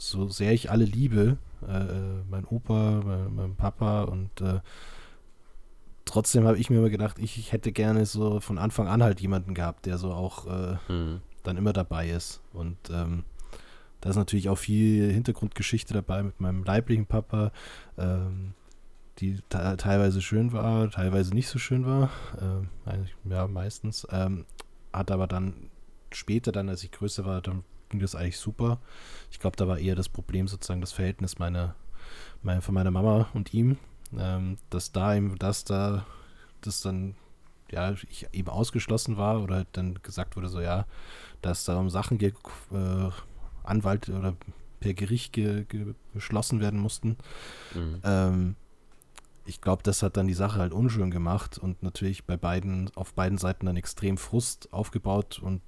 so 0.09 0.29
sehr 0.29 0.53
ich 0.53 0.71
alle 0.71 0.85
liebe, 0.85 1.39
äh, 1.67 1.73
äh 1.73 2.23
mein 2.31 2.45
Opa, 2.45 3.03
mein, 3.05 3.35
mein 3.35 3.57
Papa 3.57 4.03
und 4.05 4.41
äh, 4.41 4.61
trotzdem 6.05 6.47
habe 6.47 6.59
ich 6.59 6.71
mir 6.71 6.79
immer 6.79 6.91
gedacht, 6.91 7.19
ich, 7.19 7.39
ich, 7.39 7.53
hätte 7.53 7.73
gerne 7.73 8.07
so 8.07 8.41
von 8.41 8.59
Anfang 8.59 8.89
an 8.89 9.03
halt 9.03 9.21
jemanden 9.21 9.55
gehabt, 9.55 9.87
der 9.87 9.99
so 9.99 10.13
auch 10.13 10.47
äh, 10.47 10.77
mhm. 10.93 11.21
dann 11.43 11.57
immer 11.57 11.73
dabei 11.73 12.11
ist. 12.11 12.43
Und 12.53 12.77
ähm, 12.91 13.25
da 14.01 14.11
ist 14.11 14.17
natürlich 14.17 14.49
auch 14.49 14.59
viel 14.59 15.13
Hintergrundgeschichte 15.13 15.95
dabei 15.95 16.23
mit 16.23 16.41
meinem 16.41 16.65
leiblichen 16.65 17.07
Papa, 17.07 17.53
ähm, 17.97 18.55
die 19.19 19.39
teilweise 19.49 20.23
schön 20.23 20.53
war, 20.53 20.91
teilweise 20.91 21.35
nicht 21.35 21.49
so 21.49 21.59
schön 21.59 21.87
war. 21.87 22.11
Äh, 22.87 23.31
ja, 23.31 23.47
meistens. 23.47 24.07
Ähm, 24.11 24.47
hat 24.93 25.11
aber 25.11 25.27
dann 25.27 25.71
später, 26.13 26.51
dann 26.51 26.69
als 26.69 26.83
ich 26.83 26.91
größer 26.91 27.25
war, 27.25 27.41
dann 27.41 27.65
ging 27.93 28.01
das 28.01 28.17
eigentlich 28.17 28.39
super. 28.39 28.81
Ich 29.31 29.39
glaube, 29.39 29.57
da 29.57 29.69
war 29.69 29.79
eher 29.79 29.95
das 29.95 30.09
Problem 30.09 30.49
sozusagen 30.49 30.81
das 30.81 30.93
Verhältnis 30.93 31.39
meiner, 31.39 31.77
meine, 32.43 32.61
von 32.61 32.75
meiner 32.75 32.91
Mama 32.91 33.29
und 33.35 33.55
ihm, 33.55 33.79
ähm, 34.19 34.57
dass 34.71 34.91
da 34.91 35.15
eben, 35.15 35.39
dass 35.39 35.65
da, 35.65 36.05
das 36.63 36.81
dann, 36.81 37.15
ja, 37.71 37.93
ich 38.11 38.27
eben 38.33 38.49
ausgeschlossen 38.49 39.17
war 39.17 39.43
oder 39.43 39.57
halt 39.57 39.69
dann 39.73 40.03
gesagt 40.03 40.37
wurde, 40.37 40.49
so 40.49 40.61
ja, 40.61 40.87
dass 41.43 41.65
da 41.65 41.79
um 41.79 41.91
Sachen 41.91 42.19
ge 42.19 42.33
äh, 42.73 43.11
Anwalt 43.63 44.09
oder 44.09 44.35
per 44.81 44.95
Gericht 44.95 45.33
ge 45.33 45.65
ge 45.65 45.95
beschlossen 46.13 46.61
werden 46.61 46.81
mussten. 46.81 47.17
Mhm. 47.75 48.01
Ähm, 48.05 48.57
ich 49.45 49.61
glaube, 49.61 49.83
das 49.83 50.03
hat 50.03 50.17
dann 50.17 50.27
die 50.27 50.35
Sache 50.35 50.61
halt 50.61 50.73
unschön 50.73 51.11
gemacht 51.11 51.59
und 51.59 51.83
natürlich 51.83 52.25
bei 52.25 52.37
beiden, 52.37 52.91
auf 52.95 53.15
beiden 53.15 53.39
Seiten 53.39 53.67
dann 53.67 53.77
extrem 53.77 54.17
Frust 54.17 54.73
aufgebaut 54.73 55.41
und 55.43 55.63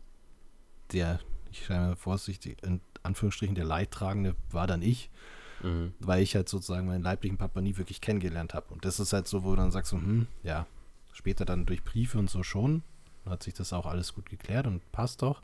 der 0.92 1.18
ich 1.54 1.66
schreibe 1.66 1.96
vorsichtig, 1.96 2.56
in 2.62 2.80
Anführungsstrichen, 3.02 3.54
der 3.54 3.64
Leidtragende 3.64 4.34
war 4.50 4.66
dann 4.66 4.82
ich, 4.82 5.10
mhm. 5.62 5.92
weil 6.00 6.22
ich 6.22 6.34
halt 6.34 6.48
sozusagen 6.48 6.86
meinen 6.86 7.02
leiblichen 7.02 7.38
Papa 7.38 7.60
nie 7.60 7.76
wirklich 7.76 8.00
kennengelernt 8.00 8.54
habe. 8.54 8.72
Und 8.74 8.84
das 8.84 9.00
ist 9.00 9.12
halt 9.12 9.28
so, 9.28 9.44
wo 9.44 9.50
du 9.50 9.56
dann 9.56 9.70
sagst, 9.70 9.90
so, 9.90 9.96
hm, 9.96 10.26
ja, 10.42 10.66
später 11.12 11.44
dann 11.44 11.64
durch 11.64 11.84
Briefe 11.84 12.18
und 12.18 12.28
so 12.28 12.42
schon, 12.42 12.82
hat 13.24 13.42
sich 13.42 13.54
das 13.54 13.72
auch 13.72 13.86
alles 13.86 14.14
gut 14.14 14.28
geklärt 14.28 14.66
und 14.66 14.80
passt 14.92 15.22
doch. 15.22 15.42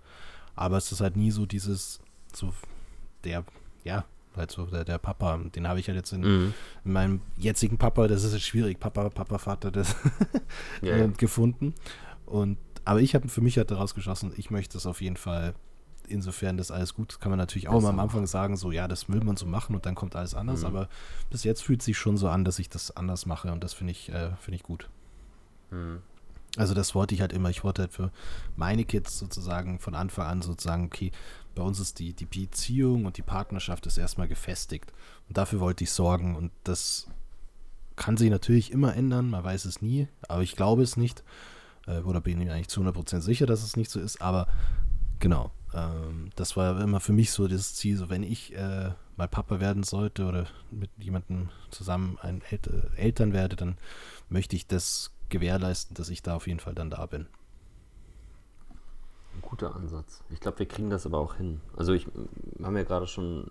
Aber 0.57 0.77
es 0.77 0.91
ist 0.91 1.01
halt 1.01 1.17
nie 1.17 1.31
so 1.31 1.47
dieses, 1.47 2.01
so 2.35 2.53
der, 3.25 3.45
ja, 3.85 4.05
halt 4.37 4.51
so 4.51 4.67
der, 4.67 4.85
der 4.85 4.99
Papa, 4.99 5.39
den 5.55 5.69
habe 5.69 5.81
ich 5.81 5.89
halt 5.89 5.97
jetzt 5.97 6.13
in, 6.13 6.21
mhm. 6.23 6.55
in, 6.85 6.93
meinem 6.93 7.21
jetzigen 7.37 7.79
Papa, 7.79 8.09
das 8.09 8.25
ist 8.25 8.33
jetzt 8.33 8.47
schwierig, 8.47 8.81
Papa, 8.81 9.09
Papa, 9.11 9.39
Vater, 9.39 9.71
das 9.71 9.95
yeah. 10.83 11.07
gefunden. 11.17 11.75
Und 12.27 12.59
aber 12.85 13.01
ich 13.01 13.15
habe 13.15 13.29
für 13.29 13.41
mich 13.41 13.59
halt 13.59 13.71
daraus 13.71 13.95
geschossen, 13.95 14.33
ich 14.37 14.51
möchte 14.51 14.77
es 14.77 14.87
auf 14.87 15.01
jeden 15.01 15.17
Fall, 15.17 15.55
insofern 16.11 16.57
das 16.57 16.71
alles 16.71 16.95
gut, 16.95 17.21
kann 17.21 17.31
man 17.31 17.39
natürlich 17.39 17.69
auch 17.69 17.81
mal 17.81 17.91
am 17.91 18.01
Anfang 18.01 18.27
sagen, 18.27 18.57
so 18.57 18.71
ja, 18.71 18.89
das 18.89 19.09
will 19.09 19.23
man 19.23 19.37
so 19.37 19.47
machen 19.47 19.75
und 19.75 19.87
dann 19.87 19.95
kommt 19.95 20.17
alles 20.17 20.35
anders, 20.35 20.61
mhm. 20.61 20.67
aber 20.67 20.89
bis 21.31 21.45
jetzt 21.45 21.63
fühlt 21.63 21.81
es 21.81 21.87
sich 21.87 21.99
schon 21.99 22.17
so 22.17 22.29
an, 22.29 22.45
dass 22.45 22.59
ich 22.59 22.69
das 22.69 22.97
anders 22.97 23.27
mache 23.27 23.53
und 23.53 23.63
das 23.63 23.73
finde 23.73 23.93
ich, 23.93 24.11
äh, 24.11 24.31
finde 24.41 24.57
ich 24.57 24.63
gut. 24.63 24.89
Mhm. 25.71 26.03
Also 26.57 26.75
das 26.75 26.95
wollte 26.95 27.15
ich 27.15 27.21
halt 27.21 27.33
immer. 27.33 27.51
Ich 27.51 27.63
wollte 27.63 27.83
halt 27.83 27.93
für 27.93 28.11
meine 28.57 28.85
Kids 28.85 29.19
sozusagen 29.19 29.79
von 29.79 29.95
Anfang 29.95 30.27
an 30.27 30.43
sozusagen, 30.43 30.87
okay, 30.87 31.13
bei 31.55 31.63
uns 31.63 31.79
ist 31.79 31.99
die, 31.99 32.13
die 32.13 32.27
Beziehung 32.27 33.05
und 33.05 33.17
die 33.17 33.23
Partnerschaft 33.23 33.87
ist 33.87 33.99
erstmal 33.99 34.29
gefestigt. 34.29 34.93
Und 35.29 35.39
dafür 35.39 35.61
wollte 35.61 35.85
ich 35.85 35.93
sorgen. 35.93 36.35
Und 36.35 36.51
das 36.65 37.07
kann 37.97 38.17
sich 38.17 38.31
natürlich 38.31 38.73
immer 38.73 38.97
ändern, 38.97 39.31
man 39.31 39.45
weiß 39.45 39.65
es 39.65 39.81
nie, 39.83 40.09
aber 40.29 40.43
ich 40.43 40.57
glaube 40.57 40.83
es 40.83 40.97
nicht. 40.97 41.23
Äh, 41.87 42.01
oder 42.01 42.21
bin 42.21 42.41
ich 42.41 42.51
eigentlich 42.51 42.69
zu 42.69 42.81
100% 42.81 43.21
sicher, 43.21 43.47
dass 43.47 43.63
es 43.63 43.77
nicht 43.77 43.91
so 43.91 44.01
ist. 44.01 44.21
Aber 44.21 44.49
genau, 45.21 45.53
ähm, 45.73 46.31
das 46.35 46.57
war 46.57 46.81
immer 46.81 47.01
für 47.01 47.13
mich 47.13 47.31
so 47.31 47.47
das 47.47 47.75
Ziel, 47.75 47.97
so 47.97 48.11
wenn 48.11 48.23
ich 48.23 48.55
äh, 48.57 48.91
mal 49.17 49.29
Papa 49.29 49.61
werden 49.61 49.83
sollte 49.83 50.27
oder 50.27 50.47
mit 50.71 50.91
jemandem 50.99 51.51
zusammen 51.71 52.19
ein 52.21 52.43
El 52.51 52.59
Eltern 52.97 53.33
werde, 53.33 53.57
dann 53.57 53.77
möchte 54.29 54.57
ich 54.57 54.67
das 54.67 55.13
gewährleisten, 55.29 55.95
dass 55.95 56.09
ich 56.09 56.23
da 56.23 56.35
auf 56.35 56.47
jeden 56.47 56.61
Fall 56.61 56.75
dann 56.75 56.91
da 56.91 57.07
bin. 57.07 57.27
Ein 59.33 59.43
guter 59.43 59.77
Ansatz. 59.77 60.25
Ich 60.31 60.41
glaube, 60.41 60.59
wir 60.59 60.67
kriegen 60.67 60.91
das 60.91 61.07
aber 61.07 61.19
auch 61.19 61.37
hin. 61.37 61.61
Also 61.77 61.93
ich 61.93 62.09
haben 62.63 62.77
ja 62.77 62.83
gerade 62.83 63.07
schon 63.07 63.47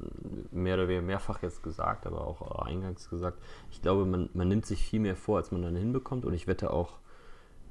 mehr 0.51 0.75
oder 0.75 0.89
weniger 0.89 1.05
mehrfach 1.05 1.41
jetzt 1.41 1.63
gesagt, 1.63 2.05
aber 2.05 2.27
auch 2.27 2.65
eingangs 2.65 3.09
gesagt, 3.09 3.41
ich 3.71 3.81
glaube, 3.81 4.05
man, 4.05 4.29
man 4.33 4.49
nimmt 4.49 4.65
sich 4.65 4.83
viel 4.83 4.99
mehr 4.99 5.15
vor, 5.15 5.37
als 5.37 5.51
man 5.51 5.61
dann 5.61 5.77
hinbekommt 5.77 6.25
und 6.25 6.33
ich 6.33 6.47
wette 6.47 6.71
auch, 6.71 6.99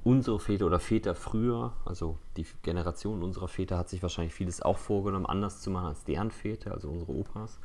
unsere 0.03 0.39
Väter 0.39 0.65
oder 0.65 0.79
Väter 0.79 1.15
früher, 1.15 1.73
also 1.85 2.17
die 2.37 2.45
Generation 2.63 3.23
unserer 3.23 3.47
Väter 3.47 3.77
hat 3.77 3.89
sich 3.89 4.01
wahrscheinlich 4.01 4.33
vieles 4.33 4.61
auch 4.61 4.77
vorgenommen, 4.77 5.25
anders 5.25 5.61
zu 5.61 5.69
machen 5.71 5.87
als 5.87 6.03
deren 6.03 6.31
Väter, 6.31 6.73
also 6.73 6.89
unsere 6.89 7.11
Opas 7.11 7.59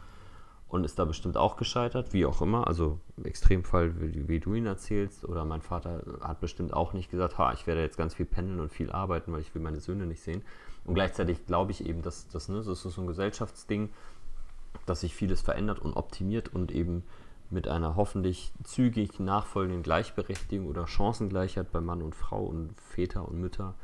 und 0.74 0.82
ist 0.82 0.98
da 0.98 1.04
bestimmt 1.04 1.36
auch 1.36 1.56
gescheitert, 1.56 2.12
wie 2.12 2.26
auch 2.26 2.42
immer. 2.42 2.66
Also 2.66 2.98
Extremfall, 3.22 4.00
wie, 4.00 4.26
wie, 4.28 4.40
du 4.40 4.54
ihn 4.54 4.66
erzählst. 4.66 5.24
Oder 5.24 5.44
mein 5.44 5.62
Vater 5.62 6.02
hat 6.20 6.40
bestimmt 6.40 6.74
auch 6.74 6.94
nicht 6.94 7.12
gesagt, 7.12 7.38
ha, 7.38 7.52
ich 7.52 7.68
werde 7.68 7.80
jetzt 7.80 7.96
ganz 7.96 8.14
viel 8.14 8.26
pendeln 8.26 8.58
und 8.58 8.72
viel 8.72 8.90
arbeiten, 8.90 9.32
weil 9.32 9.40
ich 9.40 9.54
will 9.54 9.62
meine 9.62 9.78
Söhne 9.78 10.04
nicht 10.04 10.20
sehen. 10.20 10.42
Und 10.84 10.94
gleichzeitig 10.94 11.46
glaube 11.46 11.70
ich 11.70 11.86
eben, 11.86 12.02
dass 12.02 12.28
das, 12.28 12.48
ne, 12.48 12.56
das 12.56 12.84
ist 12.84 12.94
so 12.94 13.00
ein 13.00 13.06
Gesellschaftsding, 13.06 13.90
dass 14.84 15.02
sich 15.02 15.14
vieles 15.14 15.42
verändert 15.42 15.78
und 15.78 15.94
optimiert 15.94 16.52
und 16.52 16.72
eben 16.72 17.04
mit 17.54 17.68
einer 17.68 17.96
hoffentlich 17.96 18.52
zügig 18.64 19.18
nachfolgenden 19.18 19.82
Gleichberechtigung 19.82 20.66
oder 20.66 20.86
Chancengleichheit 20.86 21.72
bei 21.72 21.80
Mann 21.80 22.02
und 22.02 22.14
Frau 22.14 22.44
und 22.44 22.78
Väter 22.80 23.26
und 23.26 23.40
Mütter 23.40 23.74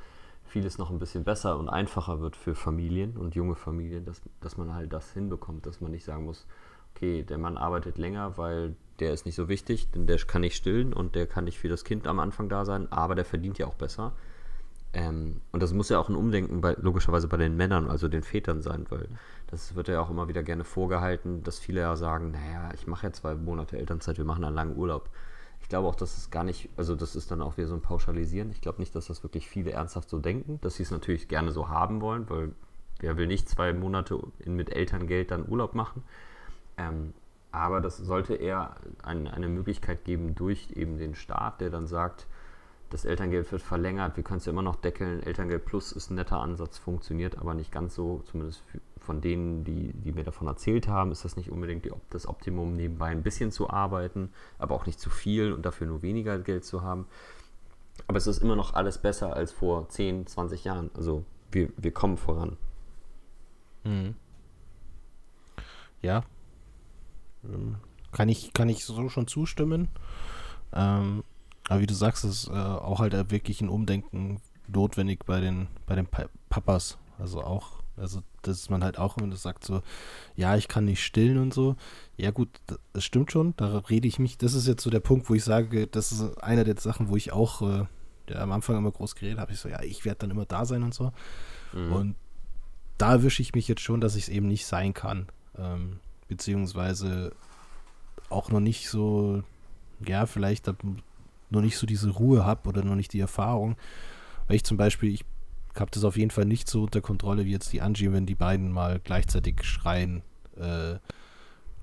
vieles 0.51 0.79
noch 0.79 0.91
ein 0.91 0.99
bisschen 0.99 1.25
besser 1.25 1.59
und 1.59 1.69
einfacher 1.69 2.21
wird 2.21 2.37
für 2.37 2.55
Familien 2.55 3.17
und 3.17 3.35
junge 3.35 3.55
Familien, 3.55 4.05
dass, 4.05 4.21
dass 4.41 4.57
man 4.57 4.75
halt 4.75 4.93
das 4.93 5.13
hinbekommt, 5.13 5.65
dass 5.65 5.81
man 5.81 5.93
nicht 5.93 6.05
sagen 6.05 6.25
muss, 6.25 6.47
okay, 6.95 7.23
der 7.23 7.39
Mann 7.39 7.57
arbeitet 7.57 7.99
länger, 7.99 8.37
weil 8.37 8.75
der 8.99 9.13
ist 9.13 9.25
nicht 9.25 9.37
so 9.37 9.49
wichtig, 9.49 9.91
denn 9.93 10.07
der 10.07 10.19
kann 10.19 10.43
nicht 10.43 10.57
stillen 10.57 10.93
und 10.93 11.15
der 11.15 11.27
kann 11.27 11.45
nicht 11.45 11.59
für 11.59 11.69
das 11.69 11.85
Kind 11.85 12.07
am 12.07 12.19
Anfang 12.19 12.49
da 12.49 12.65
sein, 12.65 12.91
aber 12.91 13.15
der 13.15 13.25
verdient 13.25 13.59
ja 13.59 13.67
auch 13.67 13.75
besser. 13.75 14.13
Ähm, 14.93 15.41
und 15.53 15.63
das 15.63 15.73
muss 15.73 15.89
ja 15.89 16.01
auch 16.01 16.09
ein 16.09 16.17
Umdenken 16.17 16.61
bei, 16.61 16.75
logischerweise 16.81 17.29
bei 17.29 17.37
den 17.37 17.57
Männern, 17.57 17.89
also 17.89 18.09
den 18.09 18.25
Vätern 18.25 18.61
sein, 18.61 18.87
weil 18.89 19.09
das 19.51 19.75
wird 19.75 19.89
ja 19.89 20.01
auch 20.01 20.11
immer 20.11 20.29
wieder 20.29 20.43
gerne 20.43 20.65
vorgehalten, 20.65 21.43
dass 21.43 21.59
viele 21.59 21.81
ja 21.81 21.97
sagen, 21.97 22.31
naja, 22.31 22.71
ich 22.75 22.87
mache 22.87 23.07
ja 23.07 23.13
zwei 23.13 23.35
Monate 23.35 23.79
Elternzeit, 23.79 24.19
wir 24.19 24.25
machen 24.25 24.45
einen 24.45 24.55
langen 24.55 24.77
Urlaub. 24.77 25.11
Ich 25.61 25.69
glaube 25.69 25.89
auch, 25.89 25.95
dass 25.95 26.17
es 26.17 26.31
gar 26.31 26.45
nicht, 26.45 26.69
also 26.77 26.95
das 26.95 27.17
ist 27.17 27.31
dann 27.31 27.43
auch 27.43 27.57
wieder 27.57 27.69
so 27.69 27.75
ein 27.75 27.83
Pauschalisieren. 27.83 28.51
Ich 28.51 28.61
glaube 28.61 28.81
nicht, 28.81 28.95
dass 28.95 29.07
das 29.07 29.23
wirklich 29.23 29.49
viele 29.49 29.73
ernsthaft 29.73 30.09
so 30.09 30.19
denken, 30.19 30.59
dass 30.63 30.77
sie 30.77 30.83
es 30.83 30.91
natürlich 30.91 31.29
gerne 31.29 31.53
so 31.53 31.69
haben 31.69 32.01
wollen, 32.01 32.29
weil 32.31 32.53
wer 33.01 33.17
will 33.17 33.27
nicht 33.27 33.49
zwei 33.49 33.73
Monate 33.73 34.21
in, 34.39 34.57
mit 34.57 34.75
Elterngeld 34.75 35.31
dann 35.31 35.49
Urlaub 35.49 35.75
machen. 35.75 36.03
Ähm, 36.77 37.13
aber 37.53 37.81
das 37.81 37.97
sollte 37.97 38.35
eher 38.35 38.77
ein, 39.03 39.27
eine 39.27 39.49
Möglichkeit 39.49 40.05
geben 40.05 40.35
durch 40.35 40.71
eben 40.75 40.99
den 40.99 41.15
Staat, 41.15 41.61
der 41.61 41.71
dann 41.71 41.87
sagt, 41.87 42.27
das 42.91 43.05
Elterngeld 43.05 43.51
wird 43.51 43.63
verlängert, 43.63 44.17
wir 44.17 44.25
können 44.25 44.39
es 44.39 44.47
ja 44.47 44.53
immer 44.53 44.63
noch 44.63 44.77
deckeln. 44.77 45.23
Elterngeld 45.23 45.65
Plus 45.65 45.93
ist 45.93 46.11
ein 46.11 46.17
netter 46.17 46.39
Ansatz, 46.39 46.79
funktioniert 46.79 47.39
aber 47.39 47.55
nicht 47.55 47.73
ganz 47.73 47.95
so, 47.95 48.23
zumindest 48.31 48.63
von 49.01 49.21
denen, 49.21 49.65
die, 49.65 49.93
die 49.93 50.13
mir 50.13 50.25
davon 50.25 50.47
erzählt 50.47 50.89
haben, 50.89 51.11
ist 51.11 51.25
das 51.25 51.37
nicht 51.37 51.51
unbedingt 51.51 51.85
die, 51.85 51.93
das 52.11 52.27
Optimum, 52.27 52.77
nebenbei 52.77 53.09
ein 53.09 53.23
bisschen 53.23 53.51
zu 53.51 53.71
arbeiten, 53.71 54.31
aber 54.59 54.75
auch 54.75 54.87
nicht 54.87 55.01
zu 55.01 55.11
viel 55.11 55.53
und 55.53 55.65
dafür 55.65 55.87
nur 55.87 56.03
weniger 56.03 56.39
Geld 56.39 56.65
zu 56.65 56.83
haben. 56.83 57.07
Aber 58.07 58.19
es 58.19 58.27
ist 58.27 58.43
immer 58.43 58.57
noch 58.57 58.75
alles 58.75 58.99
besser 58.99 59.35
als 59.35 59.53
vor 59.53 59.89
10, 59.89 60.27
20 60.27 60.65
Jahren. 60.65 60.91
Also 60.95 61.25
wir, 61.51 61.71
wir 61.77 61.93
kommen 61.93 62.17
voran. 62.17 62.57
Mhm. 63.85 64.15
Ja, 66.03 66.25
ähm, 67.45 67.77
kann 68.13 68.29
ich, 68.29 68.53
kann 68.53 68.69
ich 68.69 68.85
so 68.85 69.09
schon 69.09 69.27
zustimmen. 69.27 69.89
Ähm, 70.73 71.25
aber 71.69 71.81
wie 71.81 71.87
du 71.87 71.95
sagst, 71.95 72.25
ist 72.25 72.49
äh, 72.49 72.53
auch 72.53 73.01
halt 73.01 73.31
wirklich 73.31 73.61
ein 73.61 73.69
Umdenken 73.69 74.41
notwendig 74.67 75.25
bei 75.25 75.41
den, 75.41 75.69
bei 75.87 75.95
den 75.95 76.07
pa 76.07 76.27
Papas. 76.49 76.99
Also 77.19 77.43
auch, 77.43 77.80
also 77.97 78.23
dass 78.43 78.71
man 78.71 78.83
halt 78.83 78.99
auch 78.99 79.17
immer 79.19 79.35
sagt 79.37 79.65
so, 79.65 79.83
ja, 80.37 80.57
ich 80.57 80.69
kann 80.69 80.85
nicht 80.85 81.05
stillen 81.05 81.39
und 81.39 81.53
so. 81.53 81.77
Ja 82.17 82.31
gut, 82.31 82.49
das 82.93 83.05
stimmt 83.05 83.33
schon, 83.33 83.55
da 83.57 83.79
rede 83.79 84.09
ich 84.09 84.19
mich, 84.19 84.39
das 84.39 84.55
ist 84.55 84.67
jetzt 84.67 84.83
so 84.83 84.91
der 84.91 85.01
Punkt, 85.01 85.29
wo 85.29 85.35
ich 85.35 85.45
sage, 85.45 85.87
das 85.87 86.13
ist 86.13 86.43
einer 86.43 86.65
der 86.65 86.79
Sachen, 86.79 87.09
wo 87.09 87.17
ich 87.17 87.33
auch 87.33 87.63
äh, 87.63 87.87
am 88.35 88.53
Anfang 88.53 88.77
immer 88.77 88.91
groß 88.91 89.15
geredet 89.15 89.39
habe. 89.39 89.53
Ich 89.53 89.59
so, 89.59 89.69
ja, 89.69 89.83
ich 89.83 90.05
werde 90.05 90.21
dann 90.21 90.31
immer 90.31 90.47
da 90.47 90.65
sein 90.65 90.83
und 90.83 90.95
so. 90.95 91.13
Mhm. 91.73 91.93
Und 91.93 92.17
da 92.99 93.13
erwische 93.13 93.43
ich 93.43 93.55
mich 93.55 93.69
jetzt 93.69 93.81
schon, 93.81 94.01
dass 94.01 94.17
ich 94.17 94.25
es 94.25 94.29
eben 94.29 94.47
nicht 94.47 94.67
sein 94.67 94.95
kann. 94.95 95.27
Ähm, 95.59 96.01
beziehungsweise 96.29 97.33
auch 98.29 98.51
noch 98.51 98.61
nicht 98.61 98.89
so, 98.89 99.43
ja, 100.07 100.27
vielleicht 100.27 100.67
noch 101.51 101.61
nicht 101.61 101.77
so 101.77 101.87
diese 101.87 102.11
Ruhe 102.11 102.45
habe 102.45 102.69
oder 102.69 102.85
noch 102.85 102.95
nicht 102.95 103.13
die 103.13 103.21
Erfahrung. 103.21 103.77
Weil 104.47 104.57
ich 104.57 104.65
zum 104.65 104.77
Beispiel, 104.77 105.13
ich 105.13 105.25
habe 105.81 105.91
das 105.91 106.05
auf 106.05 106.17
jeden 106.17 106.31
Fall 106.31 106.45
nicht 106.45 106.69
so 106.69 106.85
unter 106.85 107.01
Kontrolle 107.01 107.45
wie 107.45 107.53
jetzt 107.53 107.73
die 107.73 107.81
Angie, 107.81 108.13
wenn 108.13 108.27
die 108.27 108.35
beiden 108.35 108.71
mal 108.71 109.01
gleichzeitig 109.03 109.65
schreien. 109.65 110.23
Äh, 110.57 110.97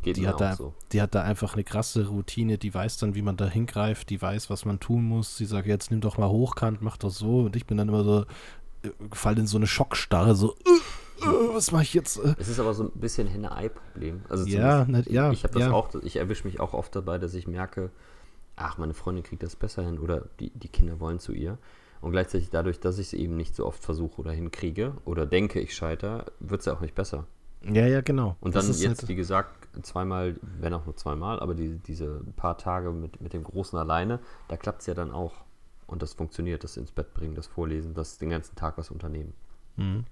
Geht 0.03 0.17
die, 0.17 0.27
hat 0.27 0.39
da, 0.39 0.55
so. 0.55 0.73
die 0.91 1.01
hat 1.01 1.15
da 1.15 1.23
einfach 1.23 1.55
eine 1.55 1.63
krasse 1.63 2.07
Routine, 2.07 2.57
die 2.57 2.73
weiß 2.73 2.97
dann, 2.97 3.15
wie 3.15 3.23
man 3.23 3.35
da 3.35 3.47
hingreift, 3.47 4.09
die 4.09 4.21
weiß, 4.21 4.49
was 4.49 4.63
man 4.63 4.79
tun 4.79 5.03
muss. 5.03 5.37
Sie 5.37 5.45
sagt, 5.45 5.67
jetzt 5.67 5.91
nimm 5.91 6.01
doch 6.01 6.17
mal 6.17 6.29
hochkant, 6.29 6.81
mach 6.81 6.97
doch 6.97 7.09
so. 7.09 7.41
Und 7.41 7.55
ich 7.55 7.65
bin 7.65 7.77
dann 7.77 7.89
immer 7.89 8.03
so, 8.03 8.21
äh, 8.83 8.89
fall 9.11 9.37
in 9.37 9.47
so 9.47 9.57
eine 9.57 9.67
Schockstarre, 9.67 10.35
so, 10.35 10.55
uh, 10.67 11.25
äh, 11.25 11.55
was 11.55 11.71
mache 11.71 11.83
ich 11.83 11.93
jetzt? 11.93 12.17
Äh? 12.17 12.35
Es 12.37 12.47
ist 12.47 12.59
aber 12.59 12.73
so 12.73 12.83
ein 12.83 12.91
bisschen 12.91 13.27
Henne-Ei-Problem. 13.27 14.21
Also 14.29 14.45
ja, 14.45 14.85
ne, 14.85 15.03
ja, 15.09 15.31
ich 15.31 15.43
habe 15.43 15.53
das 15.53 15.63
ja. 15.63 15.71
auch, 15.71 15.93
ich 16.03 16.17
erwische 16.17 16.45
mich 16.45 16.59
auch 16.59 16.73
oft 16.73 16.95
dabei, 16.95 17.17
dass 17.17 17.33
ich 17.33 17.47
merke, 17.47 17.89
ach, 18.55 18.77
meine 18.77 18.93
Freundin 18.93 19.23
kriegt 19.23 19.43
das 19.43 19.55
besser 19.55 19.83
hin 19.83 19.99
oder 19.99 20.25
die, 20.39 20.51
die 20.51 20.69
Kinder 20.69 20.99
wollen 20.99 21.19
zu 21.19 21.33
ihr. 21.33 21.57
Und 22.07 22.13
gleichzeitig 22.13 22.49
dadurch, 22.49 22.79
dass 22.79 22.99
ich 22.99 23.07
es 23.07 23.13
eben 23.13 23.35
nicht 23.35 23.53
so 23.53 23.65
oft 23.65 23.83
versuche 23.83 24.21
oder 24.21 24.31
hinkriege 24.31 24.93
oder 25.03 25.25
denke, 25.25 25.59
ich 25.59 25.75
scheitere, 25.75 26.23
wird 26.39 26.61
es 26.61 26.65
ja 26.65 26.73
auch 26.73 26.79
nicht 26.79 26.95
besser. 26.95 27.27
Ja, 27.65 27.85
ja, 27.85 27.99
genau. 27.99 28.37
Und 28.39 28.55
dann 28.55 28.65
jetzt, 28.65 28.81
halt 29.01 29.07
wie 29.09 29.15
gesagt, 29.15 29.67
zweimal, 29.83 30.37
wenn 30.41 30.73
auch 30.73 30.85
nur 30.85 30.95
zweimal, 30.95 31.41
aber 31.41 31.53
die, 31.53 31.79
diese 31.79 32.21
paar 32.37 32.57
Tage 32.57 32.91
mit, 32.91 33.19
mit 33.19 33.33
dem 33.33 33.43
Großen 33.43 33.77
alleine, 33.77 34.21
da 34.47 34.55
klappt 34.55 34.79
es 34.79 34.87
ja 34.87 34.93
dann 34.93 35.11
auch. 35.11 35.33
Und 35.85 36.01
das 36.01 36.13
funktioniert, 36.13 36.63
das 36.63 36.77
ins 36.77 36.93
Bett 36.93 37.13
bringen, 37.13 37.35
das 37.35 37.47
Vorlesen, 37.47 37.93
das 37.93 38.17
den 38.17 38.29
ganzen 38.29 38.55
Tag 38.55 38.77
was 38.77 38.89
unternehmen. 38.89 39.33
Mhm. 39.75 40.05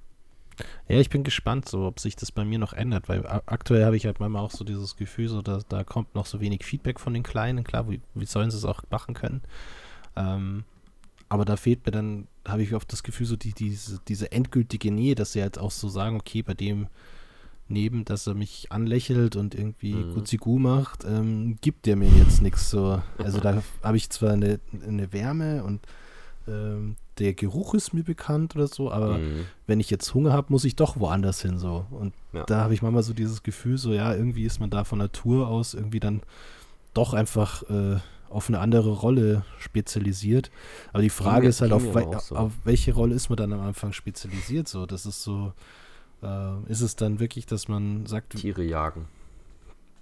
Ja, 0.89 0.99
ich 0.99 1.09
bin 1.09 1.23
gespannt, 1.23 1.69
so 1.69 1.85
ob 1.85 2.01
sich 2.01 2.17
das 2.17 2.33
bei 2.33 2.43
mir 2.43 2.59
noch 2.59 2.73
ändert, 2.73 3.07
weil 3.07 3.25
aktuell 3.45 3.85
habe 3.85 3.95
ich 3.95 4.05
halt 4.05 4.19
manchmal 4.19 4.43
auch 4.43 4.51
so 4.51 4.65
dieses 4.65 4.97
Gefühl, 4.97 5.29
so 5.29 5.41
da, 5.41 5.61
da 5.69 5.85
kommt 5.85 6.13
noch 6.13 6.25
so 6.25 6.41
wenig 6.41 6.65
Feedback 6.65 6.99
von 6.99 7.13
den 7.13 7.23
Kleinen. 7.23 7.63
Klar, 7.63 7.89
wie, 7.89 8.01
wie 8.15 8.25
sollen 8.25 8.51
sie 8.51 8.57
es 8.57 8.65
auch 8.65 8.83
machen 8.89 9.13
können? 9.13 9.43
Ähm, 10.17 10.65
aber 11.29 11.45
da 11.45 11.55
fehlt 11.55 11.85
mir 11.85 11.91
dann, 11.91 12.27
habe 12.47 12.63
ich 12.63 12.73
oft 12.73 12.91
das 12.91 13.03
Gefühl, 13.03 13.25
so 13.25 13.35
die, 13.35 13.53
diese, 13.53 13.99
diese 14.07 14.31
endgültige 14.31 14.91
Nähe, 14.91 15.15
dass 15.15 15.33
sie 15.33 15.41
halt 15.41 15.57
auch 15.57 15.71
so 15.71 15.89
sagen, 15.89 16.15
okay, 16.17 16.41
bei 16.41 16.53
dem 16.53 16.87
neben, 17.67 18.05
dass 18.05 18.27
er 18.27 18.35
mich 18.35 18.71
anlächelt 18.71 19.35
und 19.35 19.55
irgendwie 19.55 19.93
mhm. 19.93 20.13
Guzigu 20.13 20.59
macht, 20.59 21.03
ähm, 21.03 21.57
gibt 21.61 21.87
der 21.87 21.95
mir 21.95 22.09
jetzt 22.09 22.41
nichts 22.41 22.69
so. 22.69 23.01
Also 23.17 23.39
da 23.39 23.63
habe 23.83 23.97
ich 23.97 24.09
zwar 24.09 24.33
eine, 24.33 24.59
eine 24.85 25.11
Wärme 25.13 25.63
und 25.63 25.81
ähm, 26.47 26.95
der 27.17 27.33
Geruch 27.33 27.73
ist 27.73 27.93
mir 27.93 28.03
bekannt 28.03 28.55
oder 28.55 28.67
so, 28.67 28.91
aber 28.91 29.17
mhm. 29.17 29.45
wenn 29.67 29.79
ich 29.79 29.89
jetzt 29.89 30.13
Hunger 30.13 30.33
habe, 30.33 30.47
muss 30.49 30.65
ich 30.65 30.75
doch 30.75 30.99
woanders 30.99 31.41
hin 31.41 31.57
so. 31.57 31.85
Und 31.89 32.13
ja. 32.33 32.43
da 32.43 32.61
habe 32.61 32.73
ich 32.73 32.81
manchmal 32.81 33.03
so 33.03 33.13
dieses 33.13 33.41
Gefühl, 33.41 33.77
so 33.77 33.93
ja, 33.93 34.13
irgendwie 34.13 34.45
ist 34.45 34.59
man 34.59 34.69
da 34.69 34.83
von 34.83 34.99
Natur 34.99 35.47
aus 35.47 35.73
irgendwie 35.73 35.99
dann 35.99 36.21
doch 36.93 37.13
einfach 37.13 37.63
äh, 37.63 37.97
auf 38.29 38.49
eine 38.49 38.59
andere 38.59 38.91
Rolle 38.91 39.45
spezialisiert. 39.57 40.51
Aber 40.93 41.01
die 41.01 41.09
Frage 41.09 41.47
ist 41.47 41.61
halt, 41.61 41.71
auf, 41.71 41.93
we 41.93 42.19
so. 42.19 42.35
auf, 42.35 42.53
welche 42.63 42.93
Rolle 42.93 43.15
ist 43.15 43.29
man 43.29 43.37
dann 43.37 43.53
am 43.53 43.61
Anfang 43.61 43.93
spezialisiert? 43.93 44.67
So, 44.67 44.85
das 44.85 45.05
ist 45.05 45.23
so, 45.23 45.53
äh, 46.21 46.63
ist 46.67 46.81
es 46.81 46.95
dann 46.95 47.19
wirklich, 47.19 47.45
dass 47.45 47.67
man 47.67 48.05
sagt. 48.05 48.35
Tiere 48.35 48.63
jagen. 48.63 49.07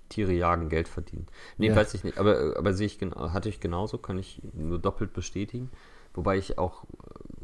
Tiere 0.10 0.34
jagen, 0.34 0.70
Geld 0.70 0.88
verdienen. 0.88 1.28
Nee, 1.58 1.70
ja. 1.70 1.76
weiß 1.76 1.94
ich 1.94 2.04
nicht. 2.04 2.18
Aber, 2.18 2.56
aber 2.58 2.74
sehe 2.74 2.88
ich 2.88 3.00
hatte 3.02 3.50
ich 3.50 3.60
genauso, 3.60 3.98
kann 3.98 4.18
ich 4.18 4.42
nur 4.54 4.80
doppelt 4.80 5.14
bestätigen. 5.14 5.70
Wobei 6.14 6.38
ich 6.38 6.60
auch 6.60 6.86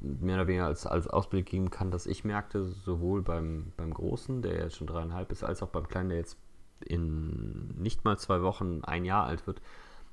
mehr 0.01 0.35
oder 0.35 0.47
weniger 0.47 0.67
als, 0.67 0.85
als 0.85 1.07
Ausblick 1.07 1.47
geben 1.47 1.71
kann, 1.71 1.89
dass 1.91 2.05
ich 2.05 2.23
merkte, 2.23 2.65
sowohl 2.85 3.21
beim, 3.21 3.71
beim 3.75 3.93
Großen, 3.93 4.41
der 4.41 4.53
jetzt 4.53 4.77
schon 4.77 4.87
dreieinhalb 4.87 5.31
ist, 5.31 5.43
als 5.43 5.63
auch 5.63 5.69
beim 5.69 5.87
Kleinen, 5.87 6.09
der 6.09 6.19
jetzt 6.19 6.37
in 6.85 7.73
nicht 7.77 8.05
mal 8.05 8.17
zwei 8.17 8.41
Wochen 8.41 8.81
ein 8.83 9.05
Jahr 9.05 9.25
alt 9.25 9.47
wird, 9.47 9.61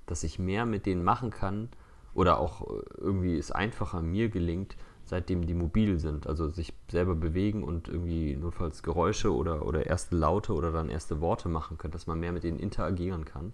dass 0.06 0.22
ich 0.24 0.38
mehr 0.38 0.66
mit 0.66 0.86
denen 0.86 1.04
machen 1.04 1.30
kann 1.30 1.68
oder 2.14 2.38
auch 2.38 2.62
äh, 2.62 2.82
irgendwie 2.98 3.36
es 3.36 3.50
einfacher 3.50 4.02
mir 4.02 4.28
gelingt, 4.28 4.76
seitdem 5.04 5.46
die 5.46 5.54
mobil 5.54 5.98
sind, 5.98 6.26
also 6.26 6.48
sich 6.48 6.72
selber 6.90 7.14
bewegen 7.14 7.62
und 7.62 7.88
irgendwie 7.88 8.36
notfalls 8.36 8.82
Geräusche 8.82 9.32
oder, 9.32 9.64
oder 9.64 9.86
erste 9.86 10.16
Laute 10.16 10.52
oder 10.52 10.72
dann 10.72 10.88
erste 10.88 11.20
Worte 11.20 11.48
machen 11.48 11.78
können, 11.78 11.92
dass 11.92 12.06
man 12.06 12.18
mehr 12.18 12.32
mit 12.32 12.42
denen 12.42 12.58
interagieren 12.58 13.24
kann. 13.24 13.52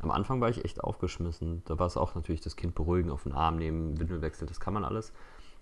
Am 0.00 0.10
Anfang 0.10 0.40
war 0.40 0.48
ich 0.48 0.64
echt 0.64 0.82
aufgeschmissen. 0.82 1.62
Da 1.64 1.78
war 1.78 1.86
es 1.86 1.96
auch 1.96 2.14
natürlich 2.14 2.40
das 2.40 2.56
Kind 2.56 2.74
beruhigen, 2.74 3.10
auf 3.10 3.24
den 3.24 3.32
Arm 3.32 3.56
nehmen, 3.56 3.98
Windelwechsel, 3.98 4.46
das 4.46 4.60
kann 4.60 4.74
man 4.74 4.84
alles. 4.84 5.12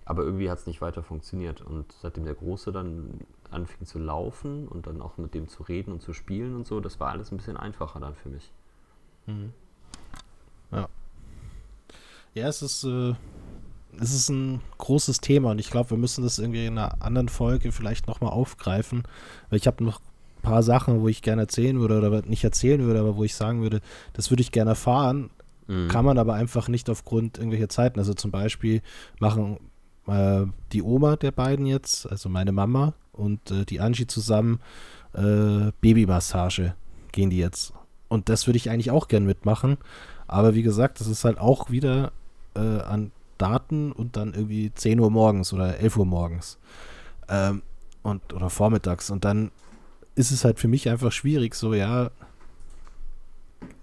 Aber 0.05 0.23
irgendwie 0.23 0.51
hat 0.51 0.59
es 0.59 0.67
nicht 0.67 0.81
weiter 0.81 1.03
funktioniert. 1.03 1.63
Und 1.63 1.93
seitdem 2.01 2.25
der 2.25 2.35
Große 2.35 2.71
dann 2.71 3.21
anfing 3.51 3.87
zu 3.87 3.99
laufen 3.99 4.69
und 4.69 4.87
dann 4.87 5.03
auch 5.03 5.17
mit 5.17 5.35
dem 5.35 5.49
zu 5.49 5.63
reden 5.63 5.93
und 5.93 6.01
zu 6.01 6.13
spielen 6.13 6.55
und 6.55 6.67
so, 6.67 6.81
das 6.81 7.01
war 7.01 7.11
alles 7.11 7.33
ein 7.33 7.39
bisschen 7.39 7.57
einfacher 7.57 7.99
dann 7.99 8.15
für 8.15 8.29
mich. 8.29 8.53
Mhm. 9.27 9.53
Ja. 10.73 10.89
Ja, 12.35 12.49
es 12.49 12.63
ist, 12.63 12.85
äh, 12.85 13.15
es 14.01 14.13
ist 14.13 14.29
ein 14.29 14.61
großes 14.79 15.21
Thema 15.21 15.51
und 15.51 15.59
ich 15.59 15.71
glaube, 15.71 15.91
wir 15.91 15.97
müssen 15.97 16.23
das 16.23 16.39
irgendwie 16.39 16.67
in 16.67 16.79
einer 16.79 17.03
anderen 17.03 17.29
Folge 17.29 17.73
vielleicht 17.73 18.07
nochmal 18.07 18.33
aufgreifen, 18.33 19.05
weil 19.49 19.59
ich 19.59 19.67
habe 19.67 19.83
noch 19.83 20.01
ein 20.01 20.43
paar 20.43 20.63
Sachen, 20.63 21.01
wo 21.01 21.09
ich 21.09 21.23
gerne 21.23 21.43
erzählen 21.43 21.79
würde 21.81 21.99
oder 21.99 22.23
nicht 22.23 22.45
erzählen 22.45 22.83
würde, 22.83 23.01
aber 23.01 23.17
wo 23.17 23.25
ich 23.25 23.35
sagen 23.35 23.63
würde, 23.63 23.81
das 24.13 24.31
würde 24.31 24.43
ich 24.43 24.53
gerne 24.53 24.73
erfahren, 24.73 25.31
mhm. 25.67 25.89
kann 25.89 26.05
man 26.05 26.19
aber 26.19 26.35
einfach 26.35 26.69
nicht 26.69 26.91
aufgrund 26.91 27.39
irgendwelcher 27.39 27.69
Zeiten. 27.69 27.99
Also 27.99 28.15
zum 28.15 28.31
Beispiel 28.31 28.83
machen 29.19 29.59
äh, 30.07 30.45
die 30.73 30.83
Oma 30.83 31.17
der 31.17 31.33
beiden 31.33 31.67
jetzt, 31.67 32.11
also 32.11 32.29
meine 32.29 32.53
Mama 32.53 32.95
und 33.13 33.51
äh, 33.51 33.65
die 33.65 33.81
Angie 33.81 34.07
zusammen 34.07 34.61
äh, 35.15 35.73
Babymassage 35.81 36.75
gehen 37.13 37.31
die 37.31 37.39
jetzt. 37.39 37.73
Und 38.09 38.29
das 38.29 38.47
würde 38.47 38.59
ich 38.59 38.71
eigentlich 38.71 38.91
auch 38.91 39.09
gern 39.09 39.25
mitmachen. 39.25 39.79
Aber 40.27 40.55
wie 40.55 40.63
gesagt, 40.63 41.01
das 41.01 41.07
ist 41.07 41.25
halt 41.25 41.39
auch 41.39 41.71
wieder 41.71 42.13
äh, 42.55 42.61
an 42.61 43.13
Daten 43.39 43.93
und 43.93 44.17
dann 44.17 44.35
irgendwie 44.35 44.73
10 44.75 45.01
Uhr 45.01 45.11
morgens 45.11 45.53
oder 45.53 45.79
11 45.79 45.97
Uhr 45.97 46.07
morgens. 46.07 46.59
Ähm, 47.29 47.63
und, 48.03 48.33
oder 48.33 48.51
vormittags. 48.51 49.11
Und 49.11 49.25
dann 49.25 49.51
ist 50.15 50.31
es 50.31 50.45
halt 50.45 50.59
für 50.59 50.69
mich 50.69 50.89
einfach 50.89 51.13
schwierig, 51.13 51.55
so 51.55 51.75
ja, 51.75 52.11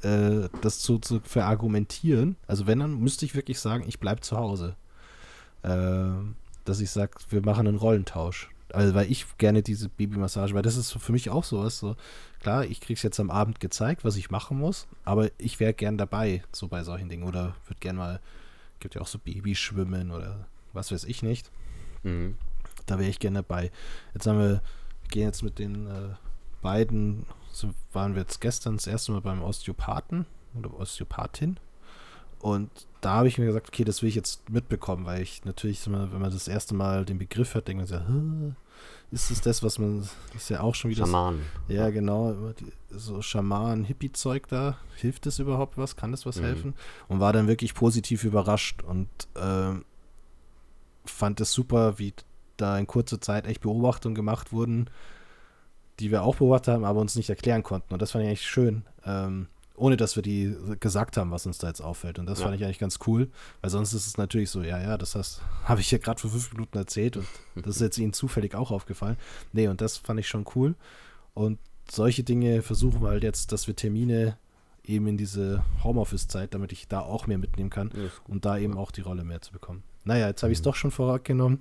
äh, 0.01 0.49
das 0.61 0.79
zu, 0.79 0.99
zu 0.99 1.19
verargumentieren. 1.21 2.37
Also 2.47 2.67
wenn, 2.67 2.79
dann 2.79 2.99
müsste 2.99 3.25
ich 3.25 3.35
wirklich 3.35 3.59
sagen, 3.59 3.83
ich 3.87 3.99
bleibe 3.99 4.21
zu 4.21 4.37
Hause. 4.37 4.75
Äh, 5.63 6.09
dass 6.65 6.79
ich 6.79 6.91
sage, 6.91 7.11
wir 7.29 7.43
machen 7.43 7.67
einen 7.67 7.77
Rollentausch. 7.77 8.49
Also 8.73 8.95
weil 8.95 9.09
ich 9.09 9.37
gerne 9.37 9.61
diese 9.61 9.87
Babymassage, 9.87 10.55
weil 10.55 10.63
das 10.63 10.77
ist 10.77 10.91
für 10.91 11.11
mich 11.11 11.29
auch 11.29 11.43
sowas, 11.43 11.77
so, 11.77 11.95
klar, 12.39 12.65
ich 12.65 12.81
krieg's 12.81 13.03
jetzt 13.03 13.19
am 13.19 13.29
Abend 13.29 13.59
gezeigt, 13.59 14.03
was 14.03 14.17
ich 14.17 14.31
machen 14.31 14.57
muss, 14.57 14.87
aber 15.05 15.29
ich 15.37 15.59
wäre 15.59 15.73
gern 15.73 15.97
dabei, 15.97 16.43
so 16.51 16.67
bei 16.67 16.83
solchen 16.83 17.07
Dingen. 17.07 17.23
Oder 17.23 17.55
würde 17.67 17.79
gern 17.79 17.95
mal, 17.95 18.19
gibt 18.79 18.95
ja 18.95 19.01
auch 19.01 19.07
so 19.07 19.19
Babyschwimmen 19.19 20.11
oder 20.11 20.47
was 20.73 20.91
weiß 20.91 21.03
ich 21.03 21.21
nicht. 21.21 21.51
Mhm. 22.01 22.35
Da 22.87 22.97
wäre 22.97 23.09
ich 23.09 23.19
gern 23.19 23.35
dabei. 23.35 23.71
Jetzt 24.15 24.25
haben 24.25 24.39
wir, 24.39 24.61
gehen 25.09 25.27
jetzt 25.27 25.43
mit 25.43 25.59
den 25.59 25.85
äh, 25.85 26.15
beiden, 26.63 27.27
so 27.51 27.75
waren 27.93 28.15
wir 28.15 28.23
jetzt 28.23 28.41
gestern 28.41 28.77
das 28.77 28.87
erste 28.87 29.11
Mal 29.11 29.21
beim 29.21 29.43
Osteopathen 29.43 30.25
oder 30.57 30.73
Osteopathin. 30.79 31.57
Und 32.39 32.69
da 33.01 33.11
habe 33.11 33.27
ich 33.27 33.37
mir 33.37 33.45
gesagt, 33.45 33.69
okay, 33.69 33.83
das 33.83 34.01
will 34.01 34.09
ich 34.09 34.15
jetzt 34.15 34.49
mitbekommen, 34.49 35.05
weil 35.05 35.21
ich 35.21 35.45
natürlich, 35.45 35.85
wenn 35.89 36.09
man 36.11 36.31
das 36.31 36.47
erste 36.47 36.73
Mal 36.73 37.05
den 37.05 37.19
Begriff 37.19 37.53
hört, 37.53 37.67
denkt 37.67 37.79
man 37.79 37.87
so, 37.87 38.55
ist 39.13 39.29
es 39.29 39.41
das, 39.41 39.61
was 39.61 39.77
man, 39.77 40.07
ist 40.35 40.49
ja 40.49 40.61
auch 40.61 40.73
schon 40.73 40.89
wieder. 40.89 41.05
Schamanen. 41.05 41.41
So, 41.67 41.73
ja, 41.73 41.89
genau, 41.91 42.35
so 42.89 43.21
Schamanen, 43.21 43.83
Hippie-Zeug 43.83 44.47
da. 44.47 44.77
Hilft 44.95 45.27
das 45.27 45.37
überhaupt 45.37 45.77
was? 45.77 45.95
Kann 45.95 46.11
das 46.11 46.25
was 46.25 46.37
mhm. 46.37 46.45
helfen? 46.45 46.73
Und 47.07 47.19
war 47.19 47.31
dann 47.31 47.47
wirklich 47.47 47.75
positiv 47.75 48.23
überrascht 48.23 48.81
und 48.81 49.07
äh, 49.35 49.73
fand 51.05 51.41
es 51.41 51.53
super, 51.53 51.99
wie 51.99 52.13
da 52.57 52.77
in 52.77 52.87
kurzer 52.87 53.21
Zeit 53.21 53.45
echt 53.45 53.61
Beobachtungen 53.61 54.15
gemacht 54.15 54.51
wurden, 54.51 54.89
die 55.99 56.09
wir 56.09 56.23
auch 56.23 56.37
beobachtet 56.37 56.73
haben, 56.73 56.85
aber 56.85 56.99
uns 56.99 57.15
nicht 57.15 57.29
erklären 57.29 57.61
konnten. 57.61 57.93
Und 57.93 58.01
das 58.01 58.11
fand 58.11 58.23
ich 58.23 58.29
eigentlich 58.29 58.47
schön. 58.47 58.83
Ähm, 59.05 59.47
ohne 59.75 59.97
dass 59.97 60.15
wir 60.15 60.23
die 60.23 60.55
gesagt 60.79 61.17
haben, 61.17 61.31
was 61.31 61.45
uns 61.45 61.57
da 61.57 61.67
jetzt 61.67 61.81
auffällt. 61.81 62.19
Und 62.19 62.27
das 62.27 62.39
ja. 62.39 62.45
fand 62.45 62.55
ich 62.55 62.63
eigentlich 62.63 62.79
ganz 62.79 62.99
cool, 63.07 63.29
weil 63.61 63.71
sonst 63.71 63.93
ist 63.93 64.05
es 64.05 64.17
natürlich 64.17 64.49
so, 64.49 64.61
ja, 64.61 64.79
ja, 64.79 64.97
das 64.97 65.15
habe 65.63 65.81
ich 65.81 65.91
ja 65.91 65.97
gerade 65.97 66.19
vor 66.19 66.29
fünf 66.29 66.53
Minuten 66.53 66.77
erzählt 66.77 67.17
und 67.17 67.27
das 67.55 67.75
ist 67.75 67.81
jetzt 67.81 67.97
Ihnen 67.97 68.13
zufällig 68.13 68.55
auch 68.55 68.71
aufgefallen. 68.71 69.17
Nee, 69.51 69.67
und 69.67 69.81
das 69.81 69.97
fand 69.97 70.19
ich 70.19 70.27
schon 70.27 70.45
cool. 70.55 70.75
Und 71.33 71.59
solche 71.89 72.23
Dinge 72.23 72.61
versuchen 72.61 73.01
wir 73.01 73.09
halt 73.09 73.23
jetzt, 73.23 73.51
dass 73.51 73.67
wir 73.67 73.75
Termine 73.75 74.37
eben 74.85 75.07
in 75.07 75.17
diese 75.17 75.63
Homeoffice-Zeit, 75.83 76.53
damit 76.53 76.71
ich 76.71 76.87
da 76.87 76.99
auch 76.99 77.25
mehr 77.25 77.37
mitnehmen 77.37 77.69
kann 77.69 77.91
ja, 77.95 78.09
und 78.27 78.45
da 78.45 78.57
eben 78.57 78.77
auch 78.77 78.91
die 78.91 79.01
Rolle 79.01 79.23
mehr 79.23 79.41
zu 79.41 79.51
bekommen. 79.51 79.83
Naja, 80.05 80.27
jetzt 80.27 80.43
habe 80.43 80.51
ich 80.51 80.59
es 80.59 80.61
mhm. 80.61 80.65
doch 80.65 80.75
schon 80.75 80.91
vorgenommen. 80.91 81.59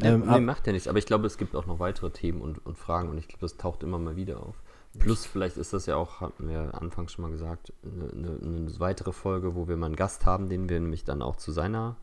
Ähm, 0.00 0.24
nee, 0.26 0.40
macht 0.40 0.66
ja 0.66 0.72
nichts, 0.72 0.88
aber 0.88 0.98
ich 0.98 1.06
glaube, 1.06 1.26
es 1.26 1.38
gibt 1.38 1.54
auch 1.54 1.66
noch 1.66 1.78
weitere 1.78 2.10
Themen 2.10 2.40
und, 2.40 2.64
und 2.66 2.76
Fragen 2.76 3.08
und 3.08 3.18
ich 3.18 3.28
glaube, 3.28 3.42
das 3.42 3.56
taucht 3.56 3.82
immer 3.84 3.98
mal 3.98 4.16
wieder 4.16 4.40
auf. 4.40 4.56
Plus, 4.98 5.26
vielleicht 5.26 5.56
ist 5.56 5.72
das 5.72 5.86
ja 5.86 5.96
auch, 5.96 6.20
hatten 6.20 6.48
wir 6.48 6.80
anfangs 6.80 7.12
schon 7.12 7.22
mal 7.22 7.30
gesagt, 7.30 7.72
eine, 7.82 8.38
eine, 8.40 8.80
weitere 8.80 9.12
Folge, 9.12 9.54
wo 9.54 9.66
wir 9.66 9.76
mal 9.76 9.86
einen 9.86 9.96
Gast 9.96 10.24
haben, 10.24 10.48
den 10.48 10.68
wir 10.68 10.78
nämlich 10.78 11.04
dann 11.04 11.20
auch 11.20 11.36
zu 11.36 11.52
seiner 11.52 11.96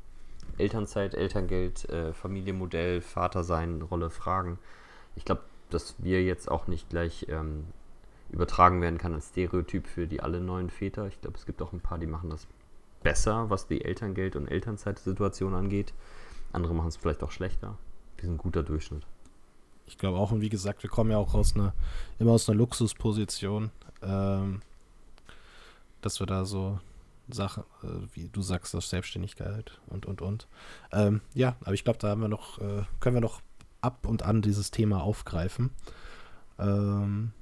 Elternzeit, 0.58 1.16
Elterngeld, 1.16 1.88
äh, 1.90 2.14
Familienmodell, 2.14 3.02
Vatersein, 3.02 3.82
Rolle 3.82 4.10
fragen. 4.10 4.60
Ich 5.16 5.26
glaube, 5.26 5.42
dass 5.70 5.96
wir 6.00 6.24
jetzt 6.24 6.52
auch 6.52 6.68
nicht 6.68 6.90
gleich 6.90 7.28
ähm, 7.30 7.66
übertragen 8.32 8.82
werden 8.82 8.98
kann 8.98 9.14
als 9.14 9.30
Stereotyp 9.30 9.88
für 9.88 10.08
die 10.08 10.22
alle 10.22 10.42
neuen 10.42 10.70
Väter. 10.70 11.08
Ich 11.08 11.20
glaube, 11.22 11.38
es 11.38 11.46
gibt 11.46 11.62
auch 11.62 11.74
ein 11.74 11.82
paar, 11.82 11.98
die 11.98 12.08
machen 12.08 12.30
das 12.30 12.48
besser, 13.04 13.50
was 13.50 13.68
die 13.68 13.84
Elterngeld- 13.84 14.36
und 14.36 14.48
Elternzeitsituation 14.48 15.54
angeht. 15.54 15.94
Andere 16.52 16.74
machen 16.74 16.90
es 16.90 16.98
vielleicht 16.98 17.24
auch 17.24 17.32
schlechter. 17.32 17.78
Wir 18.18 18.26
sind 18.26 18.36
ein 18.36 18.38
guter 18.38 18.64
Durchschnitt. 18.64 19.06
Ich 19.92 19.98
glaube 19.98 20.18
auch, 20.18 20.32
und 20.32 20.40
wie 20.40 20.48
gesagt, 20.48 20.84
wir 20.84 20.90
kommen 20.90 21.12
ja 21.12 21.18
auch 21.18 21.34
aus 21.34 21.54
einer, 21.54 21.74
immer 22.18 22.32
aus 22.32 22.48
einer 22.48 22.58
Luxusposition, 22.58 23.72
ähm, 24.02 24.62
dass 26.00 26.22
wir 26.22 26.28
da 26.28 26.46
so 26.46 26.80
Sachen, 27.30 27.64
äh, 27.84 27.88
wie 28.14 28.30
du 28.30 28.42
sagst, 28.42 28.74
das 28.74 28.90
Selbstständigkeit 28.90 29.80
und, 29.88 30.06
und, 30.06 30.22
und. 30.22 30.48
Ähm, 30.94 31.20
ja, 31.34 31.58
aber 31.66 31.74
ich 31.74 31.84
glaube, 31.84 32.00
da 32.00 32.08
haben 32.08 32.22
wir 32.22 32.30
noch, 32.30 32.60
äh, 32.60 32.84
können 33.02 33.18
wir 33.18 33.22
noch 33.22 33.42
ab 33.82 34.08
und 34.08 34.24
an 34.24 34.42
dieses 34.42 34.72
Thema 34.72 35.04
aufgreifen. 35.04 35.72
Ähm, 36.58 37.34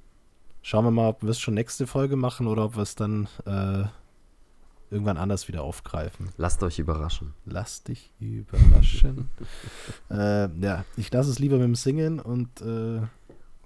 schauen 0.62 0.84
wir 0.84 0.90
mal, 0.90 1.08
ob 1.08 1.22
wir 1.22 1.30
es 1.30 1.38
schon 1.38 1.54
nächste 1.54 1.86
Folge 1.86 2.16
machen 2.16 2.48
oder 2.48 2.64
ob 2.64 2.74
wir 2.74 2.82
es 2.82 2.96
dann 2.96 3.28
äh, 3.46 3.84
irgendwann 4.90 5.16
anders 5.16 5.48
wieder 5.48 5.62
aufgreifen. 5.62 6.30
Lasst 6.36 6.62
euch 6.62 6.78
überraschen. 6.78 7.34
Lasst 7.44 7.88
dich 7.88 8.12
überraschen. 8.18 9.30
äh, 10.10 10.48
ja, 10.60 10.84
ich 10.96 11.12
lasse 11.12 11.30
es 11.30 11.38
lieber 11.38 11.56
mit 11.56 11.64
dem 11.64 11.74
Singen 11.74 12.20
und 12.20 12.60
äh, 12.60 13.00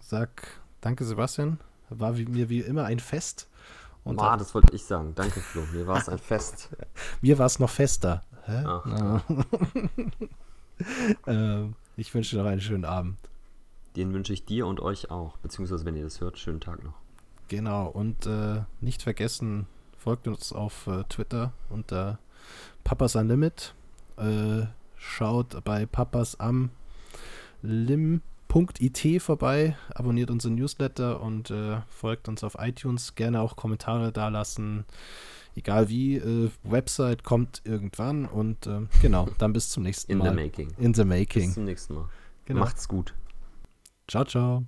sag 0.00 0.60
danke 0.80 1.04
Sebastian. 1.04 1.58
War 1.88 2.16
wie, 2.16 2.26
mir 2.26 2.48
wie 2.48 2.60
immer 2.60 2.84
ein 2.84 2.98
Fest. 2.98 3.48
Und 4.04 4.20
ah, 4.20 4.36
das 4.36 4.54
wollte 4.54 4.74
ich 4.74 4.84
sagen. 4.84 5.14
Danke 5.14 5.40
Flo. 5.40 5.62
Mir 5.72 5.86
war 5.86 5.96
es 5.96 6.08
ein 6.08 6.18
Fest. 6.18 6.68
mir 7.22 7.38
war 7.38 7.46
es 7.46 7.58
noch 7.58 7.70
fester. 7.70 8.22
Ach, 8.46 8.84
äh, 11.26 11.64
ich 11.96 12.14
wünsche 12.14 12.36
dir 12.36 12.42
noch 12.42 12.50
einen 12.50 12.60
schönen 12.60 12.84
Abend. 12.84 13.16
Den 13.96 14.12
wünsche 14.12 14.34
ich 14.34 14.44
dir 14.44 14.66
und 14.66 14.80
euch 14.80 15.10
auch. 15.10 15.38
Beziehungsweise, 15.38 15.86
wenn 15.86 15.96
ihr 15.96 16.04
das 16.04 16.20
hört, 16.20 16.38
schönen 16.38 16.60
Tag 16.60 16.84
noch. 16.84 16.94
Genau. 17.48 17.86
Und 17.86 18.26
äh, 18.26 18.62
nicht 18.80 19.02
vergessen, 19.02 19.66
Folgt 20.04 20.28
uns 20.28 20.52
auf 20.52 20.86
äh, 20.86 21.02
Twitter 21.04 21.54
unter 21.70 22.18
Papas 22.84 23.16
Unlimit. 23.16 23.74
Äh, 24.18 24.66
schaut 24.98 25.64
bei 25.64 25.86
Papas 25.86 26.38
am 26.38 26.68
Lim. 27.62 28.20
Punkt.it 28.46 29.22
vorbei, 29.22 29.78
abonniert 29.94 30.30
unseren 30.30 30.56
Newsletter 30.56 31.22
und 31.22 31.50
äh, 31.50 31.80
folgt 31.88 32.28
uns 32.28 32.44
auf 32.44 32.58
iTunes. 32.60 33.14
Gerne 33.14 33.40
auch 33.40 33.56
Kommentare 33.56 34.12
dalassen. 34.12 34.84
Egal 35.56 35.88
wie, 35.88 36.16
äh, 36.16 36.50
Website 36.64 37.24
kommt 37.24 37.62
irgendwann 37.64 38.26
und 38.26 38.66
äh, 38.66 38.82
genau, 39.00 39.26
dann 39.38 39.54
bis 39.54 39.70
zum 39.70 39.84
nächsten 39.84 40.12
In 40.12 40.18
Mal. 40.18 40.28
the 40.28 40.34
making. 40.36 40.70
In 40.76 40.92
the 40.92 41.04
making. 41.04 41.46
Bis 41.46 41.54
zum 41.54 41.64
nächsten 41.64 41.94
Mal. 41.94 42.10
Genau. 42.44 42.60
Macht's 42.60 42.88
gut. 42.88 43.14
Ciao, 44.06 44.26
ciao. 44.26 44.66